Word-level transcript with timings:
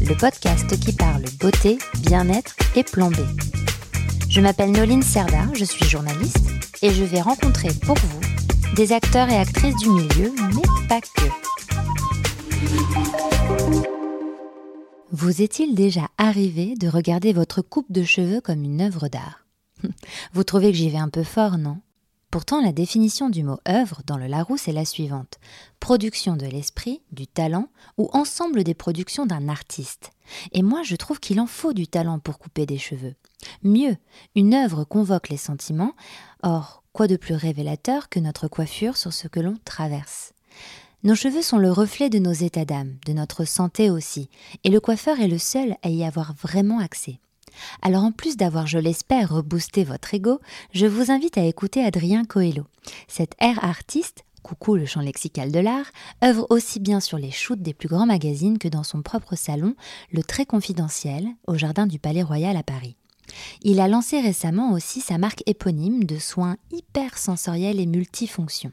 le 0.00 0.14
podcast 0.16 0.78
qui 0.78 0.92
parle 0.92 1.24
beauté, 1.40 1.78
bien-être 2.00 2.54
et 2.76 2.82
plan 2.82 3.10
B. 3.10 3.16
Je 4.28 4.40
m'appelle 4.40 4.72
Noline 4.72 5.02
Serda, 5.02 5.46
je 5.54 5.64
suis 5.64 5.84
journaliste 5.84 6.50
et 6.82 6.90
je 6.90 7.04
vais 7.04 7.20
rencontrer 7.20 7.68
pour 7.84 7.96
vous 7.96 8.20
des 8.74 8.92
acteurs 8.92 9.28
et 9.28 9.36
actrices 9.36 9.76
du 9.76 9.88
milieu, 9.90 10.32
mais 10.54 10.88
pas 10.88 11.00
que. 11.00 11.28
Vous 15.12 15.42
est-il 15.42 15.74
déjà 15.74 16.08
arrivé 16.18 16.74
de 16.74 16.88
regarder 16.88 17.32
votre 17.32 17.62
coupe 17.62 17.92
de 17.92 18.02
cheveux 18.02 18.40
comme 18.40 18.64
une 18.64 18.80
œuvre 18.80 19.08
d'art? 19.08 19.46
Vous 20.32 20.42
trouvez 20.42 20.72
que 20.72 20.76
j'y 20.76 20.90
vais 20.90 20.98
un 20.98 21.08
peu 21.08 21.22
fort, 21.22 21.56
non? 21.56 21.78
Pourtant, 22.34 22.60
la 22.60 22.72
définition 22.72 23.30
du 23.30 23.44
mot 23.44 23.60
œuvre 23.68 24.02
dans 24.08 24.16
le 24.16 24.26
Larousse 24.26 24.66
est 24.66 24.72
la 24.72 24.84
suivante 24.84 25.38
production 25.78 26.34
de 26.34 26.46
l'esprit, 26.46 27.00
du 27.12 27.28
talent 27.28 27.68
ou 27.96 28.10
ensemble 28.12 28.64
des 28.64 28.74
productions 28.74 29.24
d'un 29.24 29.48
artiste. 29.48 30.10
Et 30.50 30.62
moi, 30.62 30.82
je 30.82 30.96
trouve 30.96 31.20
qu'il 31.20 31.38
en 31.38 31.46
faut 31.46 31.72
du 31.72 31.86
talent 31.86 32.18
pour 32.18 32.40
couper 32.40 32.66
des 32.66 32.76
cheveux. 32.76 33.14
Mieux, 33.62 33.96
une 34.34 34.52
œuvre 34.52 34.82
convoque 34.82 35.28
les 35.28 35.36
sentiments. 35.36 35.92
Or, 36.42 36.82
quoi 36.92 37.06
de 37.06 37.14
plus 37.14 37.36
révélateur 37.36 38.08
que 38.08 38.18
notre 38.18 38.48
coiffure 38.48 38.96
sur 38.96 39.12
ce 39.12 39.28
que 39.28 39.38
l'on 39.38 39.54
traverse? 39.64 40.32
Nos 41.04 41.14
cheveux 41.14 41.42
sont 41.42 41.58
le 41.58 41.70
reflet 41.70 42.10
de 42.10 42.18
nos 42.18 42.32
états 42.32 42.64
d'âme, 42.64 42.96
de 43.06 43.12
notre 43.12 43.44
santé 43.44 43.90
aussi, 43.90 44.28
et 44.64 44.70
le 44.70 44.80
coiffeur 44.80 45.20
est 45.20 45.28
le 45.28 45.38
seul 45.38 45.76
à 45.84 45.88
y 45.88 46.02
avoir 46.02 46.34
vraiment 46.34 46.80
accès. 46.80 47.20
Alors 47.82 48.04
en 48.04 48.12
plus 48.12 48.36
d'avoir, 48.36 48.66
je 48.66 48.78
l'espère, 48.78 49.30
reboosté 49.30 49.84
votre 49.84 50.14
ego, 50.14 50.40
je 50.72 50.86
vous 50.86 51.10
invite 51.10 51.38
à 51.38 51.44
écouter 51.44 51.84
Adrien 51.84 52.24
Coelho. 52.24 52.64
Cet 53.08 53.34
air 53.40 53.62
artiste, 53.64 54.24
coucou 54.42 54.76
le 54.76 54.86
champ 54.86 55.00
lexical 55.00 55.50
de 55.50 55.58
l'art, 55.58 55.86
œuvre 56.22 56.46
aussi 56.50 56.80
bien 56.80 57.00
sur 57.00 57.18
les 57.18 57.30
shoots 57.30 57.62
des 57.62 57.74
plus 57.74 57.88
grands 57.88 58.06
magazines 58.06 58.58
que 58.58 58.68
dans 58.68 58.84
son 58.84 59.02
propre 59.02 59.36
salon, 59.36 59.74
le 60.12 60.22
très 60.22 60.46
confidentiel, 60.46 61.28
au 61.46 61.56
jardin 61.56 61.86
du 61.86 61.98
Palais 61.98 62.22
Royal 62.22 62.56
à 62.56 62.62
Paris. 62.62 62.96
Il 63.62 63.80
a 63.80 63.88
lancé 63.88 64.20
récemment 64.20 64.72
aussi 64.72 65.00
sa 65.00 65.18
marque 65.18 65.42
éponyme 65.46 66.04
de 66.04 66.18
soins 66.18 66.56
hyper 66.70 67.16
sensoriels 67.18 67.80
et 67.80 67.86
multifonctions. 67.86 68.72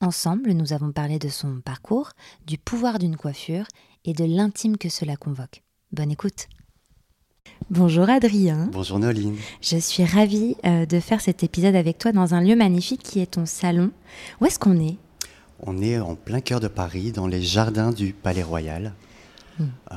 Ensemble, 0.00 0.52
nous 0.52 0.72
avons 0.72 0.92
parlé 0.92 1.18
de 1.18 1.28
son 1.28 1.60
parcours, 1.60 2.10
du 2.46 2.58
pouvoir 2.58 2.98
d'une 2.98 3.16
coiffure 3.16 3.66
et 4.04 4.12
de 4.12 4.24
l'intime 4.24 4.76
que 4.76 4.88
cela 4.88 5.16
convoque. 5.16 5.62
Bonne 5.92 6.10
écoute. 6.10 6.48
Bonjour 7.72 8.10
Adrien. 8.10 8.68
Bonjour 8.70 8.98
Noline. 8.98 9.38
Je 9.62 9.78
suis 9.78 10.04
ravie 10.04 10.56
euh, 10.66 10.84
de 10.84 11.00
faire 11.00 11.22
cet 11.22 11.42
épisode 11.42 11.74
avec 11.74 11.96
toi 11.96 12.12
dans 12.12 12.34
un 12.34 12.42
lieu 12.42 12.54
magnifique 12.54 13.02
qui 13.02 13.18
est 13.18 13.30
ton 13.30 13.46
salon. 13.46 13.92
Où 14.42 14.44
est-ce 14.44 14.58
qu'on 14.58 14.78
est? 14.78 14.98
On 15.60 15.80
est 15.80 15.98
en 15.98 16.14
plein 16.14 16.42
cœur 16.42 16.60
de 16.60 16.68
Paris, 16.68 17.12
dans 17.12 17.26
les 17.26 17.40
jardins 17.40 17.90
du 17.90 18.12
Palais 18.12 18.42
Royal. 18.42 18.92
Hmm. 19.58 19.64
Euh, 19.90 19.96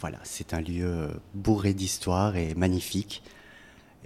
voilà, 0.00 0.20
c'est 0.22 0.54
un 0.54 0.62
lieu 0.62 1.10
bourré 1.34 1.74
d'histoire 1.74 2.34
et 2.36 2.54
magnifique. 2.54 3.22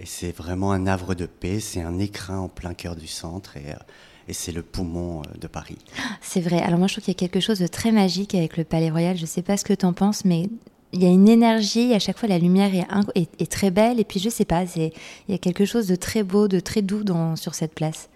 Et 0.01 0.05
c'est 0.05 0.35
vraiment 0.35 0.73
un 0.73 0.85
havre 0.85 1.15
de 1.15 1.27
paix, 1.27 1.61
c'est 1.61 1.81
un 1.81 1.99
écrin 1.99 2.39
en 2.39 2.49
plein 2.49 2.73
cœur 2.73 2.97
du 2.97 3.07
centre. 3.07 3.55
Et, 3.55 3.71
euh, 3.71 3.77
et 4.27 4.33
c'est 4.33 4.51
le 4.51 4.63
poumon 4.63 5.21
de 5.39 5.47
Paris. 5.47 5.77
C'est 6.19 6.41
vrai. 6.41 6.61
Alors 6.61 6.77
moi, 6.77 6.89
je 6.89 6.95
trouve 6.95 7.05
qu'il 7.05 7.13
y 7.13 7.15
a 7.15 7.19
quelque 7.19 7.39
chose 7.39 7.59
de 7.59 7.67
très 7.67 7.93
magique 7.93 8.35
avec 8.35 8.57
le 8.57 8.65
Palais 8.65 8.89
Royal. 8.89 9.15
Je 9.15 9.21
ne 9.21 9.27
sais 9.27 9.43
pas 9.43 9.55
ce 9.55 9.63
que 9.63 9.71
tu 9.71 9.85
en 9.85 9.93
penses, 9.93 10.25
mais 10.25 10.49
il 10.93 11.03
y 11.03 11.05
a 11.05 11.09
une 11.09 11.27
énergie, 11.27 11.93
à 11.93 11.99
chaque 11.99 12.17
fois 12.17 12.29
la 12.29 12.39
lumière 12.39 12.71
est, 13.15 13.51
très 13.51 13.71
belle, 13.71 13.99
et 13.99 14.03
puis 14.03 14.19
je 14.19 14.29
sais 14.29 14.45
pas, 14.45 14.63
il 14.75 14.91
y 15.29 15.33
a 15.33 15.37
quelque 15.37 15.65
chose 15.65 15.87
de 15.87 15.95
très 15.95 16.23
beau, 16.23 16.47
de 16.47 16.59
très 16.59 16.81
doux 16.81 17.03
sur 17.35 17.55
cette 17.55 17.73
place. 17.73 18.09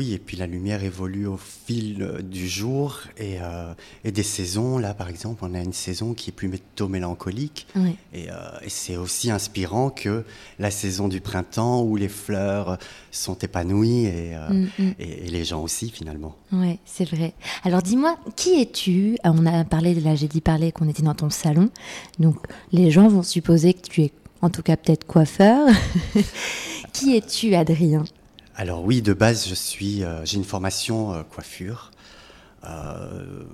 Oui, 0.00 0.14
et 0.14 0.18
puis 0.18 0.38
la 0.38 0.46
lumière 0.46 0.82
évolue 0.82 1.26
au 1.26 1.36
fil 1.36 2.02
euh, 2.02 2.22
du 2.22 2.48
jour 2.48 3.00
euh, 3.20 3.74
et, 4.02 4.10
des 4.10 4.22
saisons. 4.22 4.78
Là, 4.78 4.94
par 4.94 5.10
exemple, 5.10 5.44
on 5.44 5.52
a 5.52 5.60
une 5.60 5.74
saison 5.74 6.14
qui 6.14 6.30
est 6.30 6.32
plutôt 6.32 6.88
mélancolique. 6.88 7.66
Euh, 7.76 7.90
et, 8.14 8.70
c'est 8.70 8.96
aussi 8.96 9.30
inspirant 9.30 9.90
que 9.90 10.24
la 10.58 10.70
saison 10.70 11.06
du 11.06 11.20
printemps 11.20 11.82
où 11.82 11.96
les 11.96 12.08
fleurs 12.08 12.78
sont 13.10 13.36
épanouies 13.40 14.06
et, 14.06 14.36
mm, 14.48 14.68
mm. 14.78 14.92
les 14.98 15.44
gens 15.44 15.62
aussi, 15.62 15.90
finalement. 15.90 16.34
Oui, 16.50 16.78
c'est 16.86 17.06
vrai. 17.06 17.34
Alors 17.64 17.82
dis-moi, 17.82 18.16
qui 18.36 18.58
es-tu? 18.58 19.18
On 19.22 19.44
a 19.44 19.64
parlé, 19.64 19.92
là 19.92 20.14
j'ai 20.14 20.28
dit 20.28 20.40
parler 20.40 20.72
qu'on 20.72 20.88
était 20.88 21.02
dans 21.02 21.14
ton 21.14 21.28
salon. 21.28 21.68
Donc 22.18 22.38
les 22.72 22.90
gens 22.90 23.08
vont 23.08 23.22
supposer 23.22 23.74
que 23.74 23.86
tu 23.86 24.04
es 24.04 24.12
en 24.40 24.48
tout 24.48 24.62
cas 24.62 24.78
peut-être 24.78 25.06
coiffeur. 25.06 25.68
qui 26.94 27.18
es-tu, 27.18 27.54
Adrien? 27.54 28.04
Alors 28.60 28.84
oui, 28.84 29.00
de 29.00 29.14
base, 29.14 29.48
je 29.48 29.54
suis, 29.54 30.04
euh, 30.04 30.22
j'ai 30.26 30.36
une 30.36 30.44
formation 30.44 31.14
euh, 31.14 31.22
coiffure. 31.22 31.92
Euh, 32.64 33.44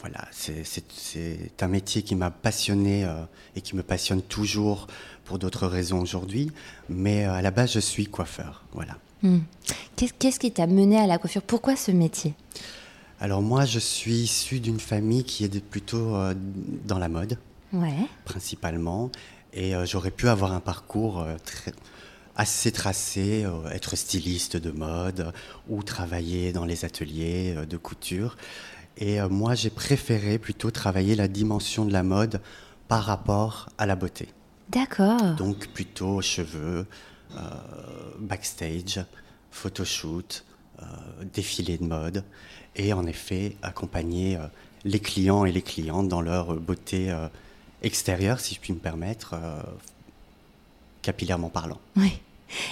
voilà, 0.00 0.20
c'est 0.32 1.62
un 1.62 1.66
métier 1.66 2.02
qui 2.02 2.14
m'a 2.14 2.30
passionné 2.30 3.10
et 3.56 3.62
qui 3.62 3.74
me 3.74 3.82
passionne 3.82 4.20
toujours 4.20 4.86
pour 5.24 5.38
d'autres 5.38 5.66
raisons 5.66 5.98
aujourd'hui. 5.98 6.52
Mais 6.90 7.24
à 7.24 7.40
la 7.40 7.50
base, 7.50 7.72
je 7.72 7.80
suis 7.80 8.04
coiffeur. 8.04 8.64
Voilà. 8.72 8.98
Hmm. 9.22 9.38
Qu'est-ce 9.96 10.38
qui 10.38 10.52
t'a 10.52 10.66
mené 10.66 10.98
à 10.98 11.06
la 11.06 11.16
coiffure? 11.16 11.40
Pourquoi 11.40 11.74
ce 11.74 11.90
métier? 11.90 12.34
Alors 13.20 13.40
moi, 13.40 13.64
je 13.64 13.78
suis 13.78 14.12
issu 14.12 14.60
d'une 14.60 14.78
famille 14.78 15.24
qui 15.24 15.44
est 15.44 15.60
plutôt 15.64 16.18
dans 16.84 16.98
la 16.98 17.08
mode, 17.08 17.38
ouais. 17.72 17.96
principalement. 18.26 19.10
Et 19.54 19.72
j'aurais 19.86 20.10
pu 20.10 20.28
avoir 20.28 20.52
un 20.52 20.60
parcours 20.60 21.24
très 21.46 21.72
assez 22.36 22.72
tracé, 22.72 23.44
euh, 23.44 23.68
être 23.70 23.96
styliste 23.96 24.56
de 24.56 24.70
mode 24.70 25.32
ou 25.68 25.82
travailler 25.82 26.52
dans 26.52 26.64
les 26.64 26.84
ateliers 26.84 27.54
euh, 27.56 27.66
de 27.66 27.76
couture. 27.76 28.36
Et 28.96 29.20
euh, 29.20 29.28
moi, 29.28 29.54
j'ai 29.54 29.70
préféré 29.70 30.38
plutôt 30.38 30.70
travailler 30.70 31.14
la 31.14 31.28
dimension 31.28 31.84
de 31.84 31.92
la 31.92 32.02
mode 32.02 32.40
par 32.88 33.04
rapport 33.04 33.68
à 33.78 33.86
la 33.86 33.96
beauté. 33.96 34.28
D'accord. 34.68 35.34
Donc 35.36 35.68
plutôt 35.68 36.20
cheveux, 36.20 36.86
backstage, 38.18 39.04
photoshoot, 39.50 40.44
défilé 41.32 41.78
de 41.78 41.84
mode. 41.84 42.24
Et 42.76 42.92
en 42.92 43.06
effet, 43.06 43.56
accompagner 43.62 44.38
les 44.84 45.00
clients 45.00 45.44
et 45.44 45.52
les 45.52 45.62
clientes 45.62 46.08
dans 46.08 46.22
leur 46.22 46.54
beauté 46.54 47.14
extérieure, 47.82 48.40
si 48.40 48.54
je 48.54 48.60
puis 48.60 48.72
me 48.72 48.78
permettre, 48.78 49.34
capillairement 51.02 51.50
parlant. 51.50 51.78
Oui. 51.96 52.20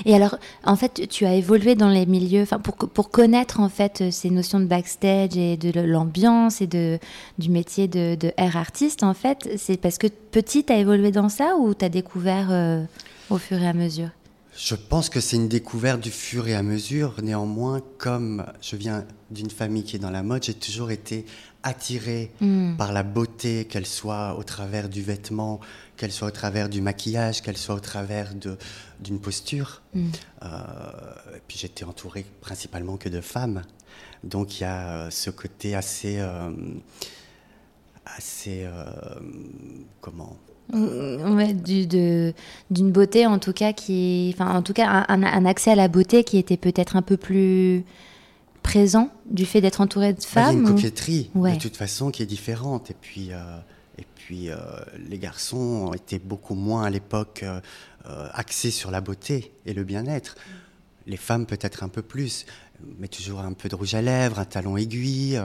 Et 0.05 0.15
alors, 0.15 0.37
en 0.65 0.77
fait, 0.77 1.09
tu 1.09 1.27
as 1.27 1.35
évolué 1.35 1.75
dans 1.75 1.89
les 1.89 2.07
milieux, 2.07 2.43
enfin, 2.43 2.59
pour, 2.59 2.77
pour 2.77 3.11
connaître 3.11 3.61
en 3.61 3.69
fait 3.69 4.11
ces 4.11 4.31
notions 4.31 4.61
de 4.61 4.67
backstage 4.67 5.37
et 5.37 5.57
de 5.57 5.81
l'ambiance 5.81 6.61
et 6.61 6.67
de, 6.67 6.99
du 7.39 7.51
métier 7.51 7.89
de, 7.89 8.15
de 8.15 8.33
air 8.37 8.57
artiste, 8.57 9.03
en 9.03 9.15
fait, 9.15 9.51
c'est 9.57 9.77
parce 9.77 9.99
que 9.99 10.07
petit, 10.07 10.65
tu 10.65 10.73
as 10.73 10.79
évolué 10.79 11.11
dans 11.11 11.29
ça 11.29 11.57
ou 11.59 11.75
tu 11.75 11.85
as 11.85 11.89
découvert 11.89 12.49
euh, 12.51 12.85
au 13.31 13.39
fur 13.39 13.61
et 13.61 13.67
à 13.67 13.73
mesure? 13.73 14.09
Je 14.55 14.75
pense 14.75 15.09
que 15.09 15.21
c'est 15.21 15.37
une 15.37 15.49
découverte 15.49 16.01
du 16.01 16.11
fur 16.11 16.47
et 16.47 16.55
à 16.55 16.63
mesure. 16.63 17.15
Néanmoins, 17.23 17.81
comme 17.97 18.45
je 18.61 18.77
viens 18.77 19.05
d'une 19.31 19.51
famille 19.51 19.83
qui 19.83 19.97
est 19.97 19.99
dans 19.99 20.11
la 20.11 20.23
mode, 20.23 20.45
j'ai 20.45 20.53
toujours 20.53 20.91
été 20.91 21.25
attirée 21.63 22.31
hmm. 22.41 22.77
par 22.77 22.93
la 22.93 23.03
beauté, 23.03 23.65
qu'elle 23.67 23.87
soit 23.87 24.37
au 24.39 24.43
travers 24.43 24.89
du 24.89 25.03
vêtement, 25.03 25.61
qu'elle 25.97 26.13
soit 26.13 26.29
au 26.29 26.33
travers 26.33 26.69
du 26.69 26.81
maquillage, 26.81 27.43
qu'elle 27.43 27.57
soit 27.57 27.75
au 27.75 27.81
travers 27.81 28.33
d'une 29.01 29.21
posture. 29.21 29.83
Hmm. 29.95 30.09
Euh, 30.43 30.49
et 31.37 31.41
puis 31.47 31.59
j'étais 31.59 31.85
entourée 31.85 32.27
principalement 32.41 32.97
que 32.97 33.09
de 33.09 33.21
femmes. 33.21 33.63
Donc 34.25 34.59
il 34.59 34.63
y 34.63 34.67
a 34.67 34.89
euh, 34.89 35.11
ce 35.11 35.31
côté 35.31 35.75
assez... 35.75 36.19
Euh, 36.19 36.51
assez... 38.05 38.67
comment? 40.01 40.37
Hmm, 40.73 41.37
Ouais, 41.37 41.55
d'une 41.55 42.93
beauté 42.93 43.27
en 43.27 43.39
tout 43.39 43.53
cas 43.53 43.73
qui, 43.73 44.35
enfin 44.35 44.57
en 44.57 44.63
tout 44.63 44.73
cas 44.73 45.05
un, 45.09 45.23
un, 45.23 45.45
accès 45.45 45.73
à 45.73 45.75
la 45.75 45.89
beauté 45.89 46.25
qui 46.25 46.39
était 46.39 46.57
peut-être 46.57 46.97
un 46.97 47.03
peu 47.03 47.17
plus 47.17 47.85
présent 48.63 49.11
du 49.27 49.47
fait 49.47 49.61
d'être 49.61 49.81
entouré 49.81 50.13
de 50.13 50.23
femmes. 50.23 50.57
Il 50.57 50.63
y 50.63 50.67
a 50.67 50.71
une 50.71 50.77
coquetterie 50.77 51.31
de 51.35 51.59
toute 51.59 51.77
façon 51.77 52.11
qui 52.11 52.23
est 52.23 52.27
différente. 52.27 52.91
Et 52.91 52.97
puis, 53.01 53.33
euh, 53.33 53.59
et 53.99 54.07
puis 54.15 54.51
euh, 54.51 54.57
les 55.09 55.19
garçons 55.19 55.93
étaient 55.95 56.19
beaucoup 56.19 56.55
moins 56.55 56.85
à 56.85 56.91
l'époque 56.91 57.45
euh, 57.45 57.61
axés 58.33 58.71
sur 58.71 58.91
la 58.91 59.01
beauté 59.01 59.53
et 59.67 59.75
le 59.75 59.85
bien-être. 59.85 60.37
Les 61.07 61.17
femmes 61.17 61.47
peut-être 61.47 61.83
un 61.83 61.89
peu 61.89 62.03
plus, 62.03 62.47
mais 62.99 63.09
toujours 63.09 63.41
un 63.41 63.53
peu 63.53 63.69
de 63.69 63.75
rouge 63.75 63.95
à 63.95 64.03
lèvres, 64.03 64.39
un 64.39 64.45
talon 64.45 64.77
aiguille, 64.77 65.41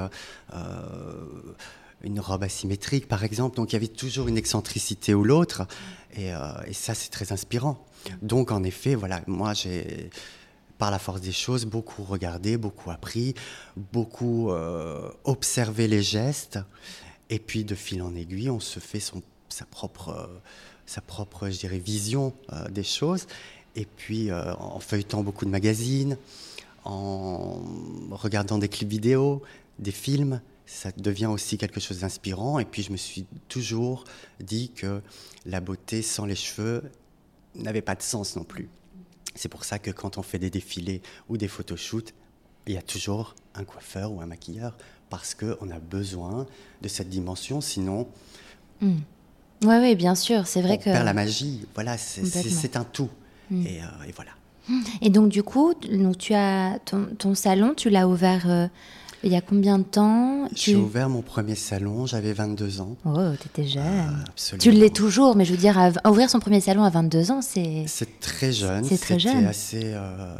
une 2.04 2.20
robe 2.20 2.44
asymétrique, 2.44 3.08
par 3.08 3.24
exemple. 3.24 3.56
Donc 3.56 3.72
il 3.72 3.74
y 3.74 3.78
avait 3.78 3.88
toujours 3.88 4.28
une 4.28 4.38
excentricité 4.38 5.14
ou 5.14 5.24
l'autre. 5.24 5.68
Et, 6.16 6.34
euh, 6.34 6.74
ça, 6.74 6.94
c'est 6.94 7.10
très 7.10 7.32
inspirant. 7.32 7.86
Donc 8.22 8.52
en 8.52 8.64
effet, 8.64 8.96
voilà, 8.96 9.22
moi 9.28 9.54
j'ai, 9.54 10.10
par 10.78 10.92
la 10.92 11.00
force 11.00 11.22
des 11.22 11.32
choses, 11.32 11.66
beaucoup 11.66 12.04
regardé, 12.04 12.58
beaucoup 12.58 12.92
appris, 12.92 13.34
beaucoup 13.94 14.52
euh, 14.52 15.10
observé 15.24 15.88
les 15.88 16.02
gestes. 16.02 16.60
Et 17.30 17.40
puis 17.40 17.64
de 17.64 17.76
fil 17.76 18.02
en 18.02 18.16
aiguille, 18.16 18.50
on 18.50 18.60
se 18.60 18.80
fait 18.80 19.00
son, 19.00 19.22
sa 19.50 19.66
propre, 19.66 20.30
sa 20.86 21.02
propre, 21.02 21.50
je 21.50 21.58
dirais, 21.58 21.80
vision 21.80 22.34
des 22.70 22.84
choses. 22.84 23.28
Et 23.76 23.86
puis 23.86 24.32
en 24.32 24.80
feuilletant 24.80 25.24
beaucoup 25.24 25.44
de 25.44 25.50
magazines, 25.50 26.18
en 26.86 27.62
regardant 28.12 28.58
des 28.58 28.70
clips 28.70 28.90
vidéo, 28.90 29.42
des 29.78 29.92
films, 29.92 30.42
ça 30.66 30.92
devient 30.96 31.26
aussi 31.26 31.58
quelque 31.58 31.80
chose 31.80 32.00
d'inspirant. 32.00 32.60
Et 32.60 32.66
puis 32.66 32.84
je 32.84 32.92
me 32.92 32.98
suis 32.98 33.26
toujours 33.50 34.06
dit 34.40 34.72
que 34.72 35.02
la 35.46 35.60
beauté 35.60 36.02
sans 36.02 36.26
les 36.26 36.36
cheveux 36.36 36.84
n'avait 37.56 37.82
pas 37.82 37.96
de 37.96 38.02
sens 38.02 38.36
non 38.36 38.44
plus. 38.44 38.70
C'est 39.38 39.50
pour 39.50 39.64
ça 39.64 39.80
que 39.80 39.92
quand 39.92 40.18
on 40.18 40.24
fait 40.24 40.40
des 40.40 40.50
défilés 40.50 41.02
ou 41.30 41.38
des 41.38 41.48
photoshoots, 41.48 42.14
il 42.66 42.74
y 42.74 42.78
a 42.78 42.82
toujours 42.82 43.36
un 43.56 43.64
coiffeur 43.64 44.12
ou 44.12 44.20
un 44.20 44.26
maquilleur 44.26 44.76
parce 45.10 45.36
qu'on 45.36 45.70
a 45.70 45.80
besoin 45.80 46.46
de 46.82 46.88
cette 46.88 47.10
dimension, 47.10 47.62
sinon... 47.62 48.08
Oui, 48.82 48.90
hmm. 49.62 49.68
oui, 49.68 49.96
bien 49.96 50.16
sûr, 50.16 50.48
c'est 50.48 50.62
vrai 50.62 50.74
on 50.74 50.78
que... 50.78 50.84
perd 50.86 51.06
la 51.06 51.14
magie, 51.14 51.66
voilà, 51.76 51.98
c'est 51.98 52.76
un 52.76 52.84
tout. 52.84 53.10
Hmm. 53.50 53.66
Euh, 53.66 54.06
et, 54.08 54.12
voilà. 54.12 54.32
Et 55.02 55.10
donc 55.10 55.30
du 55.30 55.44
coup, 55.44 55.74
donc, 55.90 56.18
tu 56.18 56.34
as 56.34 56.80
ton, 56.86 57.36
salon, 57.36 57.74
tu 57.76 57.90
l'as 57.90 58.08
ouvert... 58.08 58.50
Euh, 58.50 58.68
il 59.24 59.32
y 59.32 59.36
a 59.36 59.42
combien 59.42 59.80
de 59.80 59.84
temps 59.84 60.48
J'ai 60.56 60.76
ouvert 60.76 61.10
mon 61.10 61.22
premier 61.22 61.56
salon, 61.56 62.06
j'avais 62.06 62.34
22 62.34 62.82
ans. 62.82 62.96
Oh, 63.06 63.36
t'étais 63.42 63.68
jeune. 63.68 63.84
Euh, 63.84 64.58
tu 64.58 64.72
l'es 64.72 64.90
toujours, 64.90 65.36
mais 65.36 65.46
je 65.46 65.52
veux 65.52 65.58
dire, 65.58 65.80
ouvrir 66.08 66.30
son 66.30 66.40
premier 66.40 66.62
salon 66.62 66.84
à 66.84 66.90
22 66.90 67.32
ans, 67.32 67.42
c'est... 67.42 67.86
C'est 67.88 68.20
très 68.20 68.52
jeune. 68.52 68.84
C'est 68.84 68.98
très 68.98 69.20
jeune. 69.20 69.46
assez, 69.46 69.82
euh, 69.84 70.36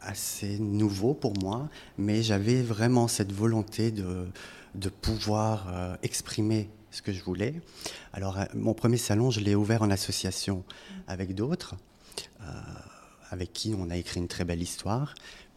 assez 0.00 0.58
nouveau 0.58 1.14
pour 1.14 1.32
moi, 1.40 1.68
mais 1.98 2.22
j'avais 2.22 2.62
vraiment 2.62 3.08
cette 3.08 3.32
volonté 3.32 3.90
de, 3.90 4.26
de 4.74 4.88
pouvoir 4.88 5.66
euh, 5.72 5.96
exprimer 6.02 6.68
ce 6.90 7.02
que 7.02 7.12
je 7.12 7.24
voulais. 7.24 7.54
Alors, 8.12 8.38
mon 8.54 8.74
premier 8.74 8.98
salon, 8.98 9.30
je 9.30 9.40
l'ai 9.40 9.54
ouvert 9.54 9.82
en 9.82 9.90
association 9.90 10.62
avec 11.08 11.34
d'autres 11.34 11.74
avec 13.34 13.52
qui 13.52 13.74
on 13.76 13.90
a 13.90 13.96
écrit 13.96 14.20
une 14.20 14.28
très 14.28 14.44
belle 14.44 14.62
histoire. 14.62 15.14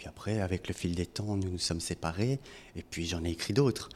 Puis 0.08 0.10
après, 0.10 0.40
avec 0.40 0.70
le 0.70 0.74
fil 0.74 0.96
des 0.96 1.06
temps, 1.06 1.36
nous 1.36 1.50
nous 1.50 1.60
sommes 1.60 1.82
séparés. 1.82 2.40
Et 2.78 2.82
puis 2.82 3.06
j'en 3.06 3.26
ai 3.26 3.30
écrit 3.32 3.54
d'autres. 3.54 3.90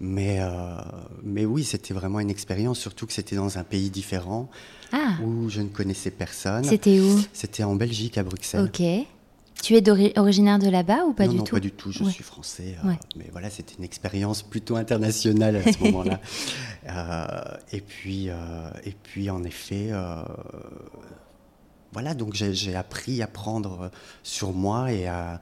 Mais, 0.00 0.38
euh, 0.40 0.76
mais 1.22 1.44
oui, 1.44 1.64
c'était 1.64 1.92
vraiment 1.92 2.18
une 2.18 2.30
expérience, 2.30 2.78
surtout 2.78 3.06
que 3.06 3.12
c'était 3.12 3.36
dans 3.36 3.58
un 3.58 3.64
pays 3.64 3.90
différent, 3.90 4.48
ah. 4.92 5.18
où 5.22 5.50
je 5.50 5.60
ne 5.60 5.68
connaissais 5.68 6.10
personne. 6.10 6.64
C'était 6.64 6.98
où? 7.00 7.20
C'était 7.34 7.62
en 7.62 7.74
Belgique, 7.74 8.16
à 8.16 8.22
Bruxelles. 8.22 8.64
Ok. 8.64 8.82
Tu 9.62 9.76
es 9.76 10.18
originaire 10.18 10.58
de 10.58 10.70
là-bas 10.70 11.04
ou 11.04 11.12
pas 11.12 11.28
du 11.28 11.36
tout? 11.36 11.44
Non, 11.44 11.44
pas 11.44 11.60
du 11.60 11.72
tout. 11.72 11.92
Je 11.92 12.04
suis 12.04 12.24
français. 12.24 12.76
Euh, 12.82 12.92
mais 13.16 13.28
voilà, 13.30 13.50
c'était 13.50 13.74
une 13.76 13.84
expérience 13.84 14.42
plutôt 14.42 14.76
internationale 14.76 15.56
à 15.56 15.70
ce 15.70 15.78
moment-là. 15.84 16.20
Euh, 16.88 17.56
et, 17.72 17.82
puis, 17.82 18.28
et 18.28 18.94
puis, 19.02 19.28
en 19.28 19.44
effet, 19.44 19.90
voilà, 21.92 22.14
donc 22.14 22.34
j'ai 22.34 22.74
appris 22.76 23.22
à 23.22 23.26
prendre 23.26 23.90
sur 24.22 24.52
moi 24.52 24.92
et 24.92 25.06
à, 25.06 25.40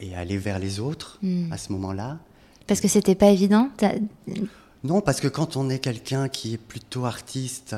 et 0.00 0.14
aller 0.14 0.38
vers 0.38 0.58
les 0.58 0.80
autres 0.80 1.18
hmm. 1.22 1.52
à 1.52 1.58
ce 1.58 1.72
moment-là. 1.72 2.18
Parce 2.66 2.80
que 2.80 2.88
c'était 2.88 3.14
pas 3.14 3.28
évident 3.28 3.70
Non, 4.84 5.00
parce 5.00 5.20
que 5.20 5.28
quand 5.28 5.56
on 5.56 5.70
est 5.70 5.78
quelqu'un 5.78 6.28
qui 6.28 6.54
est 6.54 6.58
plutôt 6.58 7.04
artiste, 7.04 7.74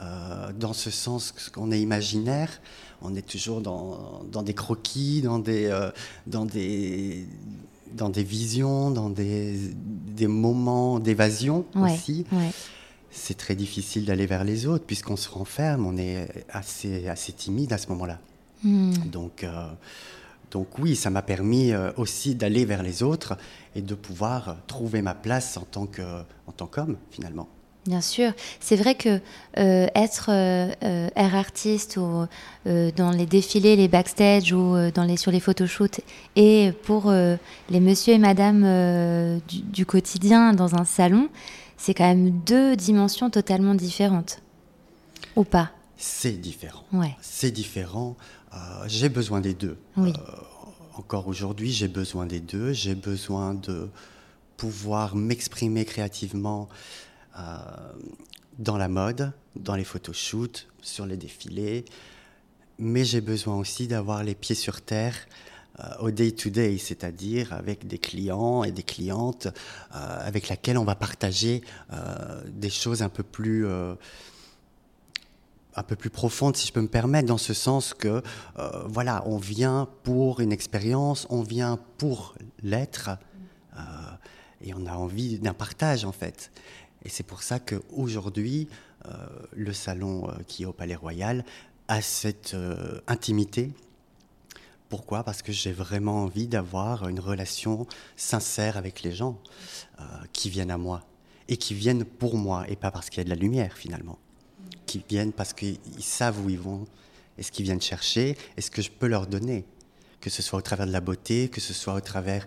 euh, 0.00 0.50
dans 0.58 0.72
ce 0.72 0.90
sens 0.90 1.32
qu'on 1.52 1.70
est 1.70 1.80
imaginaire, 1.80 2.60
on 3.02 3.14
est 3.14 3.26
toujours 3.26 3.60
dans, 3.60 4.22
dans 4.32 4.42
des 4.42 4.54
croquis, 4.54 5.22
dans 5.22 5.38
des, 5.38 5.66
euh, 5.66 5.90
dans 6.26 6.46
des, 6.46 7.26
dans 7.92 8.08
des 8.08 8.24
visions, 8.24 8.90
dans 8.90 9.10
des, 9.10 9.58
des 9.74 10.26
moments 10.26 10.98
d'évasion 10.98 11.66
aussi 11.76 12.24
c'est 13.10 13.36
très 13.36 13.54
difficile 13.54 14.04
d'aller 14.04 14.26
vers 14.26 14.44
les 14.44 14.66
autres 14.66 14.84
puisqu'on 14.84 15.16
se 15.16 15.28
renferme, 15.28 15.86
on 15.86 15.96
est 15.96 16.28
assez, 16.48 17.08
assez 17.08 17.32
timide 17.32 17.72
à 17.72 17.78
ce 17.78 17.88
moment-là. 17.88 18.18
Hmm. 18.62 18.92
Donc, 19.06 19.44
euh, 19.44 19.68
donc 20.50 20.78
oui, 20.78 20.96
ça 20.96 21.10
m'a 21.10 21.22
permis 21.22 21.72
euh, 21.72 21.90
aussi 21.96 22.34
d'aller 22.34 22.64
vers 22.64 22.82
les 22.82 23.02
autres 23.02 23.36
et 23.74 23.82
de 23.82 23.94
pouvoir 23.94 24.56
trouver 24.66 25.02
ma 25.02 25.14
place 25.14 25.56
en 25.56 25.62
tant 25.62 25.88
en 26.46 26.52
tant 26.52 26.66
qu'homme 26.66 26.96
finalement. 27.10 27.48
Bien 27.86 28.02
sûr, 28.02 28.32
c'est 28.60 28.76
vrai 28.76 28.94
que 28.94 29.20
euh, 29.56 29.86
être 29.94 30.28
air 30.28 31.34
artiste 31.34 31.96
ou 31.96 32.26
dans 32.66 33.10
les 33.10 33.24
défilés, 33.24 33.74
les 33.74 33.88
backstage 33.88 34.52
ou 34.52 34.76
dans 34.94 35.04
les, 35.04 35.16
sur 35.16 35.30
les 35.30 35.40
photoshoots 35.40 36.00
et 36.36 36.72
pour 36.82 37.10
les 37.10 37.80
monsieur 37.80 38.12
et 38.12 38.18
madame 38.18 39.40
du, 39.48 39.62
du, 39.62 39.86
quotidien 39.86 40.52
dans 40.52 40.74
un 40.74 40.84
salon, 40.84 41.30
c'est 41.80 41.94
quand 41.94 42.06
même 42.06 42.30
deux 42.42 42.76
dimensions 42.76 43.30
totalement 43.30 43.74
différentes. 43.74 44.42
Ou 45.34 45.44
pas 45.44 45.70
C'est 45.96 46.32
différent. 46.32 46.84
Ouais. 46.92 47.16
C'est 47.22 47.50
différent. 47.50 48.18
Euh, 48.52 48.58
j'ai 48.86 49.08
besoin 49.08 49.40
des 49.40 49.54
deux. 49.54 49.78
Oui. 49.96 50.12
Euh, 50.14 50.32
encore 50.96 51.26
aujourd'hui, 51.26 51.72
j'ai 51.72 51.88
besoin 51.88 52.26
des 52.26 52.40
deux. 52.40 52.74
J'ai 52.74 52.94
besoin 52.94 53.54
de 53.54 53.88
pouvoir 54.58 55.16
m'exprimer 55.16 55.86
créativement 55.86 56.68
euh, 57.38 57.56
dans 58.58 58.76
la 58.76 58.88
mode, 58.88 59.32
dans 59.56 59.74
les 59.74 59.84
photoshoots, 59.84 60.68
sur 60.82 61.06
les 61.06 61.16
défilés. 61.16 61.86
Mais 62.78 63.06
j'ai 63.06 63.22
besoin 63.22 63.56
aussi 63.56 63.86
d'avoir 63.88 64.22
les 64.22 64.34
pieds 64.34 64.54
sur 64.54 64.82
terre 64.82 65.16
au 66.00 66.10
day-to-day, 66.10 66.78
c'est-à-dire 66.78 67.52
avec 67.52 67.86
des 67.86 67.98
clients 67.98 68.64
et 68.64 68.72
des 68.72 68.82
clientes 68.82 69.46
euh, 69.46 70.26
avec 70.26 70.48
lesquels 70.48 70.78
on 70.78 70.84
va 70.84 70.94
partager 70.94 71.62
euh, 71.92 72.42
des 72.48 72.70
choses 72.70 73.02
un 73.02 73.08
peu 73.08 73.22
plus 73.22 73.66
un 75.76 75.82
peu 75.84 75.94
plus 75.94 76.10
profonde, 76.10 76.56
si 76.56 76.66
je 76.66 76.72
peux 76.72 76.80
me 76.80 76.88
permettre, 76.88 77.28
dans 77.28 77.38
ce 77.38 77.54
sens 77.54 77.94
que, 77.94 78.22
voilà, 78.86 79.22
on 79.26 79.38
vient 79.38 79.88
pour 80.02 80.40
une 80.40 80.52
expérience, 80.52 81.28
on 81.30 81.42
vient 81.42 81.78
pour 81.96 82.34
l'être, 82.62 83.10
et 84.60 84.74
on 84.74 84.84
a 84.86 84.94
envie 84.94 85.38
d'un 85.38 85.54
partage, 85.54 86.04
en 86.04 86.12
fait. 86.12 86.50
Et 87.04 87.08
c'est 87.08 87.22
pour 87.22 87.42
ça 87.44 87.60
qu'aujourd'hui, 87.60 88.68
le 89.54 89.72
salon 89.72 90.28
qui 90.48 90.64
est 90.64 90.66
au 90.66 90.72
Palais 90.72 90.96
Royal 90.96 91.44
a 91.86 92.02
cette 92.02 92.56
intimité 93.06 93.72
pourquoi? 94.90 95.22
Parce 95.22 95.40
que 95.40 95.52
j'ai 95.52 95.72
vraiment 95.72 96.24
envie 96.24 96.48
d'avoir 96.48 97.08
une 97.08 97.20
relation 97.20 97.86
sincère 98.16 98.76
avec 98.76 99.02
les 99.02 99.12
gens 99.12 99.38
euh, 100.00 100.04
qui 100.32 100.50
viennent 100.50 100.72
à 100.72 100.78
moi 100.78 101.02
et 101.48 101.56
qui 101.56 101.74
viennent 101.74 102.04
pour 102.04 102.36
moi 102.36 102.68
et 102.68 102.76
pas 102.76 102.90
parce 102.90 103.08
qu'il 103.08 103.18
y 103.18 103.20
a 103.22 103.24
de 103.24 103.30
la 103.30 103.36
lumière 103.36 103.76
finalement. 103.76 104.18
Qui 104.86 105.02
viennent 105.08 105.32
parce 105.32 105.52
qu'ils 105.52 105.78
savent 106.00 106.44
où 106.44 106.50
ils 106.50 106.58
vont 106.58 106.86
et 107.38 107.42
ce 107.42 107.52
qu'ils 107.52 107.64
viennent 107.64 107.80
chercher 107.80 108.36
et 108.56 108.60
ce 108.60 108.70
que 108.70 108.82
je 108.82 108.90
peux 108.90 109.06
leur 109.06 109.28
donner. 109.28 109.64
Que 110.20 110.28
ce 110.28 110.42
soit 110.42 110.58
au 110.58 110.62
travers 110.62 110.86
de 110.86 110.92
la 110.92 111.00
beauté, 111.00 111.48
que 111.48 111.60
ce 111.60 111.72
soit 111.72 111.94
au 111.94 112.00
travers 112.00 112.44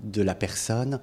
de 0.00 0.22
la 0.22 0.34
personne, 0.34 0.98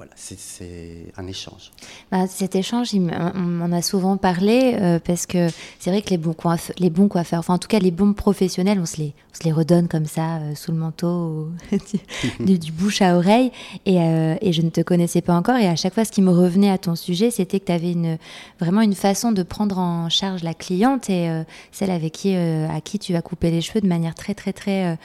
voilà, 0.00 0.12
c'est 0.16 1.12
un 1.18 1.26
échange. 1.26 1.72
Bah, 2.10 2.26
cet 2.26 2.56
échange, 2.56 2.88
on 2.94 3.38
m'en 3.38 3.70
a 3.70 3.82
souvent 3.82 4.16
parlé 4.16 4.74
euh, 4.80 4.98
parce 4.98 5.26
que 5.26 5.48
c'est 5.78 5.90
vrai 5.90 6.00
que 6.00 6.08
les 6.08 6.16
bons, 6.16 6.32
coiffeurs, 6.32 6.74
les 6.78 6.88
bons 6.88 7.06
coiffeurs, 7.06 7.40
enfin 7.40 7.52
en 7.52 7.58
tout 7.58 7.68
cas 7.68 7.80
les 7.80 7.90
bons 7.90 8.14
professionnels, 8.14 8.78
on 8.80 8.86
se 8.86 8.96
les, 8.96 9.12
on 9.30 9.38
se 9.38 9.44
les 9.44 9.52
redonne 9.52 9.88
comme 9.88 10.06
ça 10.06 10.38
euh, 10.38 10.54
sous 10.54 10.72
le 10.72 10.78
manteau, 10.78 11.50
du, 12.40 12.72
bouche 12.72 13.02
à 13.02 13.14
oreille. 13.14 13.52
Et, 13.84 14.00
euh, 14.00 14.36
et, 14.40 14.54
je 14.54 14.62
ne 14.62 14.70
te 14.70 14.80
connaissais 14.80 15.20
pas 15.20 15.34
encore. 15.34 15.56
Et 15.56 15.68
à 15.68 15.76
chaque 15.76 15.92
fois, 15.92 16.06
ce 16.06 16.12
qui 16.12 16.22
me 16.22 16.30
revenait 16.30 16.70
à 16.70 16.78
ton 16.78 16.96
sujet, 16.96 17.30
c'était 17.30 17.60
que 17.60 17.66
tu 17.66 17.72
avais 17.72 17.92
une, 17.92 18.16
vraiment 18.58 18.80
une 18.80 18.94
façon 18.94 19.32
de 19.32 19.42
prendre 19.42 19.76
en 19.76 20.08
charge 20.08 20.42
la 20.42 20.54
cliente 20.54 21.10
et 21.10 21.28
celle 21.72 21.90
avec 21.90 22.14
qui, 22.14 22.34
à 22.34 22.80
qui 22.82 22.98
tu 22.98 23.12
vas 23.12 23.20
couper 23.20 23.50
les 23.50 23.60
cheveux 23.60 23.82
de 23.82 23.86
manière 23.86 24.14
très, 24.14 24.32
très, 24.32 24.54
très. 24.54 24.98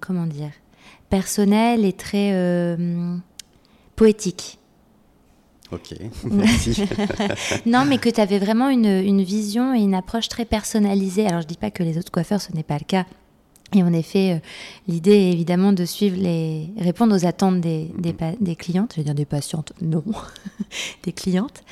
comment 0.00 0.26
dire 0.26 0.50
personnel 1.12 1.84
et 1.84 1.92
très 1.92 2.30
euh, 2.32 3.14
poétique. 3.96 4.58
Ok, 5.70 5.94
merci. 6.24 6.84
non, 7.66 7.84
mais 7.84 7.98
que 7.98 8.08
tu 8.08 8.18
avais 8.18 8.38
vraiment 8.38 8.70
une, 8.70 8.86
une, 8.86 9.20
vision 9.20 9.74
et 9.74 9.80
une 9.80 9.94
approche 9.94 10.30
très 10.30 10.46
personnalisée. 10.46 11.26
Alors, 11.26 11.42
je 11.42 11.46
dis 11.46 11.58
pas 11.58 11.70
que 11.70 11.82
les 11.82 11.98
autres 11.98 12.10
coiffeurs, 12.10 12.40
ce 12.40 12.50
n'est 12.52 12.62
pas 12.62 12.78
le 12.78 12.86
cas. 12.86 13.04
Et 13.74 13.82
en 13.82 13.92
effet, 13.92 14.32
euh, 14.32 14.38
l'idée 14.86 15.12
est 15.12 15.32
évidemment 15.32 15.72
de 15.72 15.84
suivre 15.84 16.16
les, 16.18 16.68
répondre 16.78 17.16
aux 17.16 17.24
attentes 17.24 17.60
des, 17.60 17.90
des, 17.98 18.56
clientes. 18.56 18.92
Je 18.92 19.00
vais 19.00 19.04
dire 19.04 19.14
des 19.14 19.24
patientes, 19.24 19.72
non, 19.80 20.04
des 21.04 21.12
clientes. 21.12 21.62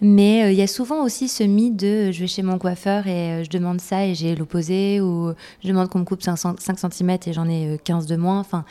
Mais 0.00 0.44
euh, 0.44 0.52
il 0.52 0.58
y 0.58 0.62
a 0.62 0.66
souvent 0.66 1.04
aussi 1.04 1.28
ce 1.28 1.42
mythe 1.42 1.76
de 1.76 2.10
je 2.12 2.20
vais 2.20 2.26
chez 2.26 2.42
mon 2.42 2.58
coiffeur 2.58 3.06
et 3.06 3.44
je 3.44 3.50
demande 3.50 3.80
ça 3.80 4.06
et 4.06 4.14
j'ai 4.14 4.34
l'opposé, 4.34 5.00
ou 5.00 5.32
je 5.62 5.68
demande 5.68 5.88
qu'on 5.88 6.00
me 6.00 6.04
coupe 6.04 6.22
5, 6.22 6.36
5 6.36 6.78
cm 6.78 7.18
et 7.26 7.32
j'en 7.32 7.48
ai 7.48 7.78
15 7.84 8.06
de 8.06 8.16
moins. 8.16 8.40
Enfin, 8.40 8.64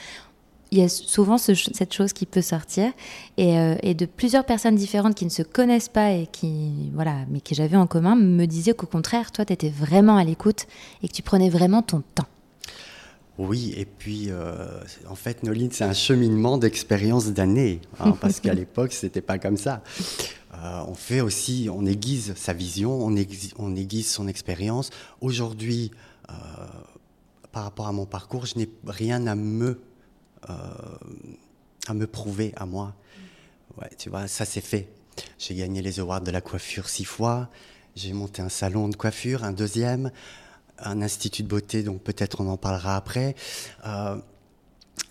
il 0.72 0.80
y 0.80 0.84
a 0.84 0.90
souvent 0.90 1.38
cette 1.38 1.94
chose 1.94 2.14
qui 2.14 2.26
peut 2.26 2.42
sortir 2.42 2.92
euh, 3.40 3.76
et, 3.82 3.94
de 3.94 4.06
plusieurs 4.06 4.46
personnes 4.46 4.76
différentes 4.76 5.16
qui 5.16 5.26
ne 5.26 5.30
se 5.30 5.42
connaissent 5.42 5.90
pas 5.90 6.12
et 6.12 6.28
qui 6.32 6.92
voilà 6.94 7.16
mais 7.30 7.42
que 7.42 7.56
j'avais 7.56 7.78
en 7.78 7.88
commun 7.88 8.16
me 8.16 8.46
disaient 8.46 8.74
qu'au 8.74 8.88
contraire 8.88 9.32
toi 9.32 9.46
tu 9.46 9.54
étais 9.54 9.70
vraiment 9.70 10.18
à 10.18 10.24
l'écoute 10.24 10.68
et 11.02 11.08
que 11.08 11.14
tu 11.14 11.24
prenais 11.24 11.50
vraiment 11.50 11.82
ton 11.82 12.04
temps. 12.16 12.28
Oui, 13.40 13.74
et 13.78 13.86
puis 13.86 14.26
euh, 14.30 14.82
en 15.08 15.16
fait, 15.16 15.44
Noline, 15.44 15.72
c'est 15.72 15.86
un 15.86 15.94
cheminement 15.94 16.58
d'expérience 16.58 17.28
d'années, 17.30 17.80
hein, 18.00 18.12
parce 18.22 18.42
qu'à 18.42 18.54
l'époque, 18.54 18.92
c'était 18.92 19.22
pas 19.22 19.40
comme 19.40 19.58
ça. 19.58 19.82
Euh, 20.54 20.84
on 20.88 20.94
fait 20.94 21.22
aussi, 21.22 21.70
on 21.72 21.86
aiguise 21.86 22.34
sa 22.36 22.52
vision, 22.54 22.92
on 23.02 23.16
aiguise, 23.16 23.54
on 23.58 23.76
aiguise 23.76 24.12
son 24.12 24.28
expérience. 24.28 24.90
Aujourd'hui, 25.22 25.92
par 27.52 27.64
rapport 27.64 27.88
à 27.88 27.92
mon 27.92 28.06
parcours, 28.06 28.46
je 28.46 28.58
n'ai 28.58 28.70
rien 28.86 29.26
à 29.26 29.36
me 29.36 29.80
euh, 30.50 30.54
à 31.88 31.94
me 31.94 32.08
prouver 32.08 32.54
à 32.56 32.66
moi. 32.66 32.94
Ouais, 33.80 33.90
tu 33.98 34.10
vois, 34.10 34.28
ça 34.28 34.46
c'est 34.46 34.62
fait. 34.62 34.90
J'ai 35.38 35.56
gagné 35.56 35.82
les 35.82 36.00
awards 36.00 36.22
de 36.22 36.32
la 36.32 36.42
coiffure 36.42 36.88
six 36.88 37.06
fois. 37.06 37.50
J'ai 37.96 38.14
monté 38.14 38.42
un 38.42 38.50
salon 38.50 38.90
de 38.90 38.96
coiffure, 38.96 39.44
un 39.44 39.52
deuxième, 39.52 40.12
un 40.82 41.02
institut 41.02 41.44
de 41.44 41.48
beauté, 41.48 41.84
donc 41.84 42.02
peut-être 42.02 42.42
on 42.42 42.50
en 42.50 42.58
parlera 42.58 42.96
après. 42.96 43.36
Euh, 43.86 44.18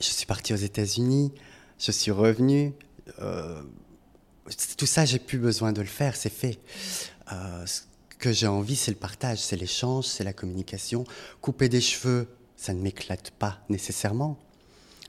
je 0.01 0.07
suis 0.07 0.27
parti 0.27 0.53
aux 0.53 0.57
États-Unis, 0.57 1.33
je 1.79 1.93
suis 1.93 2.11
revenu. 2.11 2.73
Euh, 3.21 3.63
tout 4.77 4.87
ça, 4.87 5.05
j'ai 5.05 5.19
plus 5.19 5.39
besoin 5.39 5.73
de 5.73 5.81
le 5.81 5.87
faire, 5.87 6.17
c'est 6.17 6.33
fait. 6.33 6.59
ce 7.29 7.83
que 8.19 8.33
j'ai 8.33 8.47
envie, 8.47 8.77
c'est 8.77 8.91
le 8.91 8.97
partage, 8.97 9.39
c'est 9.39 9.57
l'échange, 9.57 10.07
c'est 10.07 10.25
la 10.25 10.33
communication. 10.33 11.05
Couper 11.41 11.69
des 11.69 11.81
cheveux, 11.81 12.29
ça 12.57 12.75
ne 12.75 12.81
m'éclate 12.81 13.31
pas 13.31 13.59
nécessairement. 13.69 14.39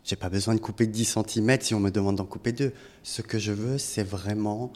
J'ai 0.03 0.15
pas 0.15 0.29
besoin 0.29 0.55
de 0.55 0.59
couper 0.59 0.87
10 0.87 1.17
cm 1.27 1.61
si 1.61 1.73
on 1.75 1.79
me 1.79 1.91
demande 1.91 2.15
d'en 2.15 2.25
couper 2.25 2.51
deux. 2.51 2.73
Ce 3.03 3.21
que 3.21 3.37
je 3.37 3.51
veux, 3.51 3.77
c'est 3.77 4.03
vraiment 4.03 4.71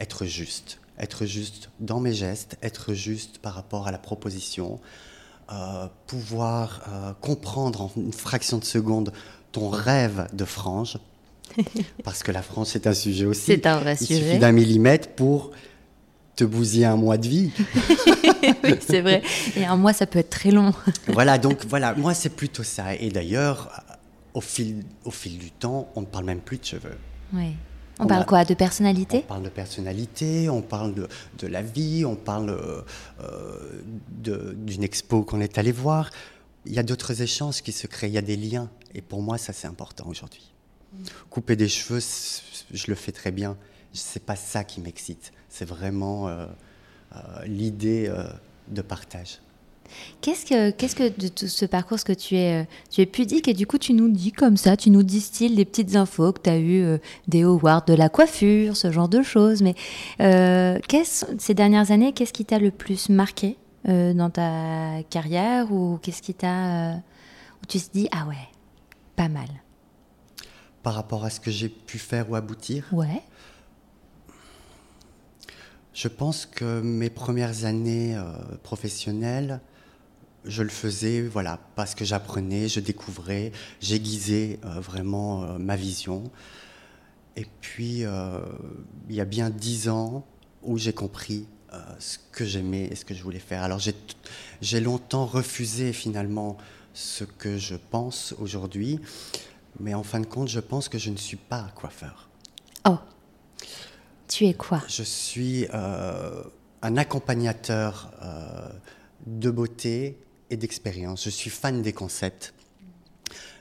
être 0.00 0.24
juste. 0.24 0.80
Être 0.98 1.26
juste 1.26 1.70
dans 1.80 2.00
mes 2.00 2.14
gestes, 2.14 2.56
être 2.62 2.94
juste 2.94 3.38
par 3.38 3.54
rapport 3.54 3.86
à 3.86 3.92
la 3.92 3.98
proposition, 3.98 4.74
euh, 4.74 5.07
pouvoir 6.06 6.82
euh, 6.88 7.12
comprendre 7.20 7.82
en 7.82 7.92
une 7.96 8.12
fraction 8.12 8.58
de 8.58 8.64
seconde 8.64 9.12
ton 9.52 9.68
rêve 9.70 10.26
de 10.32 10.44
frange. 10.44 10.98
Parce 12.04 12.22
que 12.22 12.32
la 12.32 12.42
frange, 12.42 12.68
c'est 12.68 12.86
un 12.86 12.94
sujet 12.94 13.24
aussi. 13.24 13.46
C'est 13.46 13.66
un 13.66 13.78
vrai 13.78 13.96
sujet. 13.96 14.14
Il 14.14 14.24
suffit 14.24 14.38
d'un 14.38 14.52
millimètre 14.52 15.08
pour 15.10 15.52
te 16.36 16.44
bousiller 16.44 16.84
un 16.84 16.96
mois 16.96 17.16
de 17.16 17.26
vie. 17.26 17.50
oui, 18.64 18.74
c'est 18.80 19.00
vrai. 19.00 19.22
Et 19.56 19.64
un 19.64 19.76
mois, 19.76 19.92
ça 19.92 20.06
peut 20.06 20.18
être 20.18 20.30
très 20.30 20.50
long. 20.50 20.72
voilà, 21.08 21.38
donc 21.38 21.64
voilà, 21.66 21.94
moi, 21.94 22.14
c'est 22.14 22.30
plutôt 22.30 22.62
ça. 22.62 22.94
Et 22.94 23.08
d'ailleurs, 23.08 23.84
au 24.34 24.40
fil, 24.40 24.84
au 25.04 25.10
fil 25.10 25.38
du 25.38 25.50
temps, 25.50 25.90
on 25.96 26.02
ne 26.02 26.06
parle 26.06 26.26
même 26.26 26.40
plus 26.40 26.58
de 26.58 26.64
cheveux. 26.64 26.98
Oui. 27.32 27.56
On, 27.98 28.06
parle 28.06 28.26
quoi 28.26 28.44
De 28.44 28.54
personnalité 28.54 29.18
On 29.24 29.28
parle 29.28 29.42
de 29.42 29.48
personnalité, 29.48 30.48
on 30.48 30.62
parle 30.62 30.94
de, 30.94 31.08
de 31.38 31.46
la 31.46 31.62
vie, 31.62 32.04
on 32.04 32.16
parle 32.16 32.50
euh, 32.50 33.82
d'une 34.08 34.82
expo 34.84 35.22
qu'on 35.22 35.40
est 35.40 35.58
allé 35.58 35.72
voir. 35.72 36.10
Il 36.66 36.72
y 36.72 36.78
a 36.78 36.82
d'autres 36.82 37.22
échanges 37.22 37.62
qui 37.62 37.72
se 37.72 37.86
créent, 37.86 38.08
il 38.08 38.14
y 38.14 38.18
a 38.18 38.22
des 38.22 38.36
liens. 38.36 38.70
Et 38.94 39.02
pour 39.02 39.22
moi, 39.22 39.38
ça, 39.38 39.52
c'est 39.52 39.66
important 39.66 40.06
aujourd'hui. 40.06 40.52
Couper 41.30 41.56
des 41.56 41.68
cheveux, 41.68 42.00
je 42.72 42.84
le 42.86 42.94
fais 42.94 43.12
très 43.12 43.30
bien. 43.30 43.56
C'est 43.92 44.24
pas 44.24 44.36
ça 44.36 44.64
qui 44.64 44.80
m'excite. 44.80 45.32
C'est 45.48 45.64
vraiment 45.64 46.28
euh, 46.28 46.46
euh, 47.14 47.44
l'idée 47.46 48.12
de 48.68 48.82
partage. 48.82 49.40
Qu'est-ce 50.20 50.44
que, 50.44 50.70
qu'est-ce 50.70 50.96
que 50.96 51.08
de 51.08 51.28
tout 51.28 51.46
ce 51.46 51.64
parcours, 51.64 52.02
que 52.04 52.12
tu 52.12 52.36
es, 52.36 52.62
euh, 52.62 52.66
tu 52.90 53.00
es 53.00 53.06
pudique 53.06 53.48
et 53.48 53.54
du 53.54 53.66
coup 53.66 53.78
tu 53.78 53.92
nous 53.92 54.08
dis 54.08 54.32
comme 54.32 54.56
ça, 54.56 54.76
tu 54.76 54.90
nous 54.90 55.02
distilles 55.02 55.54
des 55.54 55.64
petites 55.64 55.96
infos 55.96 56.32
que 56.32 56.40
tu 56.42 56.50
as 56.50 56.58
eu 56.58 56.82
euh, 56.82 56.98
des 57.26 57.42
awards 57.42 57.84
de 57.84 57.94
la 57.94 58.08
coiffure, 58.08 58.76
ce 58.76 58.90
genre 58.90 59.08
de 59.08 59.22
choses. 59.22 59.62
Mais 59.62 59.74
euh, 60.20 60.78
ces 61.38 61.54
dernières 61.54 61.90
années, 61.90 62.12
qu'est-ce 62.12 62.32
qui 62.32 62.44
t'a 62.44 62.58
le 62.58 62.70
plus 62.70 63.08
marqué 63.08 63.56
dans 63.84 64.28
ta 64.28 65.02
carrière 65.08 65.72
ou 65.72 65.98
qu'est-ce 66.02 66.20
qui 66.20 66.34
t'a, 66.34 66.96
où 67.62 67.66
tu 67.66 67.80
te 67.80 67.90
dis 67.92 68.08
ah 68.12 68.26
ouais, 68.26 68.34
pas 69.16 69.28
mal? 69.28 69.48
Par 70.82 70.94
rapport 70.94 71.24
à 71.24 71.30
ce 71.30 71.40
que 71.40 71.50
j'ai 71.50 71.70
pu 71.70 71.98
faire 71.98 72.30
ou 72.30 72.34
aboutir? 72.34 72.84
Ouais. 72.92 73.22
Je 75.94 76.08
pense 76.08 76.44
que 76.44 76.80
mes 76.82 77.08
premières 77.08 77.64
années 77.64 78.20
professionnelles 78.62 79.60
je 80.48 80.62
le 80.62 80.70
faisais 80.70 81.22
voilà, 81.22 81.60
parce 81.76 81.94
que 81.94 82.04
j'apprenais, 82.04 82.68
je 82.68 82.80
découvrais, 82.80 83.52
j'aiguisais 83.80 84.58
euh, 84.64 84.80
vraiment 84.80 85.44
euh, 85.44 85.58
ma 85.58 85.76
vision. 85.76 86.24
Et 87.36 87.46
puis, 87.60 88.04
euh, 88.04 88.40
il 89.08 89.14
y 89.14 89.20
a 89.20 89.24
bien 89.24 89.50
dix 89.50 89.88
ans 89.88 90.26
où 90.62 90.76
j'ai 90.76 90.92
compris 90.92 91.46
ce 91.98 92.16
que 92.32 92.46
j'aimais 92.46 92.86
et 92.86 92.94
ce 92.94 93.04
que 93.04 93.14
je 93.14 93.22
voulais 93.22 93.38
faire. 93.38 93.62
Alors, 93.62 93.78
j'ai 94.62 94.80
longtemps 94.80 95.26
refusé 95.26 95.92
finalement 95.92 96.56
ce 96.94 97.24
que 97.24 97.58
je 97.58 97.74
pense 97.76 98.34
aujourd'hui, 98.38 98.98
mais 99.78 99.92
en 99.92 100.02
fin 100.02 100.18
de 100.18 100.26
compte, 100.26 100.48
je 100.48 100.60
pense 100.60 100.88
que 100.88 100.96
je 100.96 101.10
ne 101.10 101.16
suis 101.16 101.36
pas 101.36 101.70
coiffeur. 101.74 102.30
Oh, 102.88 102.96
tu 104.26 104.46
es 104.46 104.54
quoi? 104.54 104.82
Je 104.88 105.02
suis 105.02 105.66
un 105.70 106.96
accompagnateur 106.96 108.10
de 109.26 109.50
beauté 109.50 110.18
et 110.50 110.56
d'expérience. 110.56 111.24
Je 111.24 111.30
suis 111.30 111.50
fan 111.50 111.82
des 111.82 111.92
concepts. 111.92 112.54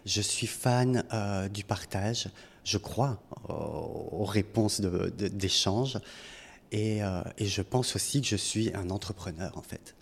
Je 0.05 0.21
suis 0.21 0.47
fan 0.47 1.03
euh, 1.13 1.49
du 1.49 1.63
partage. 1.63 2.29
Je 2.63 2.77
crois 2.77 3.21
aux, 3.49 4.25
réponses 4.25 4.81
d'échange. 4.81 5.99
et, 6.71 7.03
euh, 7.03 7.21
et, 7.37 7.45
je 7.45 7.61
pense 7.61 7.95
aussi 7.95 8.21
que 8.21 8.27
je 8.27 8.35
suis 8.35 8.73
un 8.73 8.89
entrepreneur, 8.89 9.57
en 9.57 9.61
fait. 9.61 9.95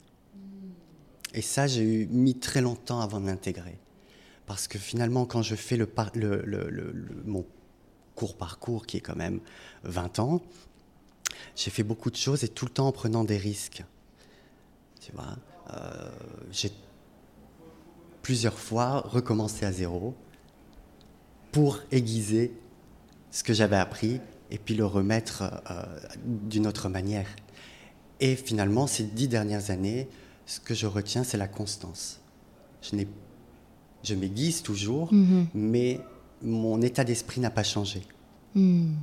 Et 1.34 1.42
ça, 1.42 1.68
j'ai 1.68 2.08
mis 2.08 2.36
très 2.40 2.62
longtemps 2.62 3.02
avant 3.02 3.20
de 3.20 3.26
m'intégrer. 3.26 3.78
Parce 4.46 4.68
que 4.68 4.80
finalement, 4.80 5.26
quand 5.26 5.42
je 5.42 5.56
fais 5.56 5.78
le, 5.78 5.90
le, 6.14 6.44
le, 6.46 7.24
mon 7.26 7.46
court 8.16 8.38
parcours, 8.38 8.86
qui 8.86 8.98
est 8.98 9.02
quand 9.02 9.16
même 9.16 9.42
20 9.84 10.20
ans, 10.20 10.42
j'ai 11.56 11.72
fait 11.72 11.84
beaucoup 11.84 12.10
de 12.10 12.16
choses 12.16 12.44
et 12.44 12.48
tout 12.48 12.66
le 12.66 12.72
temps 12.72 12.88
en 12.88 12.92
prenant 12.92 13.24
des 13.24 13.38
risques. 13.38 13.84
Tu 15.02 15.12
vois? 15.12 15.36
J'ai 16.52 16.72
plusieurs 18.22 18.58
fois 18.58 19.02
recommencé 19.02 19.66
à 19.66 19.72
zéro 19.72 20.16
pour 21.52 21.80
aiguiser 21.92 22.54
ce 23.32 23.44
que 23.44 23.54
j'avais 23.54 23.76
appris 23.76 24.20
et 24.52 24.58
puis 24.58 24.76
le 24.76 24.86
remettre 24.86 25.44
euh, 25.70 25.84
d'une 26.26 26.68
autre 26.68 26.90
manière. 26.90 27.28
Et 28.20 28.36
finalement, 28.36 28.88
ces 28.88 29.04
dix 29.04 29.28
dernières 29.28 29.72
années, 29.72 30.08
ce 30.46 30.60
que 30.60 30.74
je 30.74 30.88
retiens, 30.88 31.24
c'est 31.24 31.38
la 31.38 31.48
constance. 31.48 32.20
Je, 32.82 32.98
je 34.04 34.16
m'aiguise 34.16 34.64
toujours, 34.64 35.14
mm-hmm. 35.14 35.46
mais 35.54 36.00
mon 36.42 36.82
état 36.82 37.04
d'esprit 37.04 37.42
n'a 37.42 37.50
pas 37.50 37.64
changé. 37.64 38.02
Mm. 38.54 38.94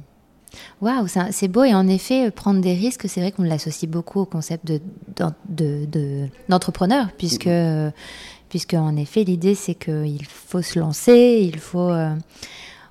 Waouh, 0.81 1.07
c'est 1.31 1.49
beau 1.49 1.65
et 1.65 1.75
en 1.75 1.87
effet, 1.89 2.31
prendre 2.31 2.61
des 2.61 2.75
risques, 2.75 3.09
c'est 3.09 3.21
vrai 3.21 3.33
qu'on 3.33 3.45
l'associe 3.45 3.91
beaucoup 3.91 4.21
au 4.21 4.25
concept 4.25 4.73
d'entrepreneur, 6.49 7.07
de, 7.07 7.11
de, 7.11 7.17
puisque, 7.17 7.47
euh, 7.47 7.91
puisque 8.49 8.75
en 8.75 8.97
effet, 8.97 9.25
l'idée 9.25 9.55
c'est 9.55 9.75
qu'il 9.75 10.27
faut 10.27 10.63
se 10.63 10.79
lancer, 10.79 11.49
il 11.49 11.61
faut 11.61 11.91
euh, 11.91 12.15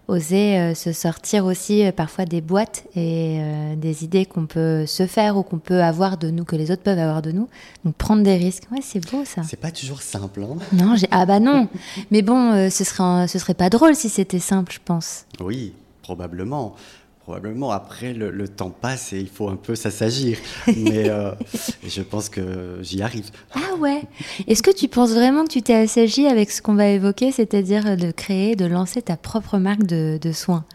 oser 0.07 0.57
euh, 0.57 0.73
se 0.73 0.93
sortir 0.93 1.45
aussi 1.45 1.83
parfois 1.95 2.25
des 2.25 2.39
boîtes 2.39 2.85
et 2.95 3.41
des 3.75 4.05
idées 4.05 4.25
qu'on 4.25 4.45
peut 4.45 4.85
se 4.85 5.05
faire 5.05 5.35
ou 5.35 5.43
qu'on 5.43 5.59
peut 5.59 5.83
avoir 5.83 6.17
de 6.17 6.29
nous, 6.29 6.45
que 6.45 6.55
les 6.55 6.71
autres 6.71 6.83
peuvent 6.83 6.99
avoir 6.99 7.21
de 7.21 7.31
nous. 7.31 7.49
Donc 7.83 7.95
prendre 7.95 8.23
des 8.23 8.37
risques, 8.37 8.63
ouais, 8.71 8.79
c'est 8.81 9.05
beau 9.11 9.25
ça. 9.25 9.43
C'est 9.43 9.59
pas 9.59 9.71
toujours 9.71 10.01
simple. 10.01 10.43
Hein 10.43 10.57
non, 10.71 10.95
ah 11.11 11.25
bah 11.25 11.41
non. 11.41 11.67
Mais 12.09 12.21
bon, 12.21 12.69
ce 12.69 12.83
serait, 12.85 13.27
ce 13.27 13.37
serait 13.37 13.53
pas 13.53 13.69
drôle 13.69 13.95
si 13.95 14.07
c'était 14.07 14.39
simple, 14.39 14.71
je 14.71 14.79
pense. 14.83 15.25
Oui, 15.41 15.73
probablement 16.01 16.75
probablement. 17.23 17.71
Après, 17.71 18.13
le, 18.13 18.47
temps 18.47 18.69
passe 18.69 19.13
et 19.13 19.19
il 19.19 19.29
faut 19.29 19.49
un 19.49 19.55
peu 19.55 19.75
s'assagir. 19.75 20.37
Mais 20.67 21.09
euh, 21.09 21.31
je 21.87 22.01
pense 22.01 22.29
que 22.29 22.79
j'y 22.81 23.01
arrive. 23.01 23.29
Ah 23.53 23.75
ouais 23.79 24.03
Est-ce 24.47 24.63
que 24.63 24.71
tu 24.71 24.87
penses 24.87 25.11
vraiment 25.11 25.43
que 25.45 25.51
tu 25.51 25.61
t'es 25.61 25.75
assagi 25.75 26.27
avec 26.27 26.51
ce 26.51 26.61
qu'on 26.61 26.75
va 26.75 26.87
évoquer, 26.87 27.31
c'est-à-dire 27.31 27.97
de 27.97 28.11
créer, 28.11 28.55
de 28.55 28.65
lancer 28.65 29.01
ta 29.01 29.17
propre 29.17 29.57
marque 29.57 29.83
de, 29.83 30.31
soins? 30.31 30.65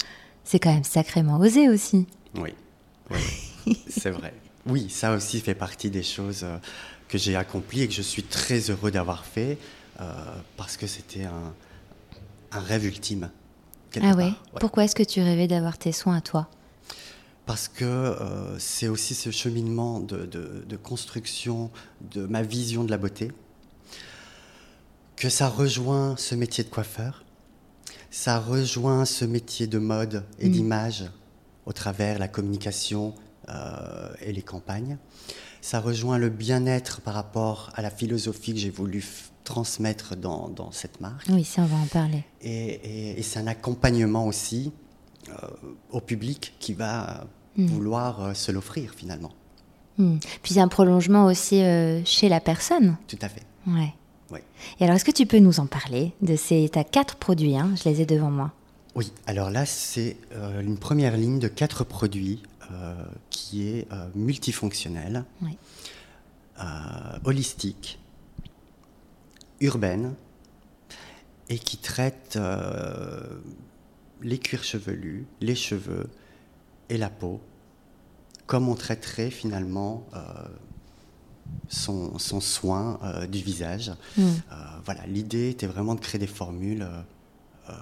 C'est 0.44 0.58
quand 0.58 0.72
même 0.72 0.84
sacrément 0.84 1.38
osé 1.38 1.68
aussi. 1.68 2.06
Oui, 2.36 2.50
oui 3.10 3.76
c'est 3.88 4.10
vrai. 4.10 4.32
Oui, 4.66 4.88
ça 4.90 5.14
aussi 5.14 5.40
fait 5.40 5.54
partie 5.54 5.90
des 5.90 6.02
choses 6.02 6.42
euh, 6.44 6.56
que 7.08 7.18
j'ai 7.18 7.36
accomplies 7.36 7.82
et 7.82 7.88
que 7.88 7.94
je 7.94 8.02
suis 8.02 8.22
très 8.22 8.70
heureux 8.70 8.90
d'avoir 8.90 9.24
fait 9.24 9.58
euh, 10.00 10.04
parce 10.56 10.76
que 10.76 10.86
c'était 10.86 11.24
un 11.24 12.60
rêve 12.60 12.84
ultime. 12.84 13.30
Ah 14.02 14.14
ouais. 14.14 14.32
Pourquoi 14.60 14.84
est-ce 14.84 14.94
que 14.94 15.02
tu 15.02 15.20
rêvais 15.22 15.46
d'avoir 15.48 15.78
tes 15.78 15.92
soins 15.92 16.16
à 16.16 16.20
toi? 16.20 16.48
Parce 17.46 17.68
que 17.68 17.84
euh, 17.84 18.58
c'est 18.58 18.88
aussi 18.88 19.14
ce 19.14 19.30
cheminement 19.30 20.00
de, 20.00 20.76
construction 20.82 21.70
de 22.12 22.26
ma 22.26 22.42
vision 22.42 22.82
de 22.82 22.90
la 22.90 22.98
beauté, 22.98 23.30
que 25.16 25.28
ça 25.28 25.48
rejoint 25.48 26.16
ce 26.16 26.34
métier 26.34 26.64
de 26.64 26.68
coiffeur. 26.68 27.24
Ça 28.10 28.38
rejoint 28.38 29.04
ce 29.04 29.24
métier 29.24 29.66
de 29.66 29.78
mode 29.78 30.24
et 30.38 30.48
Mm. 30.48 30.52
d'image 30.52 31.04
au 31.66 31.72
travers 31.72 32.18
la 32.18 32.28
communication 32.28 33.14
euh, 33.48 34.08
et 34.20 34.32
les 34.32 34.42
campagnes. 34.42 34.98
Ça 35.68 35.80
rejoint 35.80 36.16
le 36.16 36.28
bien-être 36.28 37.00
par 37.00 37.14
rapport 37.14 37.70
à 37.74 37.82
la 37.82 37.90
philosophie 37.90 38.52
que 38.54 38.60
j'ai 38.60 38.70
voulu 38.70 39.04
transmettre 39.42 40.14
dans, 40.14 40.48
dans 40.48 40.70
cette 40.70 41.00
marque. 41.00 41.26
Oui, 41.28 41.42
ça, 41.42 41.62
on 41.62 41.64
va 41.66 41.76
en 41.76 41.86
parler. 41.86 42.22
Et, 42.40 42.50
et- 43.10 43.18
et 43.18 43.22
c'est 43.24 43.40
un 43.40 43.48
accompagnement 43.48 44.26
aussi 44.28 44.70
euh, 45.28 45.32
au 45.90 46.00
public 46.00 46.54
qui 46.60 46.72
va 46.72 47.26
Mm. 47.56 47.66
vouloir 47.66 48.22
euh, 48.22 48.34
se 48.34 48.52
l'offrir 48.52 48.92
finalement. 48.94 49.32
Hmm. 49.98 50.18
Puis 50.42 50.54
c'est 50.54 50.60
un 50.60 50.68
prolongement 50.68 51.24
aussi 51.24 51.60
euh, 51.62 52.04
chez 52.04 52.28
la 52.28 52.38
personne. 52.38 52.96
Tout 53.08 53.18
à 53.22 53.28
fait. 53.28 53.42
Ouais. 53.66 53.92
Oui. 54.30 54.38
Et 54.78 54.84
alors, 54.84 54.94
est-ce 54.94 55.04
que 55.06 55.10
tu 55.10 55.26
peux 55.26 55.38
nous 55.40 55.58
en 55.58 55.66
parler 55.66 56.12
de 56.22 56.36
ces 56.36 56.68
t'as 56.72 56.84
quatre 56.84 57.16
produits 57.16 57.56
hein, 57.56 57.70
Je 57.82 57.88
les 57.88 58.02
ai 58.02 58.06
devant 58.06 58.30
moi. 58.30 58.52
Oui, 58.94 59.10
alors 59.26 59.50
là, 59.50 59.64
c'est 59.66 60.16
une 60.60 60.76
première 60.78 61.16
ligne 61.16 61.38
de 61.40 61.48
quatre 61.48 61.82
produits 61.82 62.42
qui 63.30 63.66
est 63.68 63.90
euh, 63.92 64.08
multifonctionnelle, 64.14 65.24
Oui. 65.42 65.56
euh, 66.60 67.18
holistique, 67.24 67.98
urbaine 69.60 70.14
et 71.48 71.58
qui 71.58 71.76
traite 71.78 72.36
euh, 72.36 73.38
les 74.22 74.38
cuirs 74.38 74.64
chevelus, 74.64 75.26
les 75.40 75.54
cheveux 75.54 76.08
et 76.88 76.98
la 76.98 77.08
peau, 77.10 77.40
comme 78.46 78.68
on 78.68 78.74
traiterait 78.74 79.30
finalement 79.30 80.06
euh, 80.14 80.18
son, 81.68 82.18
son 82.18 82.40
soin 82.40 82.98
euh, 83.02 83.26
du 83.26 83.38
visage. 83.38 83.92
Euh, 84.18 84.32
voilà, 84.84 85.06
l'idée 85.06 85.50
était 85.50 85.66
vraiment 85.66 85.94
de 85.94 86.00
créer 86.00 86.18
des 86.18 86.26
formules 86.26 86.82
euh, 86.82 87.00
euh, 87.70 87.72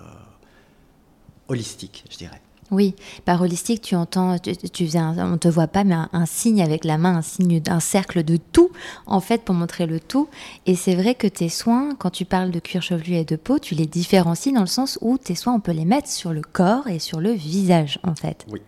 holistiques, 1.49 2.05
je 2.11 2.17
dirais. 2.17 2.41
Oui, 2.71 2.95
par 3.25 3.41
holistique, 3.43 3.83
tu 3.83 3.95
entends, 3.95 4.39
tu, 4.39 4.57
tu 4.57 4.87
faisais 4.87 4.99
un- 4.99 5.33
on 5.33 5.39
te 5.39 5.49
voit 5.49 5.67
pas, 5.67 5.85
mais 5.85 5.95
un, 5.95 6.09
un 6.13 6.27
signe 6.27 6.63
avec 6.63 6.85
la 6.85 6.97
main, 6.99 7.17
un 7.17 7.23
signe 7.23 7.61
d'un 7.61 7.79
cercle 7.79 8.25
de 8.25 8.37
tout, 8.37 8.71
en 9.07 9.21
fait, 9.21 9.43
pour 9.43 9.55
montrer 9.55 9.87
le 9.87 10.01
tout. 10.01 10.29
Et 10.67 10.75
c'est 10.75 10.95
vrai 10.95 11.15
que 11.15 11.27
tes 11.27 11.49
soins, 11.51 11.95
quand 11.95 12.11
tu 12.11 12.25
parles 12.25 12.51
de 12.51 12.59
cuir 12.61 12.83
chevelu 12.83 13.15
et 13.15 13.25
de 13.25 13.37
peau, 13.37 13.59
tu 13.59 13.75
les 13.75 13.87
différencies 13.87 14.53
dans 14.53 14.61
le 14.63 14.67
sens 14.67 14.99
où 15.03 15.19
tes 15.19 15.35
soins, 15.35 15.55
on 15.55 15.61
peut 15.61 15.73
les 15.73 15.85
mettre 15.85 16.09
sur 16.09 16.33
le 16.33 16.41
corps 16.41 16.89
et 16.89 16.99
sur 16.99 17.21
le 17.21 17.33
visage, 17.33 17.99
en 18.03 18.15
fait. 18.15 18.47
Oui. 18.51 18.61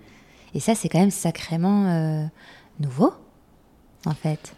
Et 0.54 0.60
ça, 0.60 0.74
c'est 0.74 0.88
quand 0.88 1.00
même 1.00 1.10
sacrément 1.10 1.86
euh, 1.86 2.24
nouveau, 2.80 3.12
en 4.04 4.14
fait. 4.14 4.54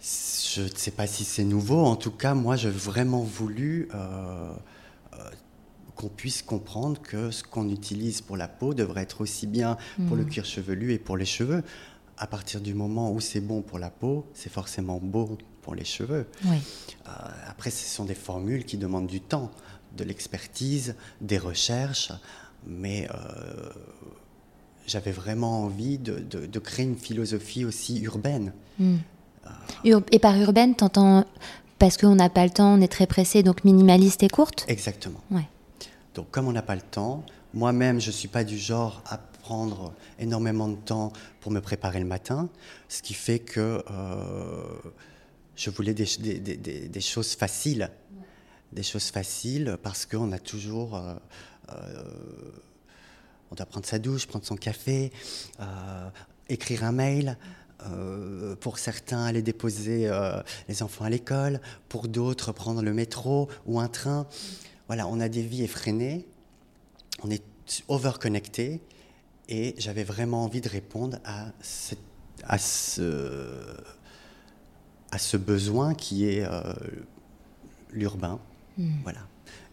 Je 0.00 0.62
ne 0.62 0.68
sais 0.74 0.92
pas 0.92 1.06
si 1.06 1.24
c'est 1.24 1.44
nouveau. 1.44 1.84
En 1.84 1.96
tout 1.96 2.10
cas, 2.12 2.34
moi, 2.34 2.56
j'ai 2.56 2.70
vraiment 2.70 3.20
voulu 3.22 3.88
euh, 3.94 4.52
qu'on 5.98 6.08
puisse 6.08 6.42
comprendre 6.42 7.00
que 7.02 7.30
ce 7.32 7.42
qu'on 7.42 7.68
utilise 7.68 8.20
pour 8.20 8.36
la 8.36 8.46
peau 8.46 8.72
devrait 8.72 9.02
être 9.02 9.20
aussi 9.20 9.46
bien 9.48 9.76
pour 10.06 10.16
le 10.16 10.24
cuir 10.24 10.44
chevelu 10.44 10.92
et 10.92 10.98
pour 10.98 11.16
les 11.16 11.24
cheveux. 11.24 11.62
À 12.16 12.26
partir 12.28 12.60
du 12.60 12.72
moment 12.72 13.10
où 13.12 13.20
c'est 13.20 13.40
bon 13.40 13.62
pour 13.62 13.78
la 13.80 13.90
peau, 13.90 14.24
c'est 14.32 14.50
forcément 14.52 15.00
bon 15.02 15.36
pour 15.62 15.74
les 15.74 15.84
cheveux. 15.84 16.26
Oui. 16.46 16.58
Euh, 17.06 17.10
après, 17.48 17.70
ce 17.70 17.84
sont 17.84 18.04
des 18.04 18.14
formules 18.14 18.64
qui 18.64 18.76
demandent 18.78 19.08
du 19.08 19.20
temps, 19.20 19.50
de 19.96 20.04
l'expertise, 20.04 20.94
des 21.20 21.38
recherches, 21.38 22.12
mais 22.66 23.08
euh, 23.12 23.70
j'avais 24.86 25.12
vraiment 25.12 25.62
envie 25.64 25.98
de, 25.98 26.18
de- 26.20 26.46
de 26.46 26.58
créer 26.60 26.86
une 26.86 26.96
philosophie 26.96 27.64
aussi 27.64 28.00
urbaine. 28.02 28.52
Ur- 29.84 30.02
et 30.12 30.18
par 30.20 30.36
urbaine, 30.36 30.74
t'entends 30.76 31.24
parce 31.78 31.96
qu'on 31.96 32.14
n'a 32.14 32.28
pas 32.30 32.44
le 32.44 32.50
temps, 32.50 32.74
on 32.74 32.80
est 32.80 32.88
très 32.88 33.06
pressé, 33.06 33.42
donc 33.42 33.64
minimaliste 33.64 34.22
et 34.22 34.28
courte? 34.28 34.64
Exactement. 34.68 35.20
Ouais. 35.30 35.48
Donc, 36.14 36.30
comme 36.30 36.48
on 36.48 36.52
n'a 36.52 36.62
pas 36.62 36.74
le 36.74 36.82
temps, 36.82 37.24
moi-même, 37.54 38.00
je 38.00 38.08
ne 38.08 38.12
suis 38.12 38.28
pas 38.28 38.44
du 38.44 38.58
genre 38.58 39.02
à 39.06 39.18
prendre 39.48 39.94
énormément 40.18 40.68
de 40.68 40.76
temps 40.76 41.12
pour 41.40 41.50
me 41.50 41.60
préparer 41.60 41.98
le 42.00 42.04
matin, 42.04 42.50
ce 42.88 43.00
qui 43.00 43.14
fait 43.14 43.38
que 43.38 43.82
euh, 43.90 44.62
je 45.56 45.70
voulais 45.70 45.94
des, 45.94 47.00
choses 47.00 47.34
faciles. 47.34 47.90
Des 48.72 48.82
choses 48.82 49.08
faciles 49.08 49.78
parce 49.82 50.04
qu'on 50.04 50.32
a 50.32 50.38
toujours. 50.38 50.96
euh, 50.96 51.14
euh, 51.70 52.02
on 53.50 53.54
doit 53.54 53.64
prendre 53.64 53.86
sa 53.86 53.98
douche, 53.98 54.26
prendre 54.26 54.44
son 54.44 54.56
café, 54.56 55.10
écrire 56.50 56.84
un 56.84 56.92
mail. 56.92 57.38
pour 58.60 58.78
certains, 58.78 59.24
aller 59.24 59.40
déposer 59.40 60.10
les 60.68 60.82
enfants 60.82 61.06
à 61.06 61.08
l'école. 61.08 61.62
Pour 61.88 62.08
d'autres, 62.08 62.52
prendre 62.52 62.82
le 62.82 62.92
métro 62.92 63.48
ou 63.64 63.80
un 63.80 63.88
train. 63.88 64.26
Voilà, 64.88 65.06
on 65.06 65.20
a 65.20 65.28
des 65.28 65.42
vies 65.42 65.62
effrénées. 65.62 66.26
On 67.22 67.30
est 67.30 67.42
overconnecté. 67.88 68.80
Et 69.48 69.74
j'avais 69.78 70.04
vraiment 70.04 70.44
envie 70.44 70.60
de 70.60 70.68
répondre 70.68 71.18
à, 71.24 71.46
cette- 71.60 71.98
à, 72.44 72.58
ce, 72.58 73.76
à 75.10 75.18
ce 75.18 75.36
besoin 75.36 75.94
qui 75.94 76.26
est 76.28 76.44
euh, 76.44 76.62
l'urbain. 77.90 78.38
Voilà. 79.02 79.20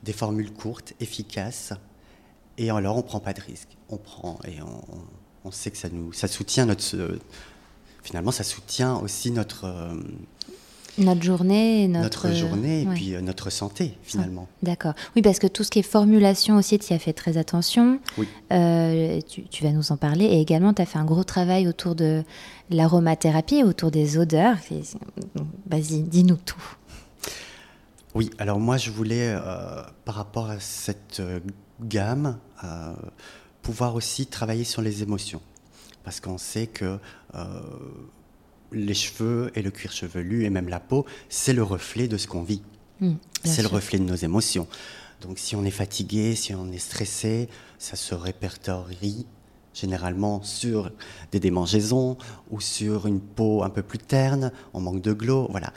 Des 0.03 0.13
formules 0.13 0.51
courtes, 0.51 0.93
efficaces. 0.99 1.73
Et 2.57 2.69
alors, 2.69 2.95
on 2.95 2.99
ne 2.99 3.03
prend 3.03 3.19
pas 3.19 3.33
de 3.33 3.41
risques. 3.41 3.75
On 3.89 3.97
prend 3.97 4.39
et 4.47 4.61
on, 4.61 4.83
on 5.43 5.51
sait 5.51 5.71
que 5.71 5.77
ça 5.77 5.89
nous 5.89 6.11
ça 6.13 6.27
soutient 6.27 6.65
notre. 6.65 6.95
finalement, 8.01 8.31
ça 8.31 8.43
soutient 8.43 8.95
aussi 8.97 9.29
notre, 9.31 9.65
euh, 9.65 9.93
Notre 10.97 11.23
journée, 11.23 11.87
notre, 11.87 12.27
notre, 12.27 12.33
journée 12.33 12.83
et 12.83 12.87
ouais. 12.87 12.93
puis 12.93 13.15
euh, 13.15 13.21
notre 13.21 13.49
santé, 13.49 13.97
finalement. 14.03 14.47
D'accord. 14.63 14.93
Oui, 15.15 15.21
parce 15.21 15.39
que 15.39 15.47
tout 15.47 15.63
ce 15.63 15.69
qui 15.69 15.79
est 15.79 15.83
formulation 15.83 16.55
aussi, 16.55 16.79
tu 16.79 16.93
y 16.93 16.95
as 16.95 16.99
fait 16.99 17.11
très 17.11 17.37
attention. 17.37 17.99
Oui. 18.17 18.27
Euh, 18.53 19.19
tu, 19.27 19.43
tu 19.43 19.63
vas 19.63 19.71
nous 19.71 19.91
en 19.91 19.97
parler. 19.97 20.25
Et 20.25 20.39
également, 20.39 20.73
tu 20.73 20.81
as 20.81 20.85
fait 20.85 20.97
un 20.97 21.05
gros 21.05 21.25
travail 21.25 21.67
autour 21.67 21.95
de 21.95 22.23
l'aromathérapie, 22.69 23.63
autour 23.63 23.91
des 23.91 24.17
odeurs. 24.17 24.55
Vas-y, 25.69 26.03
dis-nous 26.03 26.37
tout. 26.37 26.63
Oui, 28.13 28.29
alors 28.37 28.61
moi 28.61 28.77
je 28.77 28.91
voulais, 28.91 29.33
euh, 29.35 29.81
par 30.05 30.15
rapport 30.15 30.49
à 30.49 30.61
cette 30.61 31.21
gamme, 31.81 32.37
euh, 32.63 32.93
pouvoir 33.61 33.95
aussi 33.95 34.25
travailler 34.27 34.63
sur 34.63 34.81
les 34.81 35.03
émotions. 35.03 35.41
Parce 36.05 36.21
qu'on 36.21 36.37
sait 36.37 36.67
que 36.67 36.99
les 38.75 38.93
cheveux 38.93 39.51
et 39.55 39.61
le 39.61 39.71
cuir 39.71 39.91
chevelu 39.91 40.45
et 40.45 40.49
même 40.49 40.69
la 40.69 40.79
peau, 40.79 41.05
c'est 41.29 41.53
le 41.53 41.63
reflet 41.63 42.07
de 42.07 42.17
ce 42.17 42.27
qu'on 42.27 42.43
vit. 42.43 42.61
Bien 42.99 43.17
C'est 43.43 43.61
le 43.61 43.67
reflet 43.67 43.99
de 43.99 44.03
nos 44.03 44.15
émotions. 44.15 44.67
Donc 45.21 45.39
si 45.39 45.55
on 45.55 45.63
est 45.63 45.71
fatigué, 45.71 46.35
si 46.35 46.53
on 46.53 46.71
est 46.71 46.77
stressé, 46.77 47.49
ça 47.79 47.95
se 47.95 48.13
répertorie 48.13 49.25
généralement 49.73 50.41
sur 50.41 50.91
des 51.31 51.39
démangeaisons 51.39 52.17
ou 52.49 52.61
sur 52.61 53.07
une 53.07 53.19
peau 53.19 53.63
un 53.63 53.69
peu 53.69 53.81
plus 53.81 53.97
terne, 53.97 54.51
on 54.73 54.79
manque 54.79 55.01
de 55.01 55.13
glow, 55.13 55.47
voilà. 55.51 55.73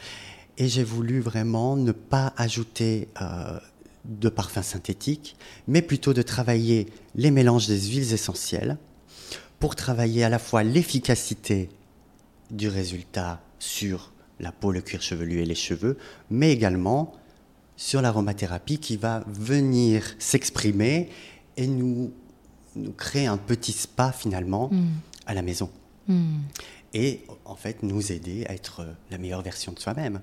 Et 0.56 0.68
j'ai 0.68 0.84
voulu 0.84 1.20
vraiment 1.20 1.76
ne 1.76 1.92
pas 1.92 2.32
ajouter 2.37 3.08
euh, 3.20 3.58
de 4.04 4.28
parfums 4.28 4.62
synthétiques, 4.62 5.37
mais 5.66 5.82
plutôt 5.82 6.14
de 6.14 6.22
travailler 6.22 6.87
les 7.14 7.30
mélanges 7.30 7.66
des 7.66 7.80
huiles 7.88 8.12
essentielles 8.12 8.78
pour 9.58 9.74
travailler 9.74 10.24
à 10.24 10.28
la 10.28 10.38
fois 10.38 10.62
l'efficacité 10.62 11.68
du 12.50 12.68
résultat 12.68 13.40
sur 13.58 14.12
la 14.40 14.52
peau, 14.52 14.72
le 14.72 14.80
cuir 14.80 15.02
chevelu 15.02 15.40
et 15.40 15.44
les 15.44 15.54
cheveux, 15.54 15.98
mais 16.30 16.52
également 16.52 17.12
sur 17.76 18.02
l'aromathérapie 18.02 18.78
qui 18.78 18.96
va 18.96 19.24
venir 19.26 20.04
s'exprimer 20.18 21.11
et 21.56 21.66
nous, 21.66 22.12
nous 22.76 22.92
créer 22.92 23.26
un 23.26 23.37
petit 23.37 23.72
spa 23.72 24.12
finalement 24.12 24.70
à 25.26 25.34
la 25.34 25.42
maison. 25.42 25.70
Hmm. 26.06 26.38
Et 26.94 27.22
en 27.44 27.54
fait 27.54 27.82
nous 27.82 28.12
aider 28.12 28.46
à 28.48 28.54
être 28.54 28.87
la 29.11 29.18
meilleure 29.18 29.42
version 29.42 29.72
de 29.72 29.78
soi-même 29.78 30.20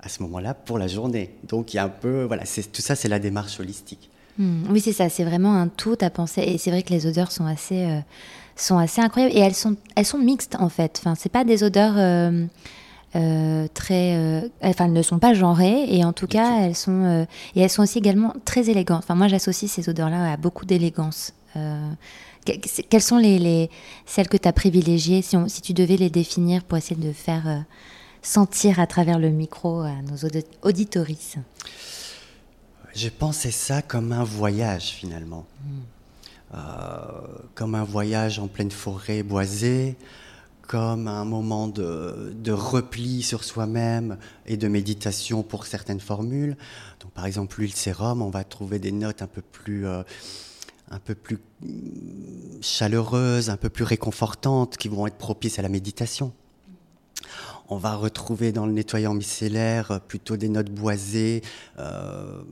à 0.00 0.08
ce 0.08 0.22
moment-là 0.22 0.54
pour 0.54 0.78
la 0.78 0.88
journée. 0.88 1.34
Donc 1.44 1.72
il 1.72 1.76
y 1.76 1.80
a 1.80 1.84
un 1.84 1.88
peu, 1.88 2.24
voilà, 2.24 2.44
tout 2.44 2.82
ça 2.82 2.94
c'est 2.94 3.08
la 3.08 3.18
démarche 3.18 3.60
holistique. 3.60 4.10
Hmm, 4.38 4.62
Oui, 4.70 4.80
c'est 4.80 4.92
ça, 4.92 5.08
c'est 5.08 5.24
vraiment 5.24 5.54
un 5.54 5.68
tout 5.68 5.98
à 6.00 6.10
penser. 6.10 6.42
Et 6.42 6.58
c'est 6.58 6.70
vrai 6.70 6.82
que 6.82 6.90
les 6.90 7.06
odeurs 7.06 7.32
sont 7.32 7.46
assez, 7.46 7.84
euh, 7.84 8.00
sont 8.62 8.78
assez 8.78 9.00
incroyables. 9.00 9.34
Et 9.36 9.40
elles 9.40 9.54
sont, 9.54 9.76
elles 9.96 10.06
sont 10.06 10.18
mixtes, 10.18 10.56
en 10.58 10.68
fait. 10.68 10.98
Enfin, 11.00 11.14
c'est 11.14 11.28
pas 11.32 11.44
des 11.44 11.62
odeurs 11.64 11.94
euh, 11.96 12.46
euh, 13.16 13.66
très. 13.74 14.16
euh, 14.16 14.48
enfin, 14.62 14.86
elles 14.86 14.92
ne 14.92 15.02
sont 15.02 15.18
pas 15.18 15.34
genrées. 15.34 15.86
Et 15.88 16.04
en 16.04 16.12
tout 16.12 16.26
cas, 16.26 16.60
elles 16.60 16.76
sont. 16.76 17.26
et 17.56 17.60
elles 17.60 17.70
sont 17.70 17.82
aussi 17.82 17.98
également 17.98 18.34
très 18.44 18.68
élégantes. 18.70 19.02
Enfin, 19.04 19.14
moi, 19.14 19.28
j'associe 19.28 19.70
ces 19.70 19.88
odeurs-là 19.88 20.32
à 20.32 20.36
beaucoup 20.36 20.64
d'élégance. 20.66 21.32
Que- 21.54 22.56
que- 22.56 22.82
quelles 22.88 23.02
sont 23.02 23.18
les, 23.18 23.38
les- 23.38 23.70
celles 24.06 24.28
que 24.28 24.36
tu 24.38 24.48
as 24.48 24.52
privilégiées, 24.52 25.20
si, 25.20 25.36
on- 25.36 25.48
si 25.48 25.60
tu 25.60 25.74
devais 25.74 25.96
les 25.96 26.08
définir 26.08 26.62
pour 26.64 26.78
essayer 26.78 26.96
de 27.00 27.12
faire 27.12 27.64
sentir 28.22 28.80
à 28.80 28.86
travers 28.86 29.18
le 29.18 29.28
micro 29.30 29.80
à 29.80 29.92
nos 30.08 30.16
audi- 30.16 30.44
auditorices 30.62 31.36
J'ai 32.94 33.10
pensé 33.10 33.50
ça 33.50 33.82
comme 33.82 34.12
un 34.12 34.24
voyage 34.24 34.90
finalement. 34.90 35.44
Euh, 35.64 35.68
comme 37.54 37.74
un 37.74 37.84
voyage 37.84 38.38
en 38.38 38.48
pleine 38.48 38.70
forêt 38.70 39.22
boisée, 39.22 39.96
comme 40.70 41.08
un 41.08 41.24
moment 41.24 41.66
de, 41.66 42.52
repli 42.52 43.22
sur 43.22 43.42
soi-même 43.42 44.18
et 44.46 44.56
de 44.56 44.68
méditation 44.68 45.42
pour 45.42 45.66
certaines 45.66 45.98
formules. 45.98 46.56
Donc, 47.00 47.10
par 47.10 47.26
exemple, 47.26 47.58
l'huile 47.58 47.72
sérum, 47.72 48.22
on 48.22 48.30
va 48.30 48.44
trouver 48.44 48.78
des 48.78 48.92
notes 48.92 49.20
un 49.20 49.26
peu 49.26 49.42
plus, 49.42 49.84
euh, 49.84 50.04
chaleureuses, 52.60 53.50
un 53.50 53.56
peu 53.56 53.68
plus 53.68 53.82
réconfortantes, 53.82 54.76
qui 54.76 54.86
vont 54.86 55.08
être 55.08 55.18
propices 55.18 55.58
à 55.58 55.62
la 55.62 55.68
méditation. 55.68 56.32
On 57.68 57.76
va 57.76 57.96
retrouver 57.96 58.52
dans 58.52 58.66
le 58.66 58.72
nettoyant 58.72 59.12
micellaire 59.12 60.00
plutôt 60.06 60.36
des 60.36 60.48
notes 60.48 60.70
boisées, 60.70 61.42
euh, 61.80 62.42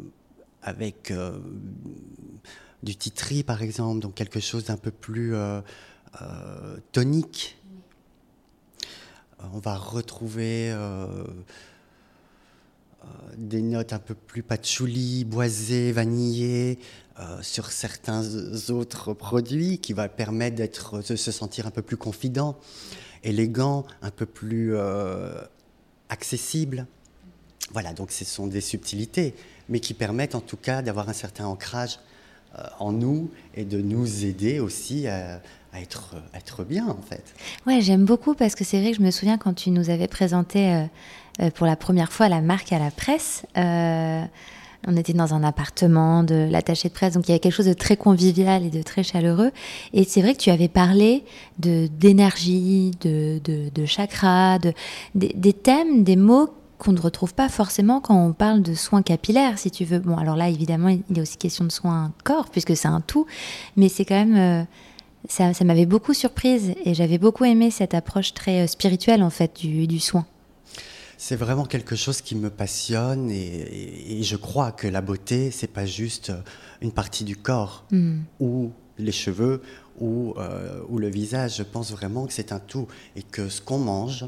avec 0.63 1.13
euh, 1.13 1.39
du 2.83 2.97
titri 2.97 3.43
par 3.43 3.63
exemple, 3.63 4.01
donc 4.01 4.15
quelque 4.15 4.41
chose 4.41 4.65
d'un 4.65 4.77
peu 4.77 4.91
plus 4.91 5.35
euh, 5.35 5.61
tonique. 6.93 7.57
On 9.53 9.59
va 9.59 9.77
retrouver 9.77 10.75
des 13.37 13.63
notes 13.63 13.93
un 13.93 14.01
peu 14.01 14.15
plus 14.15 14.43
patchouli, 14.43 15.25
boisées, 15.25 15.93
vanillées 15.93 16.81
sur 17.41 17.71
certains 17.71 18.25
autres 18.71 19.15
produits 19.15 19.79
qui 19.79 19.93
va 19.93 20.09
permettre 20.09 20.57
d'être, 20.57 21.09
de 21.09 21.15
se 21.15 21.31
sentir 21.31 21.69
un 21.69 21.71
peu 21.71 21.83
plus 21.83 21.97
confident 21.97 22.59
élégant, 23.23 23.85
un 24.03 24.11
peu 24.11 24.27
plus 24.27 24.75
euh, 24.75 25.41
accessible. 26.09 26.87
Voilà, 27.73 27.93
donc 27.93 28.11
ce 28.11 28.25
sont 28.25 28.47
des 28.47 28.61
subtilités, 28.61 29.35
mais 29.69 29.81
qui 29.81 29.95
permettent 29.95 30.35
en 30.35 30.41
tout 30.41 30.57
cas 30.57 30.83
d'avoir 30.83 31.09
un 31.09 31.13
certain 31.13 31.47
ancrage 31.47 31.97
euh, 31.97 31.99
en 32.79 32.93
nous 32.93 33.31
et 33.55 33.65
de 33.65 33.81
nous 33.81 34.25
aider 34.25 34.61
aussi 34.61 35.07
à, 35.07 35.41
être, 35.75 36.15
être 36.35 36.65
bien 36.65 36.87
en 36.89 37.03
fait. 37.03 37.35
Ouais, 37.67 37.81
j'aime 37.81 38.05
beaucoup 38.05 38.35
parce 38.35 38.55
que 38.55 38.65
c'est 38.65 38.81
vrai 38.81 38.93
que 38.93 38.97
je 38.97 39.03
me 39.03 39.11
souviens 39.11 39.39
quand 39.39 39.55
tu 39.55 39.71
nous 39.71 39.91
avais 39.91 40.09
présenté 40.09 40.87
euh, 41.41 41.51
pour 41.51 41.67
la 41.67 41.77
première 41.77 42.13
fois 42.13 42.29
la 42.29 42.41
marque 42.41 42.73
à 42.73 42.79
la 42.79 42.91
presse. 42.91 43.45
On 44.87 44.97
était 44.97 45.13
dans 45.13 45.35
un 45.35 45.43
appartement 45.43 46.23
de 46.23 46.49
l'attaché 46.51 46.89
de 46.89 46.95
presse, 46.95 47.15
donc 47.15 47.27
il 47.27 47.31
y 47.31 47.33
avait 47.33 47.41
quelque 47.41 47.55
chose 47.55 47.67
de 47.67 47.73
très 47.73 47.97
convivial 47.97 48.65
et 48.65 48.71
de 48.71 48.83
très 48.83 49.03
chaleureux. 49.03 49.51
Et 49.93 50.05
c'est 50.05 50.23
vrai 50.23 50.35
que 50.35 50.41
tu 50.41 50.51
avais 50.51 50.69
parlé 50.69 51.25
de 51.59 51.89
d'énergie, 51.89 52.93
de, 53.01 53.41
de, 53.43 53.71
de 53.71 53.85
de, 53.85 54.73
des, 55.15 55.53
thèmes, 55.53 56.05
des 56.05 56.17
mots 56.17 56.51
qu'on 56.79 56.93
ne 56.93 57.01
retrouve 57.01 57.35
pas 57.35 57.49
forcément 57.49 58.01
quand 58.01 58.17
on 58.17 58.33
parle 58.33 58.63
de 58.63 58.75
soins 58.75 59.03
capillaires, 59.03 59.59
si 59.59 59.71
tu 59.71 59.85
veux. 59.85 59.99
Bon, 59.99 60.17
alors 60.17 60.37
là, 60.37 60.49
évidemment, 60.49 60.89
il 60.89 61.19
est 61.19 61.21
aussi 61.21 61.37
question 61.37 61.65
de 61.65 61.73
soins 61.73 62.13
corps, 62.25 62.49
puisque 62.51 62.77
c'est 62.77 62.89
un 62.89 63.01
tout, 63.01 63.27
mais 63.77 63.89
c'est 63.89 64.05
quand 64.05 64.15
même... 64.15 64.37
Euh, 64.37 64.65
ça, 65.29 65.53
ça 65.53 65.65
m'avait 65.65 65.87
beaucoup 65.87 66.15
surprise 66.15 66.75
et 66.85 66.95
j'avais 66.95 67.19
beaucoup 67.19 67.45
aimé 67.45 67.71
cette 67.71 67.93
approche 67.93 68.35
très 68.35 68.63
euh, 68.63 68.67
spirituelle, 68.67 69.23
en 69.23 69.31
fait, 69.31 69.57
du, 69.61 69.87
du 69.87 69.99
soin. 69.99 70.25
C'est 71.21 71.35
vraiment 71.35 71.65
quelque 71.65 71.97
chose 71.97 72.23
qui 72.23 72.37
me 72.37 72.49
passionne 72.49 73.29
et, 73.29 74.23
je 74.23 74.37
crois 74.37 74.71
que 74.71 74.87
la 74.87 75.01
beauté, 75.01 75.51
c'est 75.51 75.67
pas 75.67 75.85
juste 75.85 76.33
une 76.81 76.93
partie 76.93 77.25
du 77.25 77.37
corps 77.37 77.85
mm. 77.91 78.19
ou 78.39 78.71
les 78.99 79.11
cheveux 79.11 79.61
ou, 79.99 80.35
euh, 80.39 80.81
ou 80.89 80.99
le 80.99 81.09
visage. 81.09 81.57
Je 81.57 81.65
pense 81.65 81.91
vraiment 81.91 82.27
que 82.27 82.33
c'est 82.33 82.53
un 82.53 82.61
tout 82.61 82.87
et 83.17 83.25
que 83.25 83.49
ce 83.49 83.61
qu'on 83.61 83.79
mange, 83.79 84.27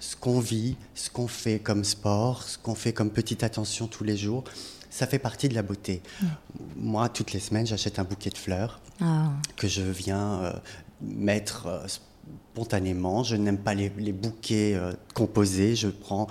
ce 0.00 0.16
qu'on 0.16 0.40
vit, 0.40 0.76
ce 0.94 1.10
qu'on 1.10 1.28
fait 1.28 1.60
comme 1.60 1.84
sport, 1.84 2.42
ce 2.42 2.58
qu'on 2.58 2.74
fait 2.74 2.92
comme 2.92 3.10
petite 3.10 3.44
attention 3.44 3.86
tous 3.86 4.02
les 4.02 4.16
jours, 4.16 4.42
ça 4.90 5.06
fait 5.06 5.20
partie 5.20 5.48
de 5.48 5.54
la 5.54 5.62
beauté. 5.62 6.02
Mm. 6.20 6.26
Moi, 6.76 7.08
toutes 7.08 7.32
les 7.32 7.40
semaines, 7.40 7.66
j'achète 7.66 8.00
un 8.00 8.04
bouquet 8.04 8.30
de 8.30 8.38
fleurs 8.38 8.80
ah. 9.00 9.30
que 9.56 9.68
je 9.68 9.82
viens 9.82 10.42
euh, 10.42 10.52
mettre 11.00 11.66
euh, 11.66 11.86
spontanément. 11.86 13.22
Je 13.22 13.36
n'aime 13.36 13.58
pas 13.58 13.74
les, 13.74 13.88
bouquets 13.90 14.74
euh, 14.74 14.92
composés. 15.14 15.76
Je 15.76 15.88
prends 15.88 16.26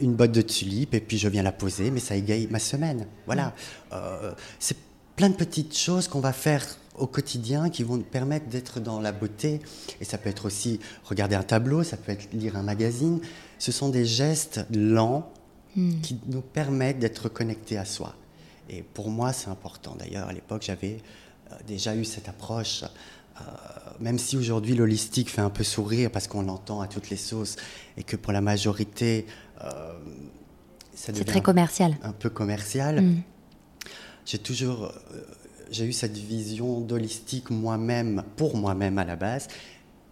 une 0.00 0.14
botte 0.14 0.32
de 0.32 0.42
tulipes 0.42 0.94
et 0.94 1.00
puis 1.00 1.18
je 1.18 1.28
viens 1.28 1.42
la 1.42 1.52
poser, 1.52 1.90
mais 1.90 2.00
ça 2.00 2.16
égaye 2.16 2.48
ma 2.50 2.58
semaine. 2.58 3.06
Voilà. 3.26 3.54
Euh, 3.92 4.32
c'est 4.58 4.76
plein 5.14 5.30
de 5.30 5.36
petites 5.36 5.76
choses 5.76 6.08
qu'on 6.08 6.20
va 6.20 6.32
faire 6.32 6.64
au 6.98 7.06
quotidien 7.06 7.70
qui 7.70 7.82
vont 7.82 7.96
nous 7.96 8.02
permettre 8.02 8.46
d'être 8.46 8.80
dans 8.80 9.00
la 9.00 9.12
beauté. 9.12 9.60
Et 10.00 10.04
ça 10.04 10.18
peut 10.18 10.28
être 10.28 10.46
aussi 10.46 10.80
regarder 11.04 11.36
un 11.36 11.42
tableau, 11.42 11.82
ça 11.82 11.96
peut 11.96 12.12
être 12.12 12.28
lire 12.32 12.56
un 12.56 12.62
magazine. 12.62 13.20
Ce 13.58 13.72
sont 13.72 13.88
des 13.88 14.04
gestes 14.04 14.66
lents 14.74 15.30
hmm. 15.76 16.00
qui 16.00 16.18
nous 16.26 16.42
permettent 16.42 16.98
d'être 16.98 17.28
connectés 17.28 17.78
à 17.78 17.84
soi. 17.84 18.14
Et 18.68 18.82
pour 18.82 19.10
moi, 19.10 19.32
c'est 19.32 19.48
important. 19.48 19.96
D'ailleurs, 19.98 20.28
à 20.28 20.32
l'époque, 20.32 20.62
j'avais 20.62 20.98
euh, 21.52 21.54
déjà 21.66 21.94
eu 21.94 22.04
cette 22.04 22.28
approche 22.28 22.84
euh, 23.40 23.42
même 24.00 24.18
si 24.18 24.36
aujourd'hui 24.36 24.74
l'holistique 24.74 25.30
fait 25.30 25.40
un 25.40 25.50
peu 25.50 25.64
sourire 25.64 26.10
parce 26.10 26.26
qu'on 26.26 26.42
l'entend 26.42 26.80
à 26.80 26.86
toutes 26.86 27.10
les 27.10 27.16
sauces 27.16 27.56
et 27.96 28.02
que 28.02 28.16
pour 28.16 28.32
la 28.32 28.40
majorité, 28.40 29.26
euh, 29.62 29.92
c'est 30.94 31.24
très 31.24 31.42
commercial. 31.42 31.96
Un 32.02 32.12
peu 32.12 32.30
commercial. 32.30 33.02
Mm. 33.02 33.22
J'ai 34.24 34.38
toujours, 34.38 34.92
j'ai 35.70 35.84
eu 35.84 35.92
cette 35.92 36.16
vision 36.16 36.80
d'holistique 36.80 37.50
moi-même, 37.50 38.22
pour 38.36 38.56
moi-même 38.56 38.98
à 38.98 39.04
la 39.04 39.16
base, 39.16 39.48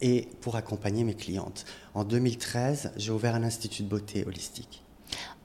et 0.00 0.28
pour 0.40 0.56
accompagner 0.56 1.04
mes 1.04 1.14
clientes. 1.14 1.64
En 1.94 2.04
2013, 2.04 2.92
j'ai 2.96 3.10
ouvert 3.10 3.34
un 3.34 3.42
institut 3.42 3.84
de 3.84 3.88
beauté 3.88 4.24
holistique. 4.26 4.82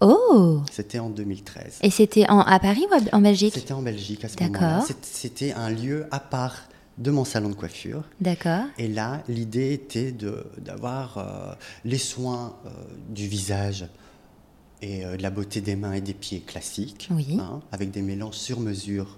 Oh 0.02 0.62
C'était 0.72 1.00
en 1.00 1.10
2013. 1.10 1.80
Et 1.82 1.90
c'était 1.90 2.26
à 2.28 2.60
Paris 2.60 2.86
ou 2.90 3.16
en 3.16 3.22
Belgique? 3.22 3.54
C'était 3.54 3.74
en 3.74 3.82
Belgique 3.82 4.26
à 4.26 4.30
ce 4.30 4.42
moment-là. 4.44 4.86
C'était 5.02 5.52
un 5.54 5.70
lieu 5.70 6.08
à 6.12 6.20
part 6.20 6.56
de 6.98 7.12
mon 7.12 7.26
salon 7.26 7.50
de 7.50 7.56
coiffure. 7.56 8.04
D'accord. 8.20 8.66
Et 8.78 8.88
là, 8.88 9.24
l'idée 9.28 9.74
était 9.74 10.14
d'avoir 10.58 11.18
euh, 11.18 11.54
les 11.86 11.98
soins 11.98 12.56
euh, 12.66 12.70
du 13.10 13.28
visage 13.28 13.88
et 14.82 15.06
euh, 15.06 15.16
de 15.16 15.24
la 15.24 15.30
beauté 15.30 15.62
des 15.62 15.76
mains 15.76 15.94
et 15.94 16.02
des 16.02 16.14
pieds 16.14 16.42
classiques, 16.42 17.10
hein, 17.12 17.62
avec 17.72 17.92
des 17.92 18.02
mélanges 18.02 18.36
sur 18.36 18.60
mesure 18.60 19.18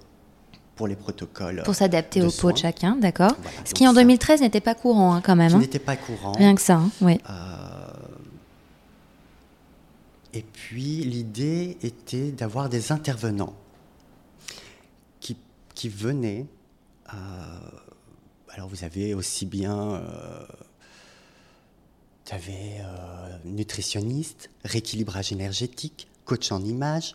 pour 0.81 0.87
les 0.87 0.95
protocoles. 0.95 1.61
Pour 1.63 1.75
s'adapter 1.75 2.23
aux 2.23 2.31
peaux 2.31 2.51
de 2.51 2.57
chacun, 2.57 2.95
d'accord. 2.95 3.35
Ce 3.65 3.73
qui 3.75 3.87
en 3.87 3.93
2013 3.93 4.41
n'était 4.41 4.61
pas 4.61 4.73
courant 4.73 5.13
hein, 5.13 5.21
quand 5.23 5.35
même. 5.35 5.53
Hein. 5.53 5.59
n'était 5.59 5.77
pas 5.77 5.95
courant. 5.95 6.31
Rien 6.31 6.55
que 6.55 6.61
ça, 6.61 6.77
hein, 6.77 6.89
oui. 7.01 7.19
et 10.33 10.41
puis 10.41 11.03
l'idée 11.03 11.77
était 11.83 12.31
d'avoir 12.31 12.67
des 12.67 12.91
intervenants 12.91 13.53
qui, 15.19 15.37
qui 15.75 15.87
venaient 15.87 16.47
euh, 17.13 17.15
alors 18.49 18.67
vous 18.67 18.83
avez 18.83 19.13
aussi 19.13 19.45
bien 19.45 19.77
euh, 19.77 20.45
vous 22.25 22.33
avez 22.33 22.79
euh, 22.79 23.37
nutritionniste, 23.45 24.49
rééquilibrage 24.65 25.31
énergétique, 25.31 26.07
coach 26.25 26.51
en 26.51 26.63
image, 26.65 27.13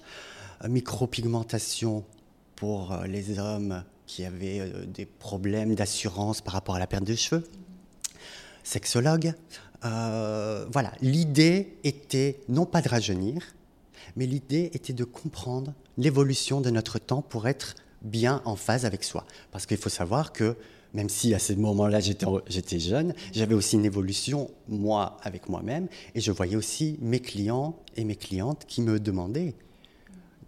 micropigmentation 0.68 2.04
pour 2.56 2.96
les 3.06 3.38
hommes 3.38 3.84
qui 4.06 4.24
avaient 4.24 4.72
des 4.86 5.06
problèmes 5.06 5.74
d'assurance 5.74 6.40
par 6.40 6.54
rapport 6.54 6.76
à 6.76 6.78
la 6.78 6.86
perte 6.86 7.04
de 7.04 7.14
cheveux, 7.14 7.44
sexologue. 8.64 9.34
voilà, 9.82 10.92
l'idée 11.00 11.76
était 11.84 12.40
non 12.48 12.66
pas 12.66 12.82
de 12.82 12.88
rajeunir, 12.88 13.42
mais 14.16 14.26
l'idée 14.26 14.70
était 14.74 14.92
de 14.92 15.04
comprendre 15.04 15.74
l'évolution 15.98 16.60
de 16.60 16.70
notre 16.70 16.98
temps 16.98 17.22
pour 17.22 17.46
être 17.46 17.74
bien 18.02 18.42
en 18.44 18.56
phase 18.56 18.84
avec 18.84 19.04
soi. 19.04 19.24
Parce 19.50 19.66
qu'il 19.66 19.76
faut 19.76 19.88
savoir 19.88 20.32
que 20.32 20.56
même 20.94 21.08
si 21.08 21.34
à 21.34 21.38
ce 21.38 21.52
moment-là 21.52 22.00
j'étais 22.00 22.78
jeune, 22.78 23.14
j'avais 23.32 23.54
aussi 23.54 23.76
une 23.76 23.84
évolution, 23.84 24.50
moi, 24.68 25.18
avec 25.22 25.48
moi-même, 25.48 25.88
et 26.14 26.20
je 26.20 26.32
voyais 26.32 26.56
aussi 26.56 26.98
mes 27.02 27.20
clients 27.20 27.76
et 27.96 28.04
mes 28.04 28.16
clientes 28.16 28.64
qui 28.66 28.80
me 28.80 28.98
demandaient 28.98 29.54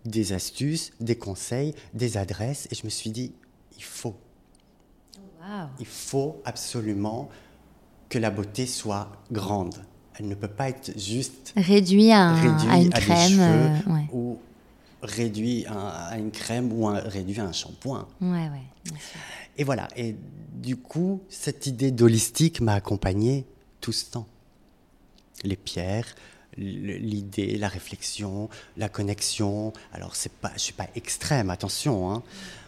des 0.09 0.33
astuces, 0.33 0.93
des 1.01 1.17
conseils, 1.17 1.75
des 1.95 2.17
adresses, 2.17 2.69
et 2.71 2.75
je 2.75 2.85
me 2.85 2.91
suis 2.91 3.11
dit, 3.11 3.33
il 3.77 3.85
faut. 3.85 4.17
Il 5.81 5.87
faut 5.87 6.43
absolument 6.45 7.31
que 8.11 8.19
la 8.19 8.31
beauté 8.31 8.67
soit 8.67 9.11
grande. 9.33 9.77
Elle 10.19 10.29
ne 10.29 10.35
peut 10.35 10.49
pas 10.49 10.69
être 10.69 10.99
juste 10.99 11.55
réduite 11.57 12.13
à, 12.13 12.35
une 12.77 12.91
crème 12.91 13.39
euh, 13.41 13.79
ou 14.13 14.39
réduit 15.03 15.65
à, 15.67 16.19
une 16.19 16.31
crème 16.31 16.73
ou 16.73 16.89
un, 16.89 16.99
réduit 16.99 17.41
à 17.41 17.45
un 17.45 17.53
shampoing. 17.53 18.07
Ouais, 18.21 18.29
ouais, 18.29 18.93
Et 19.57 19.65
voilà. 19.65 19.89
Et 19.97 20.17
du 20.55 20.77
coup, 20.77 21.23
cette 21.29 21.67
idée 21.67 21.93
d'holistique 21.93 22.61
m'a 22.61 22.75
accompagné 22.75 23.47
tout 23.81 23.93
ce 23.93 24.11
temps. 24.11 24.27
Les 25.45 25.57
pierres, 25.57 26.15
l'idée, 26.59 27.57
la 27.57 27.69
réflexion, 27.69 28.49
la 28.77 28.89
connexion. 28.89 29.73
Alors, 29.93 30.17
c'est 30.17 30.33
pas, 30.33 30.53
je 30.55 30.61
suis 30.61 30.73
pas 30.73 30.89
extrême, 30.95 31.51
attention, 31.51 32.11
hein, 32.11 32.23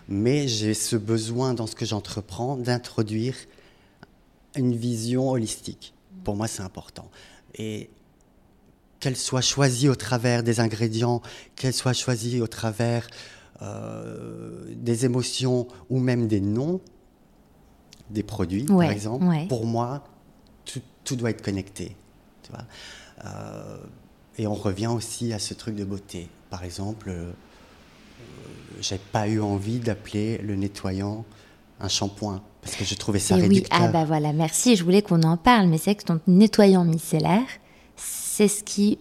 mais 0.09 0.48
j'ai 0.48 0.74
ce 0.74 0.96
besoin 0.96 1.55
dans 1.55 1.66
ce 1.66 1.74
que 1.74 1.85
j'entreprends 1.85 2.57
d'introduire 2.57 3.35
une 4.57 4.74
vision 4.74 5.31
holistique. 5.31 5.94
Pour 6.24 6.37
moi, 6.37 6.48
c'est 6.48 6.62
important. 6.62 7.11
Et 7.55 7.90
qu'elle 9.00 9.16
soit 9.16 9.40
choisie 9.40 9.88
au 9.88 9.96
travers 9.96 10.42
des 10.42 10.61
ingrédients, 10.61 11.22
qu'elle 11.57 11.72
soit 11.72 11.94
choisie 11.94 12.40
au 12.40 12.46
travers 12.46 13.09
euh, 13.62 14.64
des 14.74 15.05
émotions 15.05 15.66
ou 15.88 15.98
même 15.98 16.29
des 16.29 16.40
noms 16.40 16.81
des 18.11 18.22
produits, 18.22 18.64
par 18.64 18.83
exemple, 18.83 19.24
pour 19.48 19.66
moi, 19.66 20.05
tout, 21.05 21.16
doit 21.16 21.31
être 21.31 21.42
connecté. 21.42 21.96
Tu 22.42 22.50
vois 22.50 22.64
et 24.39 24.47
on 24.47 24.55
revient 24.55 24.89
aussi 24.89 25.33
à 25.33 25.39
ce 25.39 25.55
truc 25.55 25.77
de 25.77 25.85
beauté. 25.85 26.29
Par 26.49 26.65
exemple, 26.65 27.13
j'ai 28.81 28.99
pas 28.99 29.29
eu 29.29 29.41
envie 29.41 29.79
d'appeler 29.79 30.39
le 30.39 30.57
nettoyant 30.57 31.25
un 31.81 31.89
shampoing 31.89 32.43
parce 32.63 32.77
que 32.77 32.85
je 32.85 32.95
trouvais 32.95 33.19
ça 33.19 33.39
et 33.39 33.43
réducteur. 33.43 33.79
Oui, 33.81 33.87
ah 33.89 33.93
bah 33.93 34.05
voilà, 34.05 34.33
merci. 34.33 34.77
Je 34.77 34.85
voulais 34.85 35.03
qu'on 35.03 35.23
en 35.23 35.37
parle, 35.37 35.67
mais 35.69 35.79
c'est 35.79 35.95
que 35.95 36.05
ton 36.05 36.21
nettoyant 36.27 36.85
micellaire, 36.85 37.47
c'est 37.97 38.49
ce 38.49 38.63
qui 38.63 38.99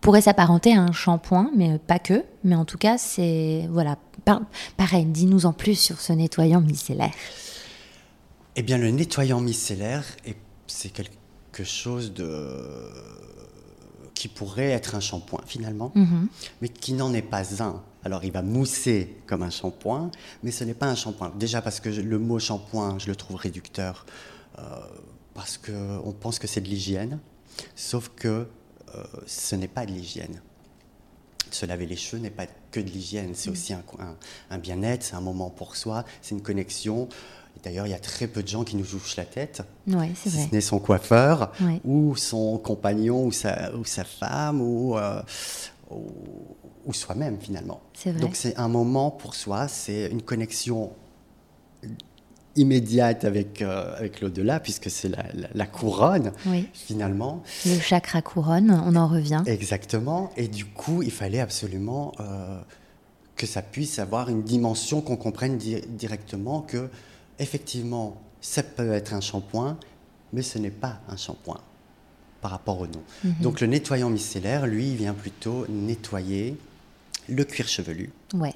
pourrait 0.00 0.20
s'apparenter 0.20 0.74
à 0.74 0.82
un 0.82 0.92
shampoing, 0.92 1.50
mais 1.56 1.78
pas 1.78 1.98
que. 1.98 2.24
Mais 2.44 2.54
en 2.54 2.64
tout 2.64 2.78
cas, 2.78 2.98
c'est 2.98 3.66
voilà. 3.70 3.96
pareil, 4.76 5.06
dis-nous 5.06 5.46
en 5.46 5.52
plus 5.52 5.78
sur 5.78 6.00
ce 6.00 6.12
nettoyant 6.12 6.60
micellaire. 6.60 7.14
Eh 8.56 8.62
bien, 8.62 8.78
le 8.78 8.90
nettoyant 8.90 9.40
micellaire, 9.40 10.04
c'est 10.66 10.90
quelque 10.90 11.16
chose 11.62 12.12
de 12.12 12.90
qui 14.14 14.28
pourrait 14.28 14.70
être 14.70 14.94
un 14.94 15.00
shampoing 15.00 15.42
finalement, 15.46 15.92
mhm. 15.94 16.28
mais 16.62 16.68
qui 16.68 16.92
n'en 16.92 17.12
est 17.12 17.22
pas 17.22 17.62
un. 17.62 17.82
Alors 18.04 18.24
il 18.24 18.32
va 18.32 18.42
mousser 18.42 19.16
comme 19.26 19.42
un 19.42 19.50
shampoing, 19.50 20.10
mais 20.42 20.50
ce 20.50 20.64
n'est 20.64 20.74
pas 20.74 20.86
un 20.86 20.94
shampoing. 20.94 21.32
Déjà 21.36 21.62
parce 21.62 21.80
que 21.80 21.88
le 21.88 22.18
mot 22.18 22.38
shampoing, 22.38 22.98
je 22.98 23.08
le 23.08 23.16
trouve 23.16 23.36
réducteur, 23.36 24.06
euh, 24.58 24.62
parce 25.34 25.58
qu'on 25.58 26.12
pense 26.18 26.38
que 26.38 26.46
c'est 26.46 26.60
de 26.60 26.68
l'hygiène, 26.68 27.18
sauf 27.74 28.10
que 28.14 28.46
euh, 28.94 29.04
ce 29.26 29.56
n'est 29.56 29.68
pas 29.68 29.84
de 29.84 29.92
l'hygiène. 29.92 30.40
Se 31.50 31.66
laver 31.66 31.86
les 31.86 31.96
cheveux 31.96 32.22
n'est 32.22 32.30
pas 32.30 32.46
que 32.70 32.80
de 32.80 32.90
l'hygiène, 32.90 33.32
c'est 33.34 33.50
mm. 33.50 33.52
aussi 33.52 33.74
un, 34.50 34.58
bien-être, 34.58 35.02
c'est 35.02 35.14
un 35.14 35.20
moment 35.20 35.50
pour 35.50 35.76
soi, 35.76 36.04
c'est 36.22 36.34
une 36.34 36.42
connexion. 36.42 37.08
D'ailleurs, 37.64 37.86
il 37.86 37.90
y 37.90 37.94
a 37.94 37.98
très 37.98 38.26
peu 38.26 38.42
de 38.42 38.48
gens 38.48 38.64
qui 38.64 38.76
nous 38.76 38.84
touchent 38.84 39.16
la 39.16 39.24
tête. 39.24 39.62
Ouais, 39.88 40.10
si 40.14 40.30
ce 40.30 40.52
n'est 40.52 40.60
son 40.60 40.78
coiffeur, 40.78 41.52
ou 41.84 42.14
son 42.16 42.58
compagnon, 42.58 43.24
ou 43.24 43.32
sa, 43.32 43.74
ou 43.74 43.84
sa 43.84 44.04
femme, 44.04 44.60
ou, 44.60 44.96
euh, 44.96 45.22
ou 45.90 46.92
soi-même 46.92 47.38
finalement. 47.40 47.80
Donc 48.20 48.36
c'est 48.36 48.56
un 48.56 48.68
moment 48.68 49.10
pour 49.10 49.34
soi, 49.34 49.68
c'est 49.68 50.10
une 50.10 50.22
connexion 50.22 50.92
immédiate 52.56 53.24
avec, 53.24 53.62
euh, 53.62 53.96
avec 53.96 54.20
l'au-delà, 54.20 54.60
puisque 54.60 54.90
c'est 54.90 55.10
la, 55.54 55.66
couronne, 55.66 56.32
finalement. 56.72 57.42
Le 57.66 57.78
chakra 57.80 58.22
couronne, 58.22 58.70
on 58.86 58.96
en 58.96 59.08
revient. 59.08 59.42
Exactement. 59.46 60.30
Et 60.36 60.48
du 60.48 60.64
coup, 60.64 61.02
il 61.02 61.10
fallait 61.10 61.40
absolument 61.40 62.12
euh, 62.20 62.60
que 63.36 63.46
ça 63.46 63.62
puisse 63.62 63.98
avoir 63.98 64.28
une 64.28 64.42
dimension 64.42 65.00
qu'on 65.00 65.16
comprenne 65.16 65.58
directement 65.58 66.60
que, 66.60 66.88
effectivement, 67.38 68.20
ça 68.40 68.62
peut 68.62 68.92
être 68.92 69.14
un 69.14 69.20
shampoing, 69.20 69.78
mais 70.32 70.42
ce 70.42 70.58
n'est 70.58 70.70
pas 70.70 71.00
un 71.08 71.16
shampoing 71.16 71.60
par 72.40 72.50
rapport 72.50 72.78
au 72.80 72.86
nom. 72.86 73.02
Mhm. 73.24 73.34
Donc 73.40 73.60
le 73.60 73.66
nettoyant 73.66 74.10
micellaire, 74.10 74.66
lui, 74.66 74.90
il 74.90 74.96
vient 74.96 75.14
plutôt 75.14 75.66
nettoyer 75.68 76.56
le 77.28 77.44
cuir 77.44 77.66
chevelu, 77.66 78.12
ouais. 78.34 78.54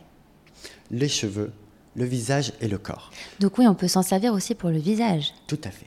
les 0.91 1.09
cheveux, 1.09 1.53
le 1.97 2.05
visage 2.05 2.53
et 2.61 2.69
le 2.69 2.77
corps. 2.77 3.11
Donc 3.41 3.57
oui, 3.57 3.67
on 3.67 3.75
peut 3.75 3.89
s'en 3.89 4.03
servir 4.03 4.35
aussi 4.35 4.55
pour 4.55 4.69
le 4.69 4.79
visage. 4.79 5.33
Tout 5.47 5.61
à 5.65 5.71
fait. 5.71 5.87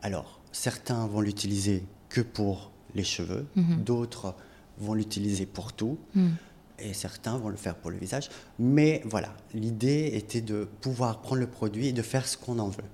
Alors, 0.00 0.40
certains 0.52 1.06
vont 1.06 1.20
l'utiliser 1.20 1.84
que 2.08 2.22
pour 2.22 2.70
les 2.94 3.04
cheveux, 3.04 3.46
mhm. 3.56 3.84
d'autres 3.84 4.34
vont 4.78 4.94
l'utiliser 4.94 5.44
pour 5.44 5.72
tout, 5.72 5.98
mhm. 6.14 6.36
Et 6.78 6.92
certains 6.92 7.36
vont 7.36 7.48
le 7.48 7.56
faire 7.56 7.74
pour 7.74 7.90
le 7.90 7.98
visage. 7.98 8.28
Mais 8.58 9.02
voilà, 9.04 9.28
l'idée 9.54 10.10
était 10.14 10.40
de 10.40 10.68
pouvoir 10.80 11.20
prendre 11.20 11.40
le 11.40 11.46
produit 11.46 11.88
et 11.88 11.92
de 11.92 12.02
faire 12.02 12.26
ce 12.26 12.36
qu'on 12.36 12.58
en 12.58 12.68
veut. 12.68 12.84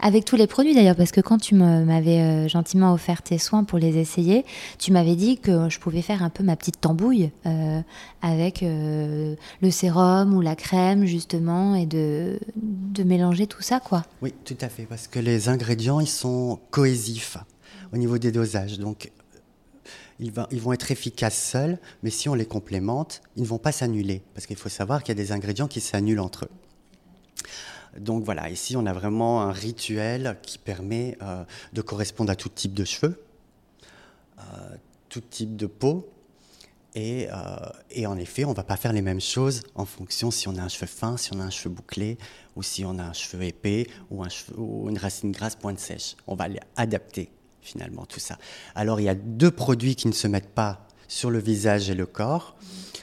Avec 0.00 0.24
tous 0.24 0.36
les 0.36 0.46
produits 0.46 0.74
d'ailleurs, 0.74 0.96
parce 0.96 1.10
que 1.10 1.20
quand 1.20 1.38
tu 1.38 1.54
m'avais 1.54 2.20
euh, 2.20 2.48
gentiment 2.48 2.92
offert 2.92 3.22
tes 3.22 3.38
soins 3.38 3.64
pour 3.64 3.78
les 3.78 3.96
essayer, 3.96 4.44
tu 4.78 4.92
m'avais 4.92 5.16
dit 5.16 5.38
que 5.38 5.70
je 5.70 5.78
pouvais 5.78 6.02
faire 6.02 6.22
un 6.22 6.28
peu 6.28 6.44
ma 6.44 6.54
petite 6.56 6.80
tambouille 6.80 7.30
euh, 7.46 7.80
avec 8.20 8.62
euh, 8.62 9.34
le 9.62 9.70
sérum 9.70 10.34
ou 10.34 10.42
la 10.42 10.54
crème 10.54 11.06
justement 11.06 11.74
et 11.74 11.86
de, 11.86 12.38
de 12.56 13.02
mélanger 13.04 13.46
tout 13.46 13.62
ça 13.62 13.80
quoi. 13.80 14.04
Oui, 14.20 14.34
tout 14.44 14.58
à 14.60 14.68
fait, 14.68 14.84
parce 14.84 15.08
que 15.08 15.18
les 15.18 15.48
ingrédients 15.48 16.00
ils 16.00 16.06
sont 16.08 16.60
cohésifs 16.70 17.38
au 17.92 17.96
niveau 17.96 18.18
des 18.18 18.32
dosages, 18.32 18.78
donc 18.78 19.10
ils, 20.20 20.60
vont 20.60 20.72
être 20.72 20.90
efficaces 20.90 21.42
seuls, 21.42 21.78
mais 22.02 22.10
si 22.10 22.28
on 22.28 22.34
les 22.34 22.44
complémente, 22.44 23.22
ils 23.36 23.42
ne 23.42 23.48
vont 23.48 23.58
pas 23.58 23.72
s'annuler, 23.72 24.22
parce 24.34 24.46
qu'il 24.46 24.56
faut 24.56 24.68
savoir 24.68 25.02
qu'il 25.02 25.16
y 25.16 25.18
a 25.18 25.22
des 25.22 25.32
ingrédients 25.32 25.68
qui 25.68 25.80
s'annulent 25.80 26.20
entre 26.20 26.44
eux. 26.44 27.98
Donc 27.98 28.24
voilà, 28.24 28.50
ici 28.50 28.76
on 28.76 28.86
a 28.86 28.92
vraiment 28.92 29.42
un 29.42 29.50
rituel 29.50 30.38
qui 30.42 30.58
permet 30.58 31.16
euh, 31.22 31.42
de 31.72 31.82
correspondre 31.82 32.30
à 32.30 32.36
tout 32.36 32.48
type 32.48 32.74
de 32.74 32.84
cheveux, 32.84 33.24
euh, 34.38 34.42
tout 35.08 35.22
type 35.22 35.56
de 35.56 35.66
peau. 35.66 36.08
Et, 36.94 37.28
euh, 37.30 38.06
en 38.06 38.16
effet, 38.16 38.44
on 38.44 38.50
ne 38.50 38.54
va 38.54 38.64
pas 38.64 38.76
faire 38.76 38.92
les 38.92 39.02
mêmes 39.02 39.20
choses 39.20 39.62
en 39.76 39.84
fonction 39.84 40.32
si 40.32 40.48
on 40.48 40.56
a 40.56 40.62
un 40.62 40.68
cheveu 40.68 40.86
fin, 40.86 41.16
si 41.16 41.32
on 41.32 41.40
a 41.40 41.44
un 41.44 41.50
cheveu 41.50 41.72
bouclé, 41.72 42.18
ou 42.56 42.64
si 42.64 42.84
on 42.84 42.98
a 42.98 43.04
un 43.04 43.12
cheveu 43.12 43.44
épais, 43.44 43.86
ou, 44.10 44.24
ou 44.56 44.88
une 44.88 44.98
racine 44.98 45.30
grasse 45.30 45.54
pointe 45.54 45.78
sèche. 45.78 46.16
On 46.26 46.34
va 46.34 46.48
adapter 46.76 47.30
finalement 47.62 48.06
tout 48.06 48.20
ça. 48.20 48.38
Alors 48.74 49.00
il 49.00 49.04
y 49.04 49.08
a 49.08 49.14
deux 49.14 49.50
produits 49.50 49.96
qui 49.96 50.08
ne 50.08 50.12
se 50.12 50.26
mettent 50.26 50.54
pas 50.54 50.86
sur 51.08 51.30
le 51.30 51.38
visage 51.38 51.90
et 51.90 51.94
le 51.94 52.06
corps, 52.06 52.56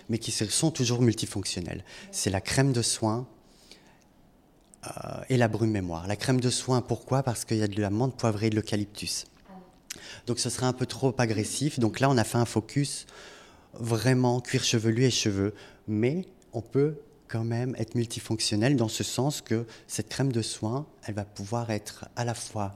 mais 0.09 0.17
qui 0.17 0.31
sont 0.31 0.71
toujours 0.71 1.01
multifonctionnels. 1.01 1.83
C'est 2.11 2.29
la 2.29 2.41
crème 2.41 2.71
de 2.71 2.81
soin 2.81 3.27
euh, 4.85 4.89
et 5.29 5.37
la 5.37 5.47
brume 5.47 5.71
mémoire. 5.71 6.07
La 6.07 6.15
crème 6.15 6.39
de 6.39 6.49
soin, 6.49 6.81
pourquoi? 6.81 7.23
Parce 7.23 7.43
qu'il 7.43 7.57
y 7.57 7.63
a 7.63 7.67
de 7.67 7.81
la 7.81 7.89
menthe 7.89 8.15
poivrée 8.15 8.47
et 8.47 8.49
de 8.49 8.55
l'eucalyptus. 8.55 9.25
Donc 10.25 10.39
ce 10.39 10.49
serait 10.49 10.65
un 10.65 10.73
peu 10.73 10.85
trop 10.85 11.13
agressif. 11.17 11.79
Donc 11.79 11.99
là, 11.99 12.09
on 12.09 12.17
a 12.17 12.23
fait 12.23 12.37
un 12.37 12.45
focus 12.45 13.05
vraiment 13.73 14.39
cuir 14.39 14.63
chevelu 14.63 15.03
et 15.03 15.11
cheveux. 15.11 15.53
Mais 15.87 16.25
on 16.53 16.61
peut 16.61 16.95
quand 17.27 17.43
même 17.43 17.75
être 17.77 17.95
multifonctionnel 17.95 18.75
dans 18.77 18.87
ce 18.87 19.03
sens 19.03 19.41
que 19.41 19.65
cette 19.87 20.09
crème 20.09 20.31
de 20.31 20.41
soin, 20.41 20.85
elle 21.05 21.15
va 21.15 21.25
pouvoir 21.25 21.71
être 21.71 22.05
à 22.15 22.23
la 22.23 22.33
fois 22.33 22.75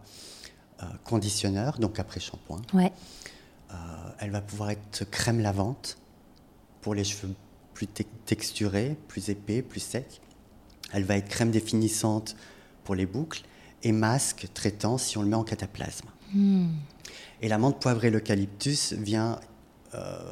conditionneur, 1.03 1.79
donc 1.79 1.99
après 1.99 2.19
shampoing. 2.19 2.61
Ouais. 2.73 2.91
Euh, 3.71 3.75
elle 4.19 4.31
va 4.31 4.41
pouvoir 4.41 4.71
être 4.71 5.05
crème 5.09 5.39
lavante 5.39 5.97
pour 6.81 6.95
les 6.95 7.03
cheveux 7.03 7.33
plus 7.73 7.87
texturés, 7.87 8.97
plus 9.07 9.29
épais, 9.29 9.61
plus 9.61 9.79
secs. 9.79 10.21
Elle 10.93 11.03
va 11.03 11.17
être 11.17 11.29
crème 11.29 11.51
définissante 11.51 12.35
pour 12.83 12.95
les 12.95 13.05
boucles 13.05 13.43
et 13.83 13.91
masque 13.91 14.47
traitant 14.53 14.97
si 14.97 15.17
on 15.17 15.23
le 15.23 15.29
met 15.29 15.35
en 15.35 15.43
cataplasme. 15.43 16.09
Hmm. 16.33 16.69
Et 17.41 17.47
la 17.47 17.57
menthe 17.57 17.79
poivrée 17.79 18.09
et 18.09 18.11
l'eucalyptus 18.11 18.93
vient 18.93 19.39
euh, 19.95 20.31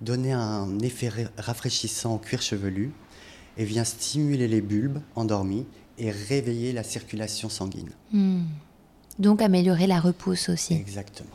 donner 0.00 0.32
un 0.32 0.78
effet 0.80 1.10
rafraîchissant 1.36 2.14
au 2.14 2.18
cuir 2.18 2.40
chevelu 2.40 2.92
et 3.56 3.64
vient 3.64 3.84
stimuler 3.84 4.48
les 4.48 4.60
bulbes 4.60 5.00
endormis 5.16 5.66
et 5.98 6.10
réveiller 6.10 6.72
la 6.72 6.82
circulation 6.82 7.48
sanguine. 7.48 7.90
Hmm. 8.12 8.44
Donc 9.20 9.42
améliorer 9.42 9.86
la 9.86 10.00
repousse 10.00 10.48
aussi. 10.48 10.74
Exactement. 10.74 11.28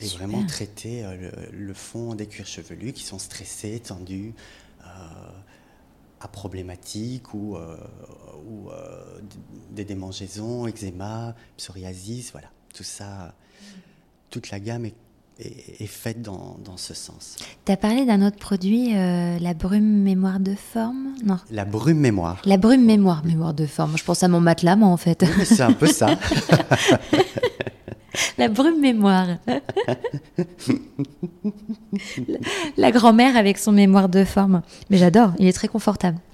Et 0.00 0.06
vraiment 0.06 0.44
traiter 0.46 1.04
euh, 1.04 1.30
le, 1.52 1.74
fond 1.74 2.16
des 2.16 2.26
cuirs 2.26 2.46
chevelus 2.46 2.92
qui 2.92 3.04
sont 3.04 3.20
stressés, 3.20 3.78
tendus, 3.78 4.34
euh, 4.80 4.86
à 6.20 6.28
problématiques 6.28 7.34
ou, 7.34 7.56
euh, 7.56 7.76
ou 8.46 8.70
euh, 8.70 9.20
des 9.70 9.84
démangeaisons, 9.84 10.66
eczéma, 10.66 11.34
psoriasis, 11.56 12.32
voilà. 12.32 12.48
Tout 12.74 12.84
ça, 12.84 13.34
toute 14.30 14.50
la 14.50 14.60
gamme 14.60 14.86
est, 14.86 14.94
est, 15.42 15.86
faite 15.86 16.22
dans, 16.22 16.56
dans, 16.64 16.76
ce 16.76 16.94
sens. 16.94 17.36
Tu 17.64 17.72
as 17.72 17.76
parlé 17.76 18.04
d'un 18.04 18.24
autre 18.26 18.38
produit, 18.38 18.96
euh, 18.96 19.38
la 19.38 19.54
brume 19.54 20.02
mémoire 20.02 20.40
de 20.40 20.54
forme? 20.54 21.14
Non. 21.24 21.38
La 21.50 21.64
brume 21.64 21.98
mémoire. 21.98 22.40
La 22.44 22.56
brume 22.56 22.84
mémoire, 22.84 23.24
mémoire 23.24 23.54
de 23.54 23.66
forme. 23.66 23.96
Je 23.96 24.04
pense 24.04 24.22
à 24.22 24.28
mon 24.28 24.40
matelas, 24.40 24.76
moi, 24.76 24.88
en 24.88 24.96
fait. 24.96 25.24
c'est 25.44 25.60
un 25.60 25.72
peu 25.72 25.86
ça. 25.86 26.10
la 28.38 28.48
brume 28.48 28.80
mémoire. 28.80 29.26
la, 32.76 32.90
grand-mère 32.90 33.36
avec 33.36 33.58
son 33.58 33.72
mémoire 33.72 34.08
de 34.08 34.24
forme. 34.24 34.62
Mais 34.90 34.98
j'adore, 34.98 35.32
il 35.38 35.46
est 35.46 35.52
très 35.52 35.68
confortable. 35.68 36.18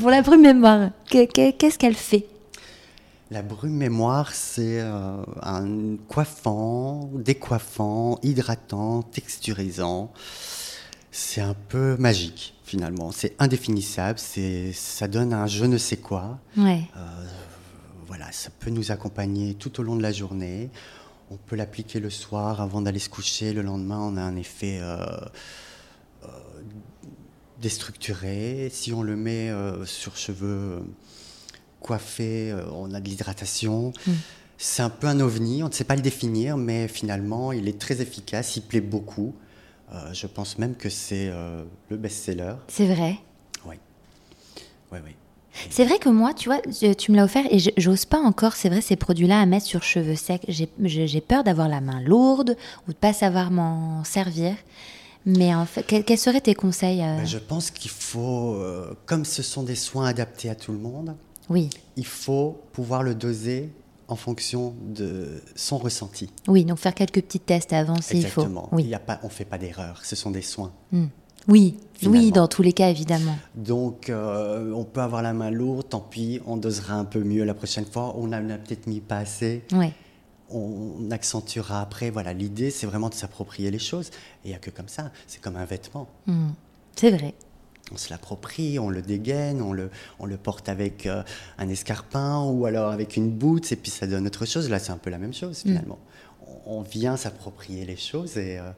Pour 0.00 0.10
la 0.10 0.22
brume 0.22 0.42
mémoire, 0.42 0.90
qu'est-ce 1.10 1.78
qu'elle 1.78 1.94
fait? 1.94 2.26
La 3.30 3.42
brume 3.42 3.74
mémoire, 3.74 4.32
c'est 4.32 4.80
euh, 4.80 5.22
un 5.42 5.96
coiffant, 6.08 7.10
décoiffant, 7.14 8.18
hydratant, 8.22 9.02
texturisant. 9.02 10.12
C'est 11.10 11.42
un 11.42 11.54
peu 11.54 11.96
magique 11.98 12.54
finalement. 12.64 13.12
C'est 13.12 13.34
indéfinissable. 13.38 14.18
C'est, 14.18 14.72
ça 14.72 15.08
donne 15.08 15.34
un 15.34 15.46
je 15.46 15.64
ne 15.66 15.76
sais 15.76 15.98
quoi. 15.98 16.38
Ouais. 16.56 16.84
Euh, 16.96 17.26
voilà, 18.06 18.32
ça 18.32 18.50
peut 18.58 18.70
nous 18.70 18.92
accompagner 18.92 19.54
tout 19.54 19.78
au 19.80 19.82
long 19.82 19.96
de 19.96 20.02
la 20.02 20.12
journée. 20.12 20.70
On 21.30 21.36
peut 21.36 21.56
l'appliquer 21.56 22.00
le 22.00 22.08
soir 22.08 22.62
avant 22.62 22.80
d'aller 22.80 22.98
se 22.98 23.10
coucher. 23.10 23.52
Le 23.52 23.60
lendemain, 23.60 23.98
on 24.00 24.16
a 24.16 24.22
un 24.22 24.36
effet 24.36 24.78
euh, 24.80 25.04
déstructuré. 27.60 28.70
Si 28.72 28.94
on 28.94 29.02
le 29.02 29.16
met 29.16 29.52
sur 29.84 30.16
cheveux 30.16 30.82
coiffés, 31.80 32.54
on 32.72 32.92
a 32.94 33.00
de 33.00 33.08
l'hydratation. 33.08 33.92
Mm. 34.06 34.12
C'est 34.58 34.82
un 34.82 34.90
peu 34.90 35.06
un 35.06 35.20
ovni, 35.20 35.62
on 35.62 35.68
ne 35.68 35.72
sait 35.72 35.84
pas 35.84 35.94
le 35.94 36.02
définir, 36.02 36.56
mais 36.56 36.88
finalement, 36.88 37.52
il 37.52 37.68
est 37.68 37.78
très 37.78 38.00
efficace, 38.00 38.56
il 38.56 38.62
plaît 38.62 38.80
beaucoup. 38.80 39.32
Euh, 39.92 40.12
je 40.12 40.26
pense 40.26 40.58
même 40.58 40.74
que 40.74 40.88
c'est 40.88 41.28
euh, 41.28 41.64
le 41.88 41.96
best-seller. 41.96 42.54
C'est 42.66 42.86
vrai? 42.86 43.16
Oui. 43.64 43.76
Oui, 44.92 44.98
oui. 45.04 45.12
C'est 45.70 45.84
vrai 45.84 45.98
que 45.98 46.08
moi, 46.08 46.34
tu 46.34 46.48
vois, 46.48 46.60
tu 46.94 47.10
me 47.10 47.16
l'as 47.16 47.24
offert 47.24 47.44
et 47.50 47.58
j'ose 47.76 48.04
pas 48.04 48.18
encore, 48.18 48.54
c'est 48.54 48.68
vrai, 48.68 48.80
ces 48.80 48.94
produits-là 48.94 49.40
à 49.40 49.46
mettre 49.46 49.66
sur 49.66 49.82
cheveux 49.82 50.14
secs. 50.14 50.44
J'ai 50.48 51.20
peur 51.20 51.42
d'avoir 51.42 51.68
la 51.68 51.80
main 51.80 52.00
lourde 52.00 52.56
ou 52.86 52.92
de 52.92 52.96
pas 52.96 53.12
savoir 53.12 53.50
m'en 53.50 54.04
servir. 54.04 54.54
Mais 55.26 55.52
en 55.54 55.66
fait, 55.66 55.82
quels 55.82 56.18
seraient 56.18 56.40
tes 56.40 56.54
conseils 56.54 56.98
ben, 56.98 57.26
Je 57.26 57.38
pense 57.38 57.72
qu'il 57.72 57.90
faut, 57.90 58.62
comme 59.04 59.24
ce 59.24 59.42
sont 59.42 59.64
des 59.64 59.74
soins 59.74 60.06
adaptés 60.06 60.48
à 60.48 60.54
tout 60.54 60.70
le 60.70 60.78
monde, 60.78 61.16
oui. 61.48 61.70
il 61.96 62.06
faut 62.06 62.60
pouvoir 62.72 63.02
le 63.02 63.14
doser 63.14 63.70
en 64.08 64.16
fonction 64.16 64.74
de 64.80 65.42
son 65.54 65.78
ressenti. 65.78 66.30
Oui, 66.46 66.64
donc 66.64 66.78
faire 66.78 66.94
quelques 66.94 67.22
petits 67.22 67.40
tests 67.40 67.72
avant 67.72 68.00
s'il 68.00 68.26
faut. 68.26 68.40
Exactement. 68.40 68.68
Oui. 68.72 68.84
Il 68.86 68.94
a 68.94 68.98
pas, 68.98 69.20
on 69.22 69.26
ne 69.26 69.32
fait 69.32 69.44
pas 69.44 69.58
d'erreur, 69.58 70.00
ce 70.04 70.16
sont 70.16 70.30
des 70.30 70.42
soins. 70.42 70.72
Hmm. 70.92 71.06
Oui, 71.46 71.76
oui, 72.04 72.30
dans 72.30 72.46
tous 72.46 72.62
les 72.62 72.74
cas, 72.74 72.90
évidemment. 72.90 73.36
Donc, 73.54 74.10
euh, 74.10 74.70
on 74.72 74.84
peut 74.84 75.00
avoir 75.00 75.22
la 75.22 75.32
main 75.32 75.50
lourde, 75.50 75.88
tant 75.88 76.00
pis, 76.00 76.40
on 76.46 76.58
dosera 76.58 76.94
un 76.94 77.06
peu 77.06 77.20
mieux 77.20 77.44
la 77.44 77.54
prochaine 77.54 77.86
fois. 77.86 78.14
On 78.18 78.32
a, 78.32 78.40
peut-être 78.40 78.86
mis 78.86 79.00
pas 79.00 79.18
assez. 79.18 79.64
Oui. 79.72 79.86
On 80.50 81.10
accentuera 81.10 81.80
après. 81.80 82.10
Voilà, 82.10 82.34
l'idée, 82.34 82.70
c'est 82.70 82.86
vraiment 82.86 83.08
de 83.08 83.14
s'approprier 83.14 83.70
les 83.70 83.78
choses. 83.78 84.08
Et 84.44 84.48
il 84.48 84.48
n'y 84.50 84.54
a 84.54 84.58
que 84.58 84.70
comme 84.70 84.88
ça. 84.88 85.10
C'est 85.26 85.40
comme 85.40 85.56
un 85.56 85.64
vêtement. 85.64 86.06
Hmm. 86.26 86.50
C'est 86.96 87.10
vrai 87.10 87.34
on 87.92 87.96
se 87.96 88.10
l'approprie, 88.10 88.78
on 88.78 88.90
le 88.90 89.02
dégaine, 89.02 89.62
on 89.62 89.72
le, 89.72 89.90
on 90.18 90.26
le 90.26 90.36
porte 90.36 90.68
avec 90.68 91.06
euh, 91.06 91.22
un 91.58 91.68
escarpin 91.68 92.42
ou 92.42 92.66
alors 92.66 92.90
avec 92.90 93.16
une 93.16 93.30
boot, 93.30 93.70
et 93.72 93.76
puis 93.76 93.90
ça 93.90 94.06
donne 94.06 94.26
autre 94.26 94.46
chose. 94.46 94.68
Là, 94.68 94.78
c'est 94.78 94.92
un 94.92 94.98
peu 94.98 95.10
la 95.10 95.18
même 95.18 95.34
chose 95.34 95.64
mm. 95.64 95.68
finalement. 95.68 95.98
On, 96.66 96.82
vient 96.82 97.16
s'approprier 97.16 97.84
les 97.84 97.96
choses 97.96 98.38
et, 98.38 98.58
euh, 98.58 98.70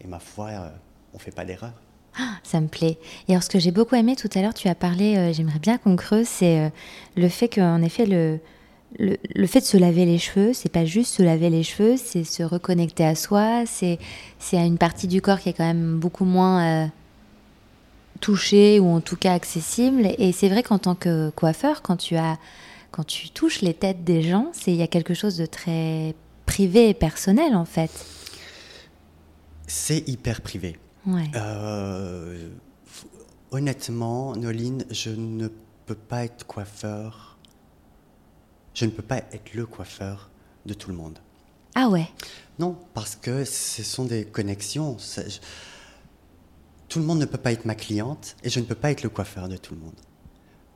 et, 0.00 0.06
ma 0.06 0.18
foi, 0.18 0.48
euh, 0.48 0.68
on 1.14 1.18
fait 1.18 1.32
pas 1.32 1.44
d'erreur. 1.44 1.72
Ah, 2.18 2.36
ça 2.42 2.60
me 2.60 2.68
plaît. 2.68 2.98
Et 3.28 3.32
alors, 3.32 3.42
ce 3.42 3.48
que 3.48 3.58
j'ai 3.58 3.72
beaucoup 3.72 3.94
aimé 3.94 4.16
tout 4.16 4.30
à 4.34 4.40
l'heure, 4.40 4.54
tu 4.54 4.68
as 4.68 4.74
parlé, 4.74 5.32
j'aimerais 5.34 5.58
bien 5.58 5.78
qu'on 5.78 5.96
creuse, 5.96 6.26
c'est 6.26 6.72
le 7.16 7.28
fait 7.28 7.48
qu'en 7.48 7.82
effet, 7.82 8.06
le, 8.06 8.38
le, 8.98 9.16
le, 9.34 9.46
fait 9.46 9.60
de 9.60 9.66
se 9.66 9.76
laver 9.76 10.06
les 10.06 10.18
cheveux, 10.18 10.54
c'est 10.54 10.70
pas 10.70 10.86
juste 10.86 11.12
se 11.14 11.22
laver 11.22 11.50
les 11.50 11.62
cheveux, 11.62 11.96
c'est 11.98 12.24
se 12.24 12.42
reconnecter 12.42 13.04
à 13.04 13.14
soi, 13.14 13.64
c'est 13.66 13.98
à 14.52 14.64
une 14.64 14.78
partie 14.78 15.08
du 15.08 15.20
corps 15.20 15.40
qui 15.40 15.50
est 15.50 15.52
quand 15.52 15.66
même 15.66 15.98
beaucoup 15.98 16.24
moins 16.24 16.90
touché 18.16 18.80
ou 18.80 18.88
en 18.88 19.00
tout 19.00 19.16
cas 19.16 19.32
accessible. 19.32 20.08
Et 20.18 20.32
c'est 20.32 20.48
vrai 20.48 20.62
qu'en 20.62 20.78
tant 20.78 20.94
que 20.94 21.30
coiffeur, 21.30 21.82
quand 21.82 21.96
tu 21.96 22.16
as, 22.16 22.38
quand 22.90 23.04
tu 23.04 23.30
touches 23.30 23.60
les 23.62 23.74
têtes 23.74 24.04
des 24.04 24.22
gens, 24.22 24.50
c'est 24.52 24.72
il 24.72 24.76
y 24.76 24.82
a 24.82 24.86
quelque 24.88 25.14
chose 25.14 25.36
de 25.36 25.46
très 25.46 26.14
privé 26.46 26.88
et 26.88 26.94
personnel 26.94 27.54
en 27.54 27.64
fait. 27.64 27.90
C'est 29.66 30.08
hyper 30.08 30.40
privé. 30.40 30.78
Euh, 31.34 32.48
honnêtement, 33.50 34.34
Noline, 34.34 34.84
je 34.90 35.10
ne 35.10 35.48
peux 35.86 35.94
pas 35.94 36.24
être 36.24 36.46
coiffeur. 36.46 37.36
Je 38.74 38.84
ne 38.84 38.90
peux 38.90 39.02
pas 39.02 39.18
être 39.18 39.54
le 39.54 39.66
coiffeur 39.66 40.30
de 40.66 40.74
tout 40.74 40.90
le 40.90 40.96
monde. 40.96 41.18
Ah 41.74 41.88
ouais? 41.88 42.08
Non, 42.58 42.76
parce 42.94 43.16
que 43.16 43.44
ce 43.44 43.82
sont 43.82 44.04
des 44.04 44.24
connexions 44.24 44.96
tout 46.96 47.02
le 47.02 47.06
monde 47.08 47.18
ne 47.18 47.26
peut 47.26 47.36
pas 47.36 47.52
être 47.52 47.66
ma 47.66 47.74
cliente 47.74 48.36
et 48.42 48.48
je 48.48 48.58
ne 48.58 48.64
peux 48.64 48.74
pas 48.74 48.90
être 48.90 49.02
le 49.02 49.10
coiffeur 49.10 49.50
de 49.50 49.58
tout 49.58 49.74
le 49.74 49.80
monde. 49.82 50.00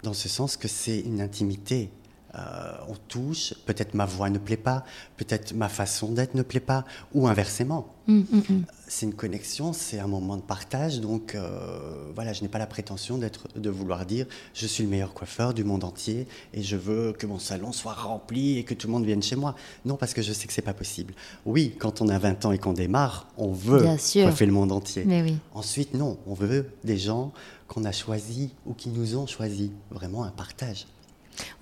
Dans 0.03 0.13
ce 0.13 0.29
sens 0.29 0.59
que 0.59 0.69
c'est 0.69 1.01
une 1.01 1.23
intimité 1.23 1.91
euh, 2.37 2.73
on 2.89 2.95
touche, 3.09 3.55
peut-être 3.67 3.95
ma 3.95 4.05
voix 4.05 4.31
ne 4.31 4.39
plaît 4.39 4.57
pas, 4.57 4.85
peut-être 5.17 5.53
ma 5.53 5.69
façon 5.69 6.13
d'être 6.13 6.35
ne 6.35 6.43
plaît 6.43 6.61
pas, 6.61 6.85
ou 7.13 7.27
inversement. 7.27 7.89
Mm, 8.07 8.19
mm, 8.19 8.39
mm. 8.49 8.65
C'est 8.87 9.07
une 9.07 9.15
connexion, 9.15 9.73
c'est 9.73 9.99
un 9.99 10.07
moment 10.07 10.37
de 10.37 10.43
partage, 10.43 11.01
donc 11.01 11.35
euh, 11.35 12.11
voilà, 12.15 12.33
je 12.33 12.43
n'ai 12.43 12.49
pas 12.49 12.59
la 12.59 12.67
prétention 12.67 13.19
d'être, 13.19 13.49
de 13.57 13.71
vouloir 13.71 14.07
dire 14.07 14.27
je 14.55 14.67
suis 14.67 14.85
le 14.85 14.91
meilleur 14.91 15.13
coiffeur 15.13 15.55
du 15.55 15.65
monde 15.65 15.83
entier 15.83 16.29
et 16.55 16.63
je 16.63 16.77
veux 16.77 17.13
que 17.13 17.27
mon 17.27 17.39
salon 17.39 17.73
soit 17.73 17.95
rempli 17.95 18.59
et 18.59 18.65
que 18.65 18.75
tout 18.75 18.87
le 18.87 18.93
monde 18.93 19.05
vienne 19.05 19.23
chez 19.23 19.37
moi. 19.37 19.57
Non, 19.85 19.97
parce 19.97 20.15
que 20.15 20.23
je 20.23 20.33
sais 20.33 20.47
que 20.47 20.53
c'est 20.53 20.63
pas 20.63 20.75
possible. 20.75 21.15
Oui, 21.47 21.75
quand 21.79 22.01
on 22.01 22.09
a 22.09 22.19
20 22.19 22.45
ans 22.45 22.53
et 22.53 22.59
qu'on 22.59 22.73
démarre, 22.73 23.27
on 23.39 23.53
veut 23.53 23.83
coiffer 23.83 24.47
le 24.47 24.53
monde 24.53 24.71
entier. 24.71 25.05
Mais 25.05 25.23
oui. 25.23 25.37
Ensuite, 25.53 25.95
non, 25.95 26.19
on 26.27 26.35
veut 26.35 26.71
des 26.85 26.97
gens 26.99 27.33
qu'on 27.67 27.85
a 27.85 27.93
choisis 27.93 28.51
ou 28.67 28.75
qui 28.75 28.89
nous 28.89 29.17
ont 29.17 29.27
choisis. 29.27 29.71
Vraiment 29.91 30.25
un 30.25 30.31
partage. 30.31 30.87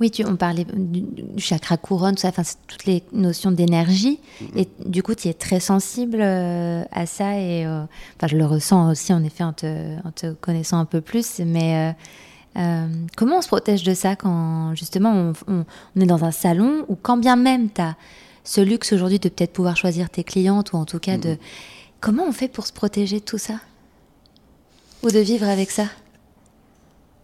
Oui, 0.00 0.10
tu, 0.10 0.24
on 0.24 0.36
parlait 0.36 0.64
du, 0.64 1.04
chakra 1.38 1.76
couronne, 1.76 2.14
tout 2.14 2.22
ça, 2.22 2.28
enfin, 2.28 2.42
toutes 2.66 2.84
les 2.84 3.02
notions 3.12 3.50
d'énergie. 3.50 4.20
Mm-hmm. 4.42 4.58
Et 4.58 4.68
du 4.86 5.02
coup, 5.02 5.14
tu 5.14 5.28
es 5.28 5.34
très 5.34 5.60
sensible 5.60 6.18
euh, 6.20 6.84
à 6.90 7.06
ça. 7.06 7.38
Et 7.38 7.66
euh, 7.66 7.82
enfin, 8.16 8.26
je 8.26 8.36
le 8.36 8.46
ressens 8.46 8.90
aussi, 8.90 9.12
en 9.12 9.22
effet, 9.22 9.44
en 9.44 9.52
te, 9.52 10.32
connaissant 10.40 10.78
un 10.78 10.84
peu 10.84 11.00
plus. 11.00 11.40
Mais 11.40 11.94
euh, 12.56 12.86
comment 13.16 13.38
on 13.38 13.42
se 13.42 13.48
protège 13.48 13.82
de 13.82 13.94
ça 13.94 14.16
quand, 14.16 14.74
justement, 14.74 15.32
on, 15.46 15.64
est 16.00 16.06
dans 16.06 16.24
un 16.24 16.32
salon 16.32 16.84
ou 16.88 16.96
quand 16.96 17.16
bien 17.16 17.36
même 17.36 17.70
tu 17.70 17.80
as 17.80 17.96
ce 18.44 18.60
luxe 18.60 18.92
aujourd'hui 18.92 19.18
de 19.18 19.28
peut-être 19.28 19.52
pouvoir 19.52 19.76
choisir 19.76 20.08
tes 20.08 20.24
clientes 20.24 20.72
ou 20.72 20.76
en 20.76 20.84
tout 20.84 20.98
cas 20.98 21.18
de. 21.18 21.30
Mm-hmm. 21.30 21.38
Comment 22.00 22.24
on 22.28 22.32
fait 22.32 22.48
pour 22.48 22.66
se 22.66 22.72
protéger 22.72 23.18
de 23.18 23.24
tout 23.24 23.38
ça? 23.38 23.54
Ou 25.02 25.10
de 25.10 25.18
vivre 25.18 25.48
avec 25.48 25.70
ça? 25.70 25.86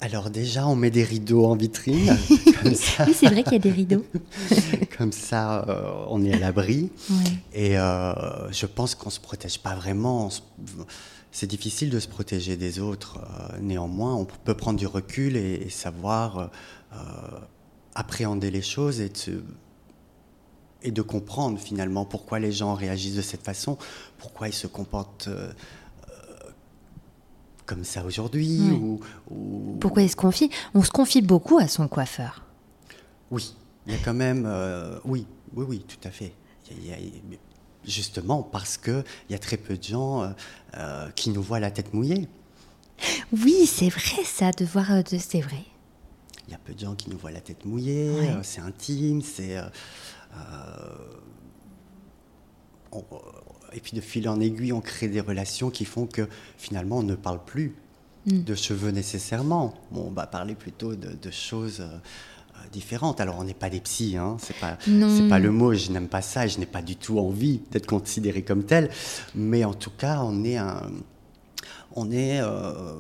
Alors 0.05 0.29
déjà, 0.29 0.67
on 0.67 0.77
met 0.77 0.91
des 0.91 1.03
rideaux 1.03 1.47
en 1.47 1.57
vitrine. 1.57 2.15
oui, 2.67 2.77
c'est 2.77 3.27
vrai 3.27 3.43
qu'il 3.43 3.55
y 3.55 3.57
a 3.57 3.59
des 3.59 3.71
rideaux. 3.71 4.05
comme 4.99 5.13
ça, 5.13 5.65
euh, 5.67 6.05
on 6.09 6.23
est 6.23 6.35
à 6.35 6.39
l'abri. 6.39 6.91
Et 7.55 7.79
euh, 7.79 8.53
je 8.53 8.67
pense 8.67 8.95
qu'on 8.95 9.09
ne 9.09 9.15
se 9.15 9.21
protège 9.21 9.61
pas 9.61 9.75
vraiment. 9.75 10.29
C'est 11.33 11.47
difficile 11.47 11.89
de 11.89 11.99
se 11.99 12.07
protéger 12.07 12.59
des 12.59 12.81
autres. 12.81 13.17
Euh, 13.19 13.57
néanmoins, 13.63 14.15
on 14.15 14.27
peut 14.27 14.53
prendre 14.53 14.79
du 14.79 14.87
recul 14.87 15.39
et, 15.39 15.71
savoir 15.71 16.51
appréhender 17.95 18.51
les 18.51 18.63
choses 18.63 19.01
et 19.01 19.11
et 20.87 20.91
de 20.91 21.01
comprendre 21.01 21.59
finalement 21.59 22.05
pourquoi 22.05 22.39
les 22.39 22.53
gens 22.53 22.75
réagissent 22.75 23.17
de 23.17 23.23
cette 23.23 23.43
façon, 23.43 23.79
pourquoi 24.19 24.49
ils 24.49 24.55
se 24.55 24.67
comportent 24.67 25.31
comme 27.67 27.85
ça 27.85 28.05
aujourd'hui 28.05 28.71
ou, 28.71 29.01
Pourquoi 29.81 30.03
il 30.03 30.11
se 30.11 30.17
confie? 30.17 30.51
On 30.75 30.83
se 30.83 30.91
confie 30.91 31.23
beaucoup 31.23 31.59
à 31.59 31.69
son 31.69 31.89
coiffeur. 31.89 32.45
Oui, 33.31 33.55
il 33.87 33.93
y 33.93 33.97
a 33.97 33.99
quand 33.99 34.15
même... 34.15 34.45
Euh, 34.47 34.99
oui, 35.05 35.27
oui, 35.55 35.65
oui, 35.69 35.85
tout 35.87 36.09
à 36.09 36.11
fait. 36.11 36.33
justement 37.85 38.43
parce 38.43 38.77
qu'il 38.77 39.05
y 39.31 39.35
a 39.35 39.39
très 39.39 39.57
peu 39.57 39.77
de 39.77 39.83
gens 39.83 40.23
euh, 40.23 40.29
euh, 40.77 41.11
qui 41.11 41.31
nous 41.31 41.43
voient 41.43 41.61
la 41.61 41.71
tête 41.71 41.95
mouillée. 41.95 42.29
Oui, 43.33 43.67
c'est 43.67 43.89
vrai 43.89 44.25
ça, 44.25 44.51
de 44.53 44.65
voir... 44.65 45.03
De, 45.03 45.19
c'est 45.19 45.41
vrai. 45.41 45.65
Il 46.47 46.53
y 46.53 46.55
a 46.55 46.59
peu 46.59 46.75
de 46.75 46.81
gens 46.81 46.95
qui 46.95 47.09
nous 47.09 47.19
voient 47.19 47.31
la 47.31 47.41
tête 47.41 47.65
mouillée, 47.65 48.11
c'est 48.43 48.61
intime, 48.61 49.23
c'est 49.23 49.57
et 53.75 53.81
puis 53.81 53.93
de 53.95 54.01
fil 54.01 54.29
en 54.29 54.41
aiguille, 54.41 54.73
on 54.73 54.81
crée 54.81 55.09
des 55.09 55.21
relations 55.21 55.71
qui 55.71 55.85
font 55.85 56.07
que 56.07 56.29
finalement 56.57 56.99
on 56.99 57.03
ne 57.03 57.15
parle 57.15 57.45
plus 57.45 57.75
mm. 58.27 58.45
de 58.45 58.55
cheveux 58.55 58.91
nécessairement. 58.91 59.75
on 59.93 60.11
va 60.11 60.27
parler 60.27 60.55
plutôt 60.55 60.95
de, 60.95 61.31
choses 61.31 61.81
euh, 61.81 61.99
différentes. 62.73 63.21
Alors 63.21 63.39
on 63.39 63.45
n'est 63.45 63.55
pas 63.55 63.71
des 63.71 63.81
psys, 63.81 64.17
hein, 64.17 64.37
c'est 64.39 64.57
pas 64.57 64.79
c'est 64.85 65.29
pas 65.29 65.39
le 65.39 65.51
mot. 65.51 65.75
Je 65.75 65.91
n'aime 65.91 66.09
pas 66.09 66.23
ça, 66.23 66.47
je 66.47 66.59
n'ai 66.59 66.67
pas 66.67 66.83
du 66.83 66.97
tout 66.97 67.19
envie 67.19 67.61
d'être 67.71 67.87
considéré 67.87 68.43
comme 68.43 68.65
tel. 68.65 68.91
Mais 69.35 69.65
en 69.65 69.75
tout 69.75 69.93
cas, 69.97 70.21
on 70.23 70.45
est 70.45 70.57
un, 70.57 70.91
on 71.95 72.11
est, 72.11 72.41
euh, 72.41 72.95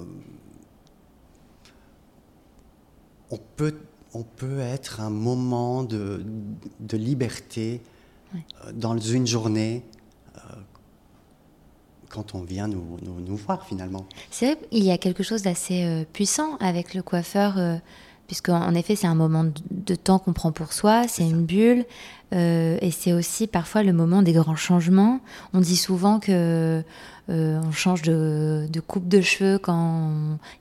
on 3.30 3.38
peut 3.56 3.74
on 4.16 4.22
peut 4.22 4.60
être 4.60 5.00
un 5.00 5.10
moment 5.10 5.82
de, 5.82 6.24
de 6.78 6.96
liberté 6.96 7.80
euh, 8.34 8.38
dans 8.72 8.96
une 8.96 9.26
journée 9.26 9.82
quand 12.14 12.35
on 12.35 12.42
vient 12.42 12.68
nous, 12.68 12.96
nous, 13.03 13.37
voir 13.37 13.66
finalement. 13.66 14.07
C'est 14.31 14.46
vrai 14.46 14.58
qu'il 14.71 14.85
y 14.85 14.92
a 14.92 14.98
quelque 14.98 15.25
chose 15.25 15.42
d'assez 15.42 15.83
euh, 15.85 16.04
puissant 16.12 16.56
avec 16.58 16.94
le 16.94 17.02
coiffeur, 17.02 17.58
euh, 17.58 17.77
puisque 18.29 18.50
en 18.50 18.73
effet 18.75 18.94
c'est 18.94 19.08
un 19.08 19.17
moment 19.17 19.44
de, 19.71 19.94
temps 19.96 20.21
qu'on 20.21 20.33
prend 20.33 20.52
pour 20.52 20.73
soi, 20.73 21.08
c'est 21.08 21.25
une 21.25 21.44
bulle, 21.44 21.85
euh, 22.33 22.79
et 22.81 22.92
c'est 22.92 23.12
aussi 23.12 23.48
parfois 23.48 23.83
le 23.83 23.92
moment 23.92 24.23
des 24.23 24.33
grands 24.33 24.54
changements. 24.54 25.21
On 25.54 25.60
dit 25.60 25.77
souvent 25.77 26.21
que 26.21 26.83
on 27.27 27.73
change 27.73 28.02
de, 28.02 28.69
coupe 28.87 29.08
de 29.08 29.23
cheveux 29.23 29.58
quand 29.58 30.10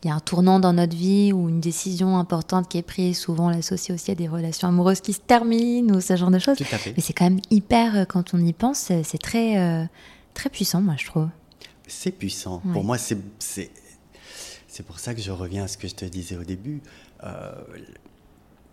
il 0.02 0.08
y 0.08 0.12
a 0.12 0.16
un 0.16 0.22
tournant 0.22 0.62
dans 0.62 0.72
notre 0.72 0.96
vie 0.96 1.34
ou 1.34 1.50
une 1.50 1.60
décision 1.60 2.18
importante 2.18 2.70
qui 2.70 2.78
est 2.78 2.84
prise, 2.84 3.20
souvent 3.20 3.50
l'associer 3.50 3.94
aussi 3.94 4.12
à 4.12 4.16
des 4.16 4.30
relations 4.30 4.70
amoureuses 4.70 5.02
qui 5.02 5.12
se 5.12 5.20
terminent 5.20 5.94
ou 5.94 6.00
ce 6.00 6.16
genre 6.16 6.32
de 6.32 6.40
choses. 6.40 6.58
Mais 6.62 7.02
c'est 7.02 7.12
quand 7.12 7.26
même 7.26 7.42
hyper, 7.52 8.08
quand 8.08 8.34
on 8.34 8.40
y 8.40 8.54
pense, 8.54 8.92
c'est 9.04 9.22
très, 9.22 9.90
très 10.34 10.50
puissant, 10.50 10.82
moi 10.82 10.96
je 10.98 11.06
trouve. 11.06 11.28
C'est 12.00 12.12
puissant. 12.12 12.62
Pour 12.74 12.84
moi, 12.84 12.98
c'est, 12.98 13.18
c'est, 13.40 14.84
pour 14.86 15.00
ça 15.00 15.14
que 15.14 15.22
je 15.22 15.32
reviens 15.32 15.64
à 15.64 15.68
ce 15.68 15.78
que 15.78 15.88
je 15.88 15.96
te 15.96 16.06
disais 16.06 16.36
au 16.36 16.44
début. 16.44 16.82
Euh, 17.24 17.52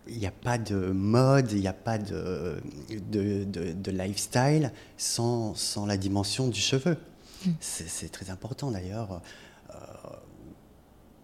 il 0.07 0.17
n'y 0.17 0.25
a 0.25 0.31
pas 0.31 0.57
de 0.57 0.91
mode, 0.91 1.51
il 1.51 1.61
n'y 1.61 1.67
a 1.67 1.73
pas 1.73 1.97
de, 1.97 2.61
de, 2.89 3.91
lifestyle 3.91 4.73
sans, 4.97 5.53
sans, 5.55 5.85
la 5.85 5.97
dimension 5.97 6.47
du 6.47 6.59
cheveu. 6.59 6.97
Mm. 7.45 7.51
C'est 7.59 8.11
très 8.11 8.29
important 8.31 8.71
d'ailleurs. 8.71 9.21
Euh, 9.69 9.75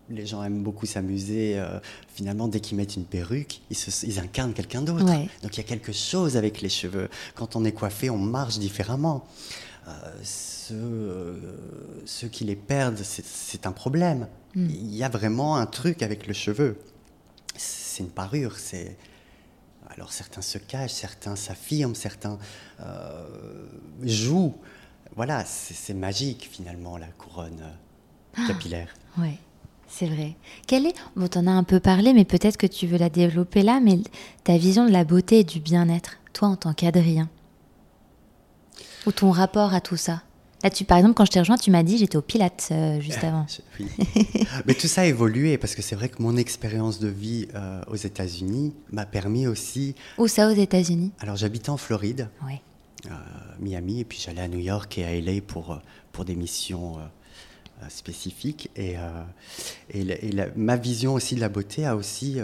les 0.10 0.26
gens 0.26 0.44
aiment 0.44 0.64
beaucoup 0.64 0.86
s'amuser. 0.86 1.60
Euh, 1.60 1.80
finalement, 2.14 2.48
dès 2.48 2.60
qu'ils 2.60 2.78
mettent 2.78 2.96
une 2.96 3.06
perruque, 3.06 3.62
ils, 3.70 3.78
ils 4.04 4.20
incarnent 4.20 4.54
quelqu'un 4.54 4.82
d'autre. 4.82 5.04
Donc 5.04 5.54
il 5.54 5.58
y 5.58 5.60
a 5.60 5.68
quelque 5.68 5.92
chose 5.92 6.38
avec 6.38 6.62
les 6.62 6.70
cheveux. 6.70 7.10
Quand 7.36 7.56
on 7.56 7.66
est 7.66 7.74
coiffé, 7.74 8.10
on 8.10 8.18
marche 8.18 8.60
différemment. 8.60 9.26
Euh, 9.88 9.92
ceux, 10.24 11.42
ceux, 12.06 12.28
qui 12.28 12.44
les 12.44 12.56
perdent, 12.56 12.98
c'est 12.98 13.66
un 13.66 13.72
problème. 13.72 14.28
Mm. 14.56 14.70
Il 14.70 14.96
y 14.96 15.04
a 15.04 15.10
vraiment 15.10 15.56
un 15.56 15.66
truc 15.66 16.04
avec 16.04 16.28
le 16.28 16.34
cheveu 16.34 16.78
c'est 17.58 18.04
une 18.04 18.10
parure. 18.10 18.58
C'est 18.58 18.98
alors 19.90 20.12
certains 20.12 20.42
se 20.42 20.58
cachent, 20.58 20.92
certains 20.92 21.36
s'affirment, 21.36 21.96
certains 21.96 22.38
euh, 22.82 23.68
jouent. 24.04 24.56
Voilà, 25.16 25.44
c'est 25.46 25.94
magique 25.94 26.48
finalement 26.52 26.98
la 26.98 27.08
couronne 27.08 27.62
euh, 27.62 28.38
ah, 28.38 28.48
capillaire. 28.48 28.94
oui, 29.18 29.32
c'est 29.88 30.06
vrai. 30.06 30.36
Quelle 30.68 30.86
est, 30.86 30.94
bon, 31.16 31.28
en 31.36 31.48
as 31.48 31.52
un 31.52 31.64
peu 31.64 31.80
parlé, 31.80 32.14
mais 32.14 32.26
peut-être 32.26 32.58
que 32.58 32.68
tu 32.68 32.86
veux 32.86 32.98
la 32.98 33.10
développer 33.10 33.64
là, 33.64 33.80
mais 33.80 34.00
ta 34.44 34.58
vision 34.58 34.86
de 34.86 34.92
la 34.92 35.06
beauté 35.06 35.40
et 35.40 35.44
du 35.44 35.60
bien-être, 35.60 36.18
toi 36.34 36.50
en 36.50 36.56
tant 36.56 36.74
qu'Adrien, 36.74 37.30
ou 39.08 39.12
ton 39.12 39.32
rapport 39.32 39.74
à 39.74 39.82
tout 39.82 39.98
ça 39.98 40.22
Là, 40.64 40.72
tu, 40.72 40.86
par 40.86 40.98
exemple, 40.98 41.14
quand 41.14 41.26
je 41.26 41.32
t'ai 41.32 41.40
rejoint, 41.40 41.58
tu 41.58 41.70
m'as 41.70 41.84
dit 41.84 42.00
j'étais 42.00 42.18
au 42.18 42.22
Pilates 42.24 42.70
euh, 42.72 43.00
juste 43.00 43.24
avant. 43.24 43.46
oui. 43.80 43.88
Mais 44.66 44.74
tout 44.74 44.88
ça 44.88 45.02
a 45.02 45.06
évolué 45.06 45.60
parce 45.60 45.76
que 45.76 45.84
c'est 45.84 45.96
vrai 45.96 46.10
que 46.10 46.20
mon 46.20 46.36
expérience 46.36 47.00
de 47.00 47.08
vie 47.08 47.48
euh, 47.54 47.82
aux 47.88 47.96
États-Unis 47.96 48.74
m'a 48.92 49.06
permis 49.06 49.46
aussi. 49.46 49.94
Où 50.18 50.28
ça 50.28 50.48
aux 50.48 50.56
États-Unis 50.56 51.12
Alors 51.20 51.36
j'habitais 51.36 51.70
en 51.70 51.78
Floride. 51.78 52.30
Euh, 53.06 53.10
Miami, 53.60 54.00
et 54.00 54.04
puis 54.04 54.20
j'allais 54.20 54.42
à 54.42 54.48
New 54.48 54.60
York 54.60 54.98
et 54.98 55.06
à 55.06 55.22
LA 55.22 55.42
pour, 55.46 55.80
pour 56.12 56.26
des 56.26 56.36
missions 56.36 56.98
spécifiques. 57.90 58.72
Et, 58.76 58.96
et, 59.94 60.34
ma 60.56 60.76
vision 60.76 61.14
aussi 61.14 61.36
de 61.36 61.40
la 61.40 61.50
beauté 61.50 61.86
a 61.86 61.96
aussi, 61.96 62.40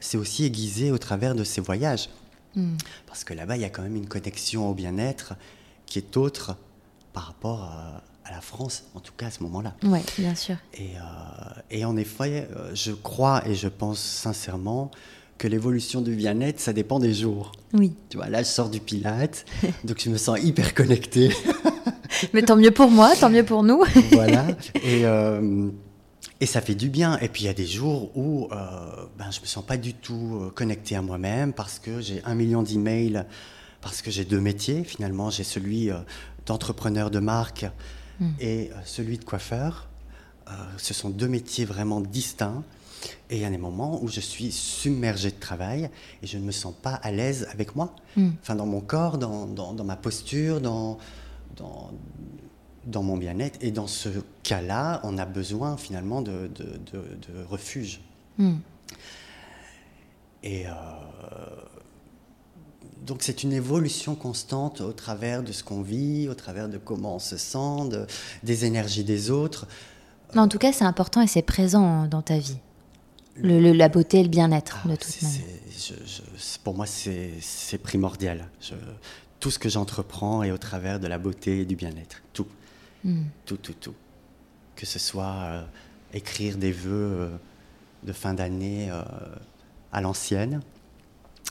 s'est 0.00 0.18
aussi 0.18 0.44
aiguisée 0.44 0.92
au 0.92 0.98
travers 0.98 1.34
de 1.34 1.44
ces 1.44 1.62
voyages. 1.62 2.10
Hmm. 2.54 2.76
Parce 3.06 3.24
que 3.24 3.32
là-bas, 3.32 3.56
il 3.56 3.62
y 3.62 3.64
a 3.64 3.70
quand 3.70 3.82
même 3.82 3.96
une 3.96 4.06
connexion 4.06 4.68
au 4.68 4.74
bien-être 4.74 5.34
qui 5.94 6.00
est 6.00 6.16
autre 6.16 6.56
par 7.12 7.22
rapport 7.22 7.62
à, 7.62 8.02
la 8.32 8.40
France, 8.40 8.84
en 8.94 9.00
tout 9.00 9.12
cas 9.16 9.26
à 9.26 9.30
ce 9.30 9.44
moment-là. 9.44 9.74
Oui, 9.84 10.00
bien 10.18 10.34
sûr. 10.34 10.56
Et, 10.72 10.96
euh, 10.96 11.60
et, 11.70 11.84
en 11.84 11.96
effet, 11.96 12.48
euh, 12.56 12.74
je 12.74 12.90
crois 12.90 13.46
et 13.46 13.54
je 13.54 13.68
pense 13.68 14.00
sincèrement 14.00 14.90
que 15.38 15.46
l'évolution 15.46 16.00
du 16.00 16.16
bien-être, 16.16 16.58
ça 16.58 16.72
dépend 16.72 16.98
des 16.98 17.14
jours. 17.14 17.52
Oui. 17.74 17.92
Tu 18.08 18.16
vois, 18.16 18.28
là, 18.28 18.42
je 18.42 18.48
sors 18.48 18.70
du 18.70 18.80
Pilate, 18.80 19.44
donc 19.84 20.00
je 20.02 20.10
me 20.10 20.16
sens 20.16 20.40
hyper 20.42 20.74
connecté. 20.74 21.30
Mais 22.32 22.42
tant 22.42 22.56
mieux 22.56 22.72
pour 22.72 22.90
moi, 22.90 23.14
tant 23.14 23.30
mieux 23.30 23.44
pour 23.44 23.62
nous. 23.62 23.84
voilà. 24.12 24.46
Et, 24.82 25.04
euh, 25.04 25.68
et 26.40 26.46
ça 26.46 26.60
fait 26.60 26.74
du 26.74 26.88
bien. 26.88 27.18
Et 27.18 27.28
puis 27.28 27.42
il 27.42 27.46
y 27.46 27.50
a 27.50 27.54
des 27.54 27.66
jours 27.66 28.10
où 28.16 28.48
ben, 28.50 29.30
je 29.30 29.38
ne 29.38 29.42
me 29.42 29.46
sens 29.46 29.64
pas 29.64 29.76
du 29.76 29.94
tout 29.94 30.50
connecté 30.56 30.96
à 30.96 31.02
moi-même 31.02 31.52
parce 31.52 31.78
que 31.78 32.00
j'ai 32.00 32.20
un 32.24 32.34
million 32.34 32.64
d'emails, 32.64 33.24
parce 33.84 34.02
que 34.02 34.10
j'ai 34.10 34.24
deux 34.24 34.40
métiers. 34.40 34.82
Finalement, 34.82 35.30
j'ai 35.30 35.44
celui 35.44 35.90
d'entrepreneur 36.46 37.10
de 37.10 37.18
marque 37.18 37.66
hmm. 38.20 38.30
et 38.40 38.70
euh, 38.70 38.74
celui 38.84 39.18
de 39.18 39.24
coiffeur. 39.24 39.88
Euh, 40.48 40.52
ce 40.76 40.92
sont 40.92 41.10
deux 41.10 41.28
métiers 41.28 41.64
vraiment 41.64 42.00
distincts. 42.00 42.64
Et 43.28 43.36
il 43.36 43.42
y 43.42 43.44
a 43.44 43.50
des 43.50 43.58
moments 43.58 44.02
où 44.02 44.08
je 44.08 44.20
suis 44.20 44.50
submergé 44.50 45.30
de 45.30 45.38
travail 45.38 45.90
et 46.22 46.26
je 46.26 46.38
ne 46.38 46.44
me 46.44 46.52
sens 46.52 46.74
pas 46.74 46.94
à 46.94 47.10
l'aise 47.10 47.46
avec 47.52 47.76
moi. 47.76 47.94
Hmm. 48.16 48.30
Enfin, 48.40 48.54
dans 48.54 48.66
mon 48.66 48.80
corps, 48.80 49.18
dans, 49.18 49.46
dans, 49.46 49.84
ma 49.84 49.96
posture, 49.96 50.60
dans, 50.60 50.98
dans, 51.56 51.90
dans 52.86 53.02
mon 53.02 53.18
bien-être. 53.18 53.58
Et 53.62 53.70
dans 53.70 53.86
ce 53.86 54.08
cas-là, 54.42 55.00
on 55.04 55.18
a 55.18 55.26
besoin 55.26 55.76
finalement 55.76 56.22
de, 56.22 56.50
de, 56.54 56.78
de, 56.92 57.44
refuge. 57.46 58.00
Hmm. 58.38 58.56
Et 60.42 60.66
euh, 60.66 60.70
donc 63.04 63.18
c'est 63.20 63.42
une 63.42 63.52
évolution 63.52 64.14
constante 64.14 64.80
au 64.80 64.92
travers 64.92 65.42
de 65.42 65.52
ce 65.52 65.62
qu'on 65.62 65.82
vit, 65.82 66.28
au 66.28 66.34
travers 66.34 66.68
de 66.68 66.78
comment 66.78 67.16
on 67.16 67.18
se 67.18 67.36
sent, 67.36 68.06
des 68.42 68.64
énergies 68.64 69.04
des 69.04 69.30
autres. 69.30 69.66
en 70.34 70.48
tout 70.48 70.58
cas, 70.58 70.72
c'est 70.72 70.84
important 70.84 71.20
et 71.20 71.26
c'est 71.26 71.42
présent 71.42 72.06
dans 72.06 72.22
ta 72.22 72.38
vie. 72.38 72.58
Le, 73.36 73.72
la 73.72 73.88
beauté 73.88 74.20
et 74.20 74.22
le 74.22 74.28
bien-être, 74.28 74.78
ah, 74.84 74.88
de 74.88 74.96
toute 74.96 75.22
manière. 75.22 75.40
pour 76.62 76.74
moi, 76.74 76.86
c'est 76.86 77.78
primordial. 77.82 78.48
tout 79.40 79.50
ce 79.50 79.58
que 79.58 79.68
j'entreprends 79.68 80.42
est 80.42 80.52
au 80.52 80.58
travers 80.58 81.00
de 81.00 81.08
la 81.08 81.18
beauté 81.18 81.60
et 81.60 81.64
du 81.64 81.76
bien-être. 81.76 82.22
Tout. 82.32 82.46
Hmm. 83.02 83.24
Tout, 83.44 83.56
tout, 83.56 83.74
tout. 83.74 83.94
Que 84.76 84.86
ce 84.86 84.98
soit 84.98 85.36
euh, 85.42 85.64
écrire 86.14 86.56
des 86.56 86.72
vœux 86.72 86.90
euh, 87.20 87.28
de 88.04 88.12
fin 88.12 88.34
d'année 88.34 88.88
euh, 88.90 89.02
à 89.92 90.00
l'ancienne, 90.00 90.60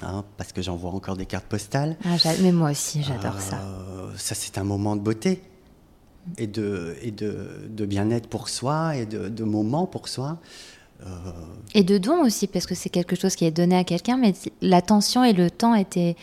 Hein, 0.03 0.23
parce 0.37 0.51
que 0.51 0.61
j'envoie 0.61 0.91
encore 0.91 1.17
des 1.17 1.25
cartes 1.25 1.45
postales. 1.45 1.95
Ah, 2.05 2.15
mais 2.41 2.51
moi 2.51 2.71
aussi, 2.71 3.03
j'adore 3.03 3.39
ça. 3.39 3.57
Euh, 3.57 4.11
ça, 4.17 4.35
c'est 4.35 4.57
un 4.57 4.63
moment 4.63 4.95
de 4.95 5.01
beauté 5.01 5.41
et 6.37 6.47
de, 6.47 6.95
et 7.01 7.11
de, 7.11 7.67
de 7.69 7.85
bien-être 7.85 8.27
pour 8.27 8.49
soi 8.49 8.95
et 8.95 9.05
de, 9.05 9.29
de 9.29 9.43
moments 9.43 9.85
pour 9.85 10.07
soi. 10.07 10.37
Euh, 11.05 11.07
et 11.73 11.83
de 11.83 11.97
dons 11.97 12.23
aussi, 12.23 12.47
parce 12.47 12.65
que 12.65 12.75
c'est 12.75 12.89
quelque 12.89 13.15
chose 13.15 13.35
qui 13.35 13.45
est 13.45 13.51
donné 13.51 13.75
à 13.75 13.83
quelqu'un, 13.83 14.17
mais 14.17 14.33
l'attention 14.61 15.23
et 15.23 15.33
le 15.33 15.49
temps 15.49 15.75
étaient. 15.75 16.15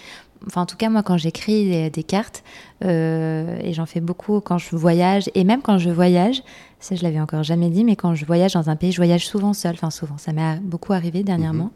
Enfin, 0.47 0.63
en 0.63 0.67
tout 0.67 0.79
cas, 0.79 0.89
moi, 0.89 1.03
quand 1.03 1.19
j'écris 1.19 1.91
des, 1.91 2.03
cartes, 2.03 2.43
euh, 2.83 3.59
et 3.63 3.75
j'en 3.75 3.85
fais 3.85 4.01
beaucoup 4.01 4.41
quand 4.41 4.57
je 4.57 4.75
voyage, 4.75 5.31
et 5.35 5.45
même 5.45 5.61
quand 5.61 5.77
je 5.77 5.91
voyage, 5.91 6.43
ça 6.79 6.95
je 6.95 7.03
l'avais 7.03 7.21
encore 7.21 7.43
jamais 7.43 7.69
dit, 7.69 7.85
mais 7.85 7.95
quand 7.95 8.15
je 8.15 8.25
voyage 8.25 8.55
dans 8.55 8.71
un 8.71 8.77
pays, 8.77 8.91
je 8.91 8.97
voyage 8.97 9.27
souvent 9.27 9.53
seul, 9.53 9.73
enfin 9.75 9.91
souvent, 9.91 10.17
ça 10.17 10.33
m'est 10.33 10.59
beaucoup 10.61 10.95
arrivé 10.95 11.23
dernièrement. 11.23 11.65
Mhm 11.65 11.71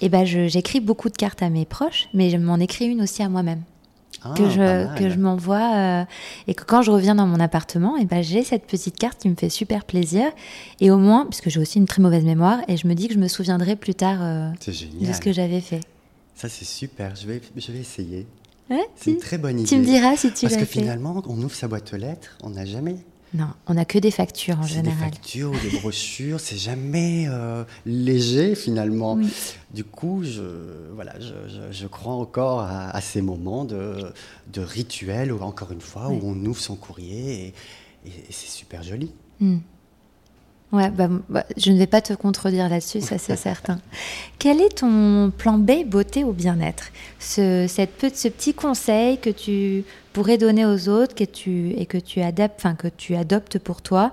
et 0.00 0.08
ben 0.08 0.24
j'écris 0.24 0.80
beaucoup 0.80 1.08
de 1.08 1.16
cartes 1.16 1.42
à 1.42 1.50
mes 1.50 1.64
proches, 1.64 2.08
mais 2.14 2.30
je 2.30 2.36
m'en 2.36 2.56
écris 2.56 2.86
une 2.86 3.02
aussi 3.02 3.22
à 3.22 3.28
moi-même. 3.28 3.62
Ah, 4.22 4.34
que 4.36 4.50
je, 4.50 4.98
que 4.98 5.08
je 5.08 5.18
m'envoie 5.18 5.76
euh, 5.76 6.04
et 6.46 6.52
que 6.52 6.64
quand 6.64 6.82
je 6.82 6.90
reviens 6.90 7.14
dans 7.14 7.26
mon 7.26 7.40
appartement 7.40 7.96
et 7.96 8.04
ben 8.04 8.22
j'ai 8.22 8.44
cette 8.44 8.66
petite 8.66 8.98
carte 8.98 9.18
qui 9.18 9.30
me 9.30 9.34
fait 9.34 9.48
super 9.48 9.84
plaisir. 9.84 10.30
Et 10.80 10.90
au 10.90 10.98
moins 10.98 11.24
puisque 11.24 11.48
j'ai 11.48 11.58
aussi 11.58 11.78
une 11.78 11.86
très 11.86 12.02
mauvaise 12.02 12.24
mémoire 12.24 12.58
et 12.68 12.76
je 12.76 12.86
me 12.86 12.94
dis 12.94 13.08
que 13.08 13.14
je 13.14 13.18
me 13.18 13.28
souviendrai 13.28 13.76
plus 13.76 13.94
tard 13.94 14.18
euh, 14.20 14.50
de 14.66 15.12
ce 15.12 15.20
que 15.20 15.32
j'avais 15.32 15.60
fait. 15.60 15.80
Ça 16.34 16.50
c'est 16.50 16.66
super. 16.66 17.16
Je 17.16 17.26
vais 17.26 17.40
je 17.56 17.72
vais 17.72 17.78
essayer. 17.78 18.26
Ouais, 18.68 18.86
c'est 18.94 19.12
une 19.12 19.18
très 19.18 19.38
bonne 19.38 19.58
idée 19.58 19.68
tu 19.68 19.76
me 19.76 19.84
diras 19.84 20.16
si 20.16 20.32
tu 20.32 20.46
parce 20.46 20.56
que 20.56 20.64
finalement 20.64 21.22
on 21.26 21.38
ouvre 21.38 21.54
sa 21.54 21.66
boîte 21.66 21.92
aux 21.92 21.96
lettres 21.96 22.36
on 22.42 22.50
n'a 22.50 22.64
jamais 22.64 22.98
non, 23.32 23.46
on 23.66 23.74
n'a 23.74 23.84
que 23.84 23.98
des 23.98 24.10
factures 24.10 24.58
en 24.58 24.66
général. 24.66 24.98
Des 24.98 25.04
factures 25.04 25.52
ou 25.52 25.58
des 25.58 25.78
brochures, 25.78 26.40
c'est 26.40 26.56
jamais 26.56 27.26
euh, 27.28 27.64
léger 27.86 28.56
finalement. 28.56 29.18
Du 29.72 29.84
coup, 29.84 30.24
je, 30.24 30.42
voilà, 30.94 31.14
je, 31.70 31.86
crois 31.86 32.14
encore 32.14 32.60
à, 32.60 33.00
ces 33.00 33.22
moments 33.22 33.64
de, 33.64 34.12
de 34.52 34.60
rituel, 34.60 35.32
encore 35.32 35.70
une 35.70 35.80
fois, 35.80 36.08
où 36.08 36.20
on 36.24 36.44
ouvre 36.44 36.60
son 36.60 36.74
courrier 36.74 37.46
et, 37.46 37.54
c'est 38.30 38.48
super 38.48 38.82
joli. 38.82 39.12
Hmm. 39.38 39.58
Ouais, 40.72 40.88
bah, 40.90 41.08
bah, 41.28 41.44
je 41.56 41.72
ne 41.72 41.78
vais 41.78 41.88
pas 41.88 42.00
te 42.00 42.12
contredire 42.12 42.68
là-dessus, 42.68 43.00
ça 43.00 43.18
c'est 43.18 43.36
certain. 43.50 43.80
Quel 44.38 44.60
est 44.60 44.78
ton 44.78 45.32
plan 45.36 45.58
B 45.58 45.84
beauté 45.84 46.22
ou 46.22 46.32
bien-être? 46.32 46.90
Ce, 47.18 47.66
cette, 47.68 48.16
ce 48.16 48.28
petit 48.28 48.54
conseil 48.54 49.18
que 49.18 49.30
tu 49.30 49.84
pourrais 50.12 50.38
donner 50.38 50.64
aux 50.66 50.88
autres 50.88 51.14
que 51.14 51.24
tu, 51.24 51.70
et 51.70 51.86
que 51.86 51.98
tu, 51.98 52.20
adaptes, 52.20 52.64
que 52.78 52.88
tu 52.88 53.16
adoptes 53.16 53.58
pour 53.58 53.82
toi 53.82 54.12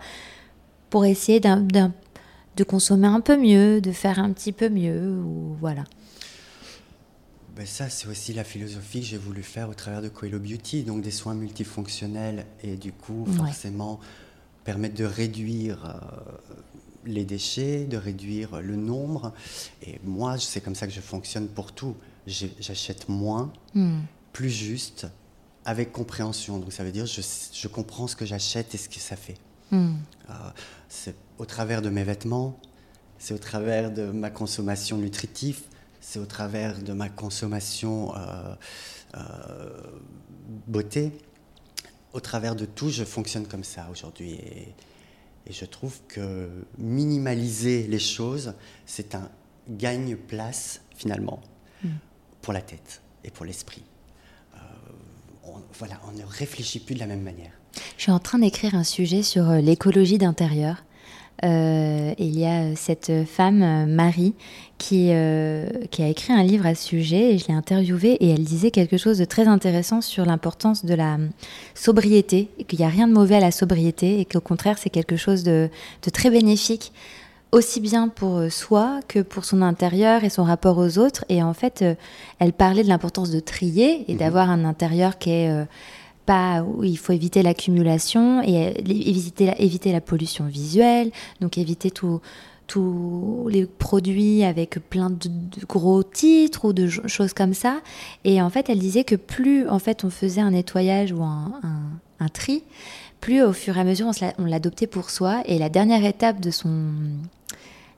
pour 0.90 1.06
essayer 1.06 1.40
de 1.40 2.64
consommer 2.64 3.08
un 3.08 3.22
peu 3.22 3.38
mieux, 3.38 3.82
de 3.82 3.92
faire 3.92 4.20
un 4.20 4.32
petit 4.32 4.52
peu 4.52 4.70
mieux 4.70 5.20
ou 5.20 5.56
voilà. 5.60 5.84
Ben 7.56 7.66
ça, 7.66 7.90
c'est 7.90 8.08
aussi 8.08 8.34
la 8.34 8.44
philosophie 8.44 9.02
que 9.02 9.08
j'ai 9.08 9.18
voulu 9.18 9.42
faire 9.42 9.68
au 9.68 9.74
travers 9.74 10.02
de 10.02 10.10
Coelho 10.10 10.40
Beauty, 10.40 10.84
donc 10.84 11.02
des 11.02 11.12
soins 11.12 11.34
multifonctionnels 11.34 12.46
et 12.64 12.76
du 12.76 12.92
coup, 12.92 13.26
forcément, 13.36 14.00
permettre 14.68 14.96
de 14.96 15.06
réduire 15.06 15.86
euh, 15.86 16.58
les 17.06 17.24
déchets, 17.24 17.86
de 17.86 17.96
réduire 17.96 18.62
le 18.62 18.76
nombre. 18.76 19.32
Et 19.82 19.98
moi, 20.04 20.38
c'est 20.38 20.60
comme 20.60 20.76
ça 20.76 20.88
que 20.88 20.92
je 20.92 21.00
fonctionne 21.00 21.48
pour 21.48 21.72
tout. 21.72 21.96
J'achète 22.28 23.08
moins, 23.08 23.54
hmm. 23.76 24.00
plus 24.34 24.50
juste, 24.50 25.08
avec 25.64 25.94
compréhension. 25.94 26.60
Donc 26.60 26.74
ça 26.74 26.84
veut 26.84 26.92
dire 26.92 27.06
je, 27.06 27.22
je 27.54 27.68
comprends 27.70 28.08
ce 28.08 28.18
que 28.18 28.26
j'achète 28.26 28.76
et 28.76 28.78
ce 28.78 28.90
que 28.90 29.00
ça 29.00 29.16
fait. 29.16 29.38
Hmm. 29.72 29.94
Euh, 30.30 30.34
c'est 30.90 31.16
au 31.38 31.46
travers 31.46 31.82
de 31.82 31.90
mes 31.90 32.04
vêtements, 32.04 32.60
c'est 33.20 33.34
au 33.34 33.38
travers 33.38 33.90
de 33.90 34.12
ma 34.12 34.30
consommation 34.30 34.98
nutritive, 34.98 35.62
c'est 36.02 36.20
au 36.20 36.26
travers 36.26 36.78
de 36.84 36.92
ma 36.92 37.08
consommation 37.08 38.14
euh, 38.18 39.70
beauté 40.68 41.14
au 42.18 42.20
travers 42.20 42.56
de 42.56 42.66
tout, 42.66 42.90
je 42.90 43.04
fonctionne 43.04 43.48
comme 43.48 43.64
ça 43.64 43.88
aujourd'hui. 43.92 44.32
Et, 44.32 44.74
je 45.50 45.64
trouve 45.64 46.02
que 46.10 46.50
minimaliser 46.78 47.88
les 47.88 48.00
choses, 48.00 48.54
c'est 48.86 49.16
un 49.16 49.30
gagne-place 49.70 50.82
finalement, 50.94 51.40
mm. 51.86 51.90
pour 52.42 52.52
la 52.52 52.60
tête 52.60 53.02
et 53.24 53.32
pour 53.32 53.46
l'esprit. 53.46 53.84
Euh, 54.56 54.58
voilà, 55.76 56.02
on 56.06 56.12
ne 56.12 56.26
réfléchit 56.26 56.80
plus 56.80 56.96
de 56.96 57.00
la 57.00 57.08
même 57.08 57.22
manière. 57.22 57.52
Je 57.96 58.02
suis 58.02 58.12
en 58.12 58.20
train 58.20 58.40
d'écrire 58.40 58.76
un 58.76 58.84
sujet 58.84 59.24
sur 59.24 59.50
euh, 59.50 59.62
l'écologie 59.62 60.18
d'intérieur. 60.18 60.84
Euh, 61.44 62.14
il 62.18 62.38
y 62.38 62.46
a 62.46 62.76
cette 62.76 63.12
femme, 63.26 63.86
Marie, 63.86 64.34
qui, 64.78 65.12
qui 65.92 66.04
a 66.04 66.08
écrit 66.08 66.34
un 66.34 66.44
livre 66.44 66.66
à 66.66 66.76
ce 66.76 66.84
sujet 66.84 67.34
et 67.34 67.38
je 67.38 67.48
l'ai 67.48 67.54
interviewée 67.54 68.14
et 68.14 68.30
elle 68.30 68.44
disait 68.44 68.72
quelque 68.72 68.98
chose 68.98 69.18
de 69.18 69.26
très 69.26 69.48
intéressant 69.48 70.02
sur 70.02 70.26
l'importance 70.26 70.86
de 70.86 70.94
la 70.94 71.18
sobriété 71.74 72.50
et 72.60 72.64
qu'il 72.64 72.80
n'y 72.80 72.86
a 72.86 72.90
rien 72.90 73.08
de 73.08 73.14
mauvais 73.14 73.36
à 73.36 73.40
la 73.40 73.52
sobriété 73.52 74.20
et 74.20 74.26
qu'au 74.26 74.42
contraire 74.42 74.78
c'est 74.78 74.92
quelque 74.92 75.18
chose 75.18 75.44
de, 75.44 75.70
de, 76.04 76.10
très 76.12 76.30
bénéfique 76.30 76.92
aussi 77.52 77.80
bien 77.80 78.08
pour 78.08 78.52
soi 78.52 79.00
que 79.08 79.20
pour 79.20 79.46
son 79.46 79.64
intérieur 79.64 80.24
et 80.24 80.30
son 80.30 80.44
rapport 80.44 80.78
aux 80.78 81.00
autres. 81.00 81.26
Et 81.30 81.42
en 81.42 81.54
fait, 81.54 81.84
elle 82.40 82.54
parlait 82.54 82.84
de 82.84 82.90
l'importance 82.90 83.32
de 83.32 83.40
trier 83.40 84.06
et 84.08 84.14
mhm. 84.14 84.20
d'avoir 84.20 84.50
un 84.52 84.64
intérieur 84.66 85.18
qui 85.18 85.32
est 85.32 85.66
il 86.84 86.98
faut 86.98 87.14
éviter 87.14 87.44
l'accumulation 87.44 88.42
et 88.44 88.74
éviter 88.90 89.46
la, 89.46 89.60
éviter 89.60 89.92
la 89.92 90.02
pollution 90.02 90.46
visuelle, 90.46 91.12
donc 91.42 91.58
éviter 91.58 91.92
tous 91.92 92.22
les 93.50 93.66
produits 93.66 94.44
avec 94.44 94.80
plein 94.90 95.10
de, 95.10 95.30
gros 95.68 96.04
titres 96.04 96.66
ou 96.66 96.74
de 96.74 96.88
choses 96.88 97.34
comme 97.34 97.54
ça. 97.54 97.80
Et 98.24 98.42
en 98.42 98.50
fait, 98.50 98.70
elle 98.70 98.80
disait 98.80 99.04
que 99.04 99.16
plus 99.16 99.68
en 99.70 99.80
fait 99.80 100.04
on 100.04 100.10
faisait 100.10 100.42
un 100.42 100.52
nettoyage 100.52 101.12
ou 101.12 101.24
un, 101.24 101.60
un 102.20 102.30
tri, 102.30 102.64
plus 103.22 103.42
au 103.42 103.54
fur 103.54 103.78
et 103.78 103.82
à 103.82 103.84
mesure 103.84 104.12
on 104.38 104.46
l'adoptait 104.46 104.88
pour 104.88 105.10
soi. 105.10 105.42
Et 105.46 105.58
la 105.58 105.70
dernière 105.70 106.04
étape 106.06 106.40
de 106.40 106.52
son 106.52 106.92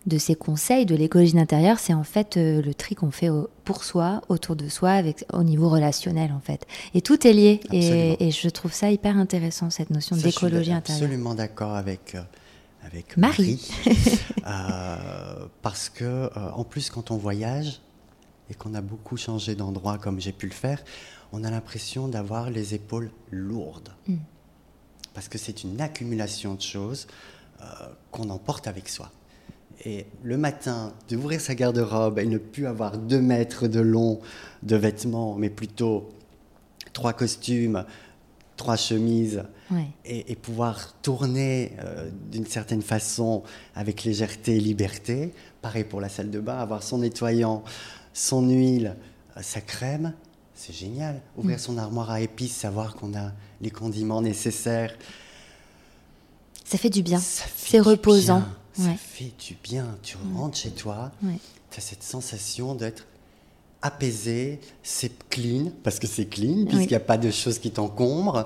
de 0.09 0.17
ces 0.17 0.35
conseils 0.35 0.85
de 0.85 0.95
l'écologie 0.95 1.33
d'intérieur, 1.33 1.79
c'est 1.79 1.93
en 1.93 2.03
fait 2.03 2.35
euh, 2.35 2.61
le 2.61 2.73
tri 2.73 2.95
qu'on 2.95 3.11
fait 3.11 3.29
pour 3.63 3.85
soi, 3.85 4.21
autour 4.27 4.57
de 4.57 4.67
soi, 4.67 4.91
avec, 4.91 5.23
au 5.31 5.43
niveau 5.43 5.69
relationnel 5.69 6.33
en 6.33 6.41
fait. 6.41 6.67
Et 6.93 7.01
tout 7.01 7.25
est 7.25 7.31
lié. 7.31 7.61
Et, 7.71 8.31
je 8.31 8.49
trouve 8.49 8.73
ça 8.73 8.91
hyper 8.91 9.17
intéressant, 9.17 9.69
cette 9.69 9.91
notion 9.91 10.17
d'écologie 10.17 10.73
intérieure. 10.73 11.03
absolument 11.03 11.35
d'accord 11.35 11.75
avec, 11.75 12.15
euh, 12.15 12.21
avec 12.83 13.15
Marie. 13.15 13.69
Euh, 14.47 15.47
parce 15.61 15.89
que, 15.89 16.27
en 16.55 16.63
plus, 16.63 16.89
quand 16.89 17.11
on 17.11 17.17
voyage 17.17 17.81
et 18.49 18.55
qu'on 18.55 18.73
a 18.73 18.81
beaucoup 18.81 19.15
changé 19.15 19.53
d'endroit 19.53 19.99
comme 19.99 20.19
j'ai 20.19 20.31
pu 20.31 20.47
le 20.47 20.53
faire, 20.53 20.83
on 21.31 21.43
a 21.43 21.51
l'impression 21.51 22.07
d'avoir 22.07 22.49
les 22.49 22.73
épaules 22.73 23.11
lourdes. 23.29 23.89
Mm. 24.07 24.15
Parce 25.13 25.27
que 25.27 25.37
c'est 25.37 25.63
une 25.63 25.79
accumulation 25.81 26.55
de 26.55 26.61
choses 26.61 27.05
qu'on 28.09 28.29
emporte 28.31 28.65
avec 28.65 28.89
soi. 28.89 29.11
Et 29.85 30.05
le 30.23 30.37
matin, 30.37 30.93
d'ouvrir 31.09 31.39
sa 31.39 31.55
garde-robe 31.55 32.19
et 32.19 32.25
ne 32.25 32.37
plus 32.37 32.67
avoir 32.67 32.97
deux 32.97 33.21
mètres 33.21 33.67
de 33.67 33.79
long 33.79 34.19
de 34.63 34.75
vêtements, 34.75 35.35
mais 35.35 35.49
plutôt 35.49 36.09
trois 36.91 37.13
costumes, 37.13 37.85
trois 38.57 38.75
chemises, 38.75 39.43
et, 40.03 40.35
pouvoir 40.35 40.95
tourner 41.01 41.73
euh, 41.79 42.09
d'une 42.31 42.47
certaine 42.47 42.81
façon 42.81 43.43
avec 43.75 44.03
légèreté 44.03 44.55
et 44.55 44.59
liberté. 44.59 45.31
Pareil 45.61 45.83
pour 45.83 46.01
la 46.01 46.09
salle 46.09 46.31
de 46.31 46.39
bain, 46.39 46.57
avoir 46.57 46.81
son 46.81 46.97
nettoyant, 46.97 47.63
son 48.13 48.49
huile, 48.49 48.95
euh, 49.37 49.41
sa 49.43 49.61
crème, 49.61 50.13
c'est 50.55 50.73
génial. 50.73 51.21
Ouvrir 51.37 51.57
mm. 51.57 51.59
son 51.59 51.77
armoire 51.77 52.09
à 52.09 52.19
épices, 52.19 52.55
savoir 52.55 52.95
qu'on 52.95 53.15
a 53.15 53.31
les 53.61 53.69
condiments 53.69 54.21
nécessaires. 54.21 54.93
Ça 56.65 56.77
fait 56.77 56.89
du 56.89 57.03
bien. 57.03 57.19
C'est 57.19 57.79
reposant 57.79 58.43
ça 58.83 58.93
fait 58.95 59.31
du 59.45 59.57
bien. 59.63 59.97
Tu 60.03 60.17
rentres 60.35 60.57
chez 60.57 60.71
toi, 60.71 61.11
tu 61.21 61.77
as 61.77 61.81
cette 61.81 62.03
sensation 62.03 62.75
d'être 62.75 63.05
apaisé, 63.81 64.59
c'est 64.83 65.29
clean, 65.29 65.71
parce 65.83 65.99
que 65.99 66.07
c'est 66.07 66.25
clean, 66.25 66.65
puisqu'il 66.65 66.89
n'y 66.89 66.95
a 66.95 66.99
pas 66.99 67.17
de 67.17 67.31
choses 67.31 67.59
qui 67.59 67.71
t'encombrent. 67.71 68.45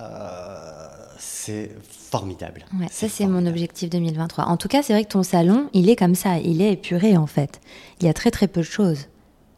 Euh, 0.00 0.86
c'est 1.18 1.70
formidable. 1.90 2.64
ça, 2.90 3.08
c'est 3.08 3.26
mon 3.26 3.46
objectif 3.46 3.88
2023. 3.90 4.44
En 4.44 4.56
tout 4.56 4.68
cas, 4.68 4.82
c'est 4.82 4.92
vrai 4.92 5.04
que 5.04 5.10
ton 5.10 5.22
salon, 5.22 5.68
il 5.72 5.88
est 5.88 5.96
comme 5.96 6.14
ça, 6.14 6.38
il 6.38 6.60
est 6.60 6.72
épuré 6.72 7.16
en 7.16 7.26
fait. 7.26 7.60
Il 8.00 8.06
y 8.06 8.08
a 8.08 8.12
très 8.12 8.30
très 8.30 8.48
peu 8.48 8.60
de 8.60 8.66
choses. 8.66 9.06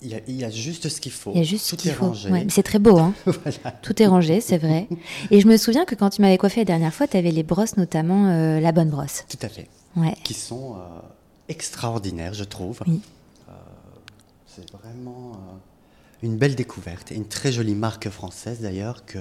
Il 0.01 0.11
y, 0.29 0.45
a, 0.45 0.51
juste 0.51 0.89
ce 0.89 1.01
qu'il 1.01 1.11
faut. 1.11 1.33
Il 1.35 1.39
y 1.39 1.41
a 1.41 1.45
juste 1.45 1.69
Tout 1.69 1.77
ce 1.77 1.83
qu'il 1.83 1.91
faut. 1.91 2.12
c'est 2.49 2.62
très 2.62 2.79
beau. 2.79 2.99
Hein. 2.99 3.14
Tout 3.83 4.01
est 4.01 4.07
rangé, 4.07 4.41
c'est 4.41 4.59
vrai. 4.59 4.87
Et 5.33 5.41
je 5.41 5.49
me 5.49 5.57
souviens 5.57 5.85
que 5.85 5.97
quand 5.97 6.11
tu 6.11 6.23
m'avais 6.23 6.39
coiffé 6.39 6.61
la 6.61 6.66
dernière 6.66 6.95
fois, 6.95 7.09
tu 7.09 7.16
avais 7.16 7.33
les 7.33 7.43
brosses, 7.43 7.77
notamment 7.77 8.29
euh, 8.29 8.61
la 8.61 8.71
bonne 8.71 8.91
brosse. 8.91 9.25
Tout 9.29 9.39
à 9.43 9.49
fait 9.49 9.66
qui 10.24 10.34
sont 10.34 10.76
euh, 10.76 11.01
extraordinaires, 11.49 12.34
je 12.34 12.45
trouve. 12.45 12.80
Euh, 12.89 13.53
c'est 14.47 14.70
vraiment 14.72 15.32
euh, 15.32 15.36
une 16.22 16.36
belle 16.36 16.55
découverte 16.55 17.12
et 17.12 17.14
une 17.14 17.28
très 17.28 17.53
jolie 17.53 17.74
marque 17.74 18.09
française 18.09 18.61
d'ailleurs 18.61 19.05
que, 19.05 19.18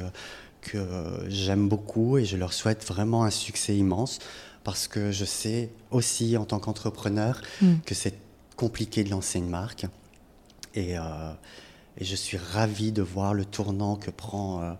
que 0.61 1.25
j'aime 1.27 1.67
beaucoup 1.67 2.17
et 2.17 2.25
je 2.25 2.37
leur 2.37 2.53
souhaite 2.53 2.85
vraiment 2.85 3.23
un 3.23 3.29
succès 3.29 3.75
immense 3.75 4.19
parce 4.63 4.87
que 4.87 5.11
je 5.11 5.25
sais 5.25 5.69
aussi 5.91 6.37
en 6.37 6.45
tant 6.45 6.59
qu'entrepreneur 6.59 7.41
mm. 7.61 7.75
que 7.85 7.95
c'est 7.95 8.17
compliqué 8.55 9.03
de 9.03 9.09
lancer 9.09 9.39
une 9.39 9.49
marque 9.49 9.85
et, 10.73 10.93
et, 10.93 12.05
je 12.05 12.15
suis 12.15 12.37
ravi 12.37 12.91
de 12.91 13.01
voir 13.01 13.33
le 13.33 13.45
tournant 13.45 13.95
que 13.95 14.11
prend 14.11 14.77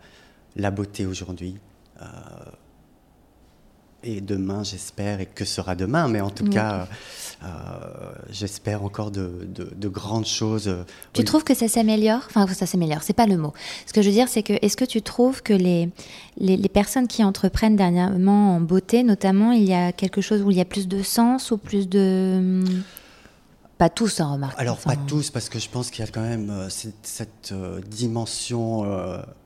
la 0.56 0.72
beauté 0.72 1.06
aujourd'hui 1.06 1.58
et 4.08 4.22
demain, 4.22 4.64
j'espère, 4.64 5.20
et 5.20 5.26
que 5.26 5.44
sera 5.44 5.76
demain, 5.76 6.08
mais 6.08 6.22
en 6.22 6.30
tout 6.30 6.46
cas, 6.46 6.88
euh, 7.44 7.48
j'espère 8.32 8.84
encore 8.84 9.12
de, 9.12 9.46
de, 9.46 9.90
grandes 9.90 10.26
choses. 10.26 10.74
Tu 11.12 11.26
trouves 11.26 11.44
que 11.44 11.54
ça 11.54 11.68
s'améliore? 11.68 12.22
Enfin, 12.28 12.48
ça 12.48 12.66
s'améliore, 12.66 13.04
c'est 13.04 13.14
pas 13.14 13.28
le 13.28 13.38
mot. 13.38 13.54
Ce 13.86 13.92
que 13.92 14.02
je 14.02 14.08
veux 14.08 14.14
dire, 14.14 14.30
c'est 14.30 14.44
que 14.44 14.54
est-ce 14.62 14.78
que 14.78 14.86
tu 14.86 15.02
trouves 15.02 15.44
que 15.44 15.54
les, 15.54 15.90
les, 16.38 16.56
les, 16.56 16.70
personnes 16.70 17.08
qui 17.08 17.22
entreprennent 17.24 17.76
dernièrement 17.76 18.56
en 18.56 18.62
beauté, 18.62 19.04
notamment, 19.04 19.52
il 19.52 19.64
y 19.64 19.74
a 19.74 19.92
quelque 19.92 20.22
chose 20.22 20.42
où 20.42 20.52
il 20.52 20.58
y 20.58 20.62
a 20.62 20.66
plus 20.66 20.88
de 20.88 21.04
sens 21.04 21.52
ou 21.52 21.58
plus 21.58 21.90
de. 21.90 22.64
Pas 23.78 23.90
tous, 23.90 24.22
en 24.22 24.24
hein, 24.24 24.34
remarque. 24.34 24.60
Alors, 24.60 24.78
pas 24.78 24.96
tous, 24.96 25.30
parce 25.30 25.50
que 25.50 25.60
je 25.60 25.70
pense 25.70 25.92
qu'il 25.92 26.04
y 26.04 26.08
a 26.08 26.12
quand 26.12 26.22
même 26.22 26.50
euh, 26.50 26.70
cette, 26.70 27.52
euh, 27.52 27.82
dimension 27.82 28.86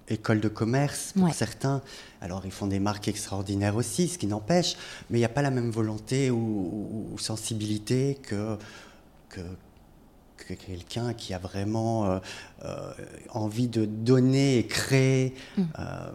école 0.07 0.39
de 0.39 0.49
commerce 0.49 1.13
pour 1.17 1.33
certains. 1.33 1.81
Alors 2.21 2.45
ils 2.45 2.51
font 2.51 2.67
des 2.67 2.79
marques 2.79 3.07
extraordinaires 3.07 3.75
aussi, 3.75 4.07
ce 4.07 4.17
qui 4.17 4.27
n'empêche, 4.27 4.75
mais 5.09 5.17
il 5.17 5.21
n'y 5.21 5.25
a 5.25 5.29
pas 5.29 5.41
la 5.41 5.49
même 5.49 5.71
volonté 5.71 6.29
ou, 6.29 7.15
sensibilité 7.17 8.17
que, 8.21 8.57
que, 9.29 9.41
quelqu'un 10.53 11.13
qui 11.13 11.33
a 11.33 11.39
vraiment 11.39 12.05
euh, 12.05 12.19
euh, 12.63 12.93
envie 13.29 13.67
de 13.67 13.85
donner 13.85 14.57
et 14.57 14.67
créer. 14.67 15.33
Mm. 15.57 15.63
Euh, 15.79 16.11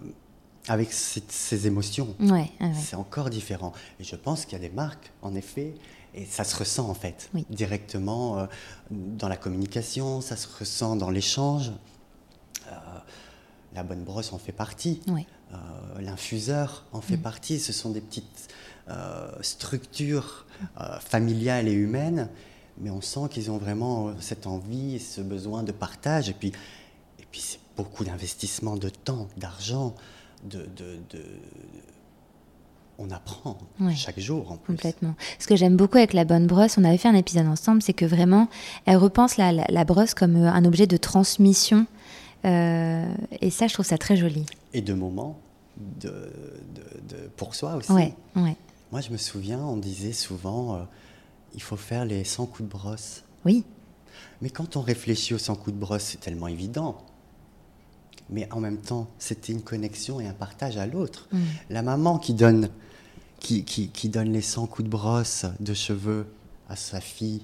avec 0.69 0.93
ses, 0.93 1.69
émotions. 1.69 2.17
C'est 2.75 2.97
encore 2.97 3.31
différent. 3.31 3.73
Et 4.01 4.05
je 4.05 4.17
pense 4.17 4.45
qu'il 4.45 4.55
y 4.55 4.57
a 4.57 4.69
des 4.69 4.75
marques, 4.75 5.13
en 5.23 5.37
effet, 5.37 5.75
et 6.13 6.25
ça 6.25 6.43
se 6.43 6.57
ressent 6.57 6.89
en 6.89 6.95
fait, 6.95 7.31
directement 7.51 8.49
dans 8.91 9.29
la 9.29 9.37
communication, 9.37 10.21
ça 10.21 10.35
se 10.35 10.49
ressent 10.59 10.97
dans 10.97 11.11
l'échange 11.11 11.71
la 13.77 13.83
bonne 13.83 14.03
brosse 14.03 14.33
en 14.33 14.39
fait 14.39 14.53
partie. 14.53 15.01
L'infuseur 16.01 16.85
en 16.93 17.01
fait 17.01 17.17
mm. 17.17 17.23
partie. 17.23 17.59
Ce 17.59 17.73
sont 17.73 17.91
des 17.91 18.01
petites 18.01 18.49
euh, 18.89 19.31
structures 19.41 20.47
euh, 20.81 20.99
familiales 21.01 21.69
et 21.69 21.73
humaines, 21.73 22.29
mais 22.79 22.91
on 22.91 23.01
sent 23.01 23.29
qu'ils 23.31 23.51
ont 23.51 23.59
vraiment 23.59 24.15
cette 24.21 24.47
envie 24.47 24.99
ce 25.01 25.21
besoin 25.21 25.63
de 25.63 25.73
partage. 25.73 26.29
Et 26.29 26.35
puis, 26.35 26.53
et 27.19 27.27
puis 27.31 27.41
c'est 27.41 27.61
beaucoup 27.77 28.05
d'investissement 28.05 28.77
de 28.77 28.89
temps, 28.89 29.29
d'argent, 29.37 29.95
de, 30.45 30.67
on 32.99 33.11
apprend 33.11 33.59
chaque 33.95 34.21
jour 34.21 34.53
en 34.53 34.57
plus. 34.57 34.75
Complètement. 34.75 35.15
Ce 35.39 35.47
que 35.47 35.57
j'aime 35.57 35.77
beaucoup 35.77 35.99
avec 35.99 36.13
la 36.13 36.25
bonne 36.25 36.47
brosse, 36.47 36.79
on 36.79 36.85
avait 36.85 36.97
fait 36.97 37.09
un 37.09 37.15
épisode 37.15 37.47
ensemble, 37.47 37.83
c'est 37.83 37.93
que 37.93 38.07
vraiment, 38.07 38.49
elle 38.87 38.97
repense 38.97 39.37
la 39.37 39.85
brosse 39.85 40.15
comme 40.15 40.37
un 40.37 40.65
objet 40.65 40.87
de 40.87 40.97
transmission 40.97 41.87
euh, 42.47 43.05
et 43.41 43.51
ça, 43.51 43.67
je 43.67 43.75
trouve 43.75 43.87
ça 43.87 43.99
très 43.99 44.17
joli. 44.17 44.45
Et 44.77 44.83
de 44.83 44.93
moments 44.93 45.41
de, 45.79 46.11
de, 47.09 47.17
pour 47.37 47.55
soi 47.55 47.77
aussi. 47.77 47.91
Ouais, 47.93 48.15
ouais. 48.37 48.57
Moi, 48.93 49.01
je 49.01 49.11
me 49.11 49.17
souviens, 49.17 49.59
on 49.59 49.79
disait 49.79 50.13
souvent, 50.13 50.75
euh, 50.75 50.83
il 51.55 51.63
faut 51.63 51.77
faire 51.77 52.05
les 52.05 52.25
100 52.25 52.45
coups 52.45 52.69
de 52.69 52.73
brosse. 52.73 53.25
Oui. 53.47 53.65
Mais 54.43 54.51
quand 54.51 54.77
on 54.77 54.83
réfléchit 54.83 55.33
aux 55.33 55.39
100 55.39 55.57
coups 55.57 55.75
de 55.75 55.81
brosse, 55.81 56.03
c'est 56.03 56.21
tellement 56.21 56.47
évident. 56.47 56.99
Mais 58.29 58.47
en 58.53 58.61
même 58.61 58.77
temps, 58.77 59.09
c'était 59.19 59.55
une 59.55 59.63
connexion 59.63 60.21
et 60.21 60.27
un 60.27 60.35
partage 60.35 60.77
à 60.77 60.87
l'autre. 60.87 61.27
Mm. 61.33 61.39
La 61.71 61.81
maman 61.81 62.19
qui 62.19 62.35
donne, 62.35 62.69
qui, 63.41 63.65
qui, 63.65 63.89
qui, 63.89 64.11
donne 64.11 64.31
les 64.31 64.43
100 64.43 64.67
coups 64.67 64.85
de 64.85 64.91
brosse 64.91 65.47
de 65.59 65.73
cheveux 65.73 66.27
à 66.69 66.77
sa 66.77 67.01
fille, 67.01 67.43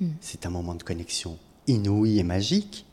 mm. 0.00 0.08
c'est 0.20 0.46
un 0.46 0.50
moment 0.50 0.74
de 0.74 0.82
connexion 0.82 1.38
inouï 1.68 2.18
et 2.18 2.24
magique 2.24 2.86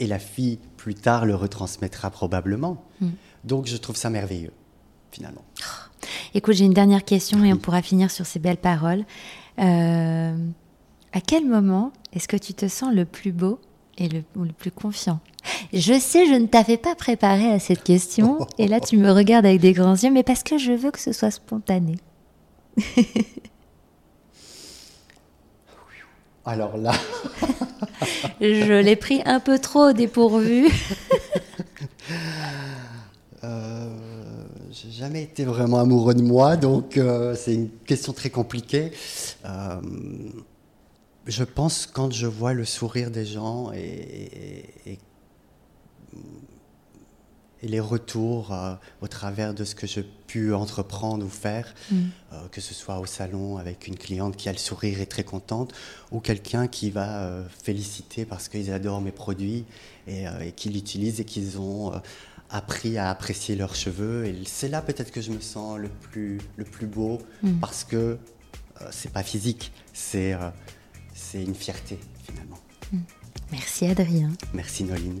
et 0.00 0.06
la 0.08 0.18
fille 0.18 0.58
plus 0.76 0.94
tard 0.96 1.26
le 1.26 1.36
retransmettra 1.36 2.10
probablement. 2.10 2.82
Hmm. 3.00 3.10
Donc 3.44 3.66
je 3.66 3.76
trouve 3.76 3.96
ça 3.96 4.10
merveilleux, 4.10 4.52
finalement. 5.12 5.44
Écoute, 6.34 6.54
j'ai 6.54 6.64
une 6.64 6.74
dernière 6.74 7.04
question 7.04 7.44
et 7.44 7.52
on 7.52 7.56
pourra 7.56 7.82
finir 7.82 8.10
sur 8.10 8.26
ces 8.26 8.38
belles 8.40 8.56
paroles. 8.56 9.04
Euh, 9.60 10.34
À 11.12 11.20
quel 11.20 11.46
moment 11.46 11.92
est-ce 12.12 12.26
que 12.28 12.36
tu 12.36 12.54
te 12.54 12.66
sens 12.68 12.92
le 12.94 13.04
plus 13.04 13.32
beau 13.32 13.60
et 13.98 14.08
le, 14.08 14.22
le 14.36 14.52
plus 14.52 14.70
confiant? 14.70 15.20
Je 15.72 15.98
sais, 15.98 16.26
je 16.26 16.34
ne 16.34 16.46
t'avais 16.46 16.76
pas 16.76 16.94
préparé 16.94 17.50
à 17.50 17.58
cette 17.58 17.82
question, 17.82 18.46
et 18.58 18.68
là 18.68 18.80
tu 18.80 18.96
me 18.96 19.10
regardes 19.10 19.46
avec 19.46 19.60
des 19.60 19.72
grands 19.72 19.94
yeux, 19.96 20.10
mais 20.10 20.22
parce 20.22 20.42
que 20.42 20.56
je 20.58 20.72
veux 20.72 20.90
que 20.90 21.00
ce 21.00 21.12
soit 21.12 21.30
spontané. 21.30 21.96
Alors 26.44 26.76
là. 26.76 26.92
je 28.40 28.80
l'ai 28.80 28.96
pris 28.96 29.22
un 29.24 29.40
peu 29.40 29.58
trop 29.58 29.92
dépourvu. 29.92 30.68
euh, 33.44 33.88
J'ai 34.70 34.90
jamais 34.90 35.22
été 35.22 35.44
vraiment 35.44 35.80
amoureux 35.80 36.14
de 36.14 36.22
moi, 36.22 36.56
donc 36.56 36.96
euh, 36.96 37.34
c'est 37.34 37.54
une 37.54 37.70
question 37.86 38.12
très 38.12 38.30
compliquée. 38.30 38.92
Euh, 39.44 39.80
je 41.26 41.44
pense 41.44 41.86
quand 41.86 42.12
je 42.12 42.26
vois 42.26 42.54
le 42.54 42.64
sourire 42.64 43.10
des 43.10 43.26
gens 43.26 43.72
et, 43.72 43.78
et, 44.86 44.92
et 44.92 44.98
les 47.62 47.80
retours 47.80 48.52
euh, 48.52 48.74
au 49.00 49.08
travers 49.08 49.54
de 49.54 49.64
ce 49.64 49.74
que 49.74 49.86
j'ai 49.86 50.02
pu 50.02 50.54
entreprendre 50.54 51.24
ou 51.24 51.28
faire, 51.28 51.74
mm. 51.90 51.96
euh, 52.32 52.36
que 52.50 52.60
ce 52.60 52.74
soit 52.74 52.98
au 52.98 53.06
salon 53.06 53.58
avec 53.58 53.86
une 53.86 53.96
cliente 53.96 54.36
qui 54.36 54.48
a 54.48 54.52
le 54.52 54.58
sourire 54.58 55.00
et 55.00 55.06
très 55.06 55.24
contente, 55.24 55.74
ou 56.10 56.20
quelqu'un 56.20 56.68
qui 56.68 56.90
va 56.90 57.22
euh, 57.22 57.44
féliciter 57.62 58.24
parce 58.24 58.48
qu'ils 58.48 58.72
adorent 58.72 59.00
mes 59.00 59.12
produits 59.12 59.64
et, 60.06 60.24
et 60.42 60.52
qu'ils 60.52 60.72
l'utilisent 60.72 61.20
et 61.20 61.24
qu'ils 61.24 61.58
ont 61.58 61.92
appris 62.48 62.98
à 62.98 63.10
apprécier 63.10 63.54
leurs 63.54 63.74
cheveux. 63.74 64.26
Et 64.26 64.34
c'est 64.46 64.68
là 64.68 64.82
peut-être 64.82 65.12
que 65.12 65.20
je 65.20 65.30
me 65.30 65.40
sens 65.40 65.78
le 65.78 65.88
plus, 65.88 66.38
le 66.56 66.64
plus 66.64 66.86
beau 66.86 67.18
mm. 67.42 67.58
parce 67.60 67.84
que 67.84 68.18
c'est 68.90 69.12
pas 69.12 69.22
physique, 69.22 69.72
c'est 69.92 70.34
c'est 71.12 71.42
une 71.42 71.54
fierté 71.54 71.98
finalement. 72.24 72.58
Mm. 72.92 72.98
Merci 73.52 73.86
Adrien. 73.86 74.30
Merci 74.54 74.84
Noline. 74.84 75.20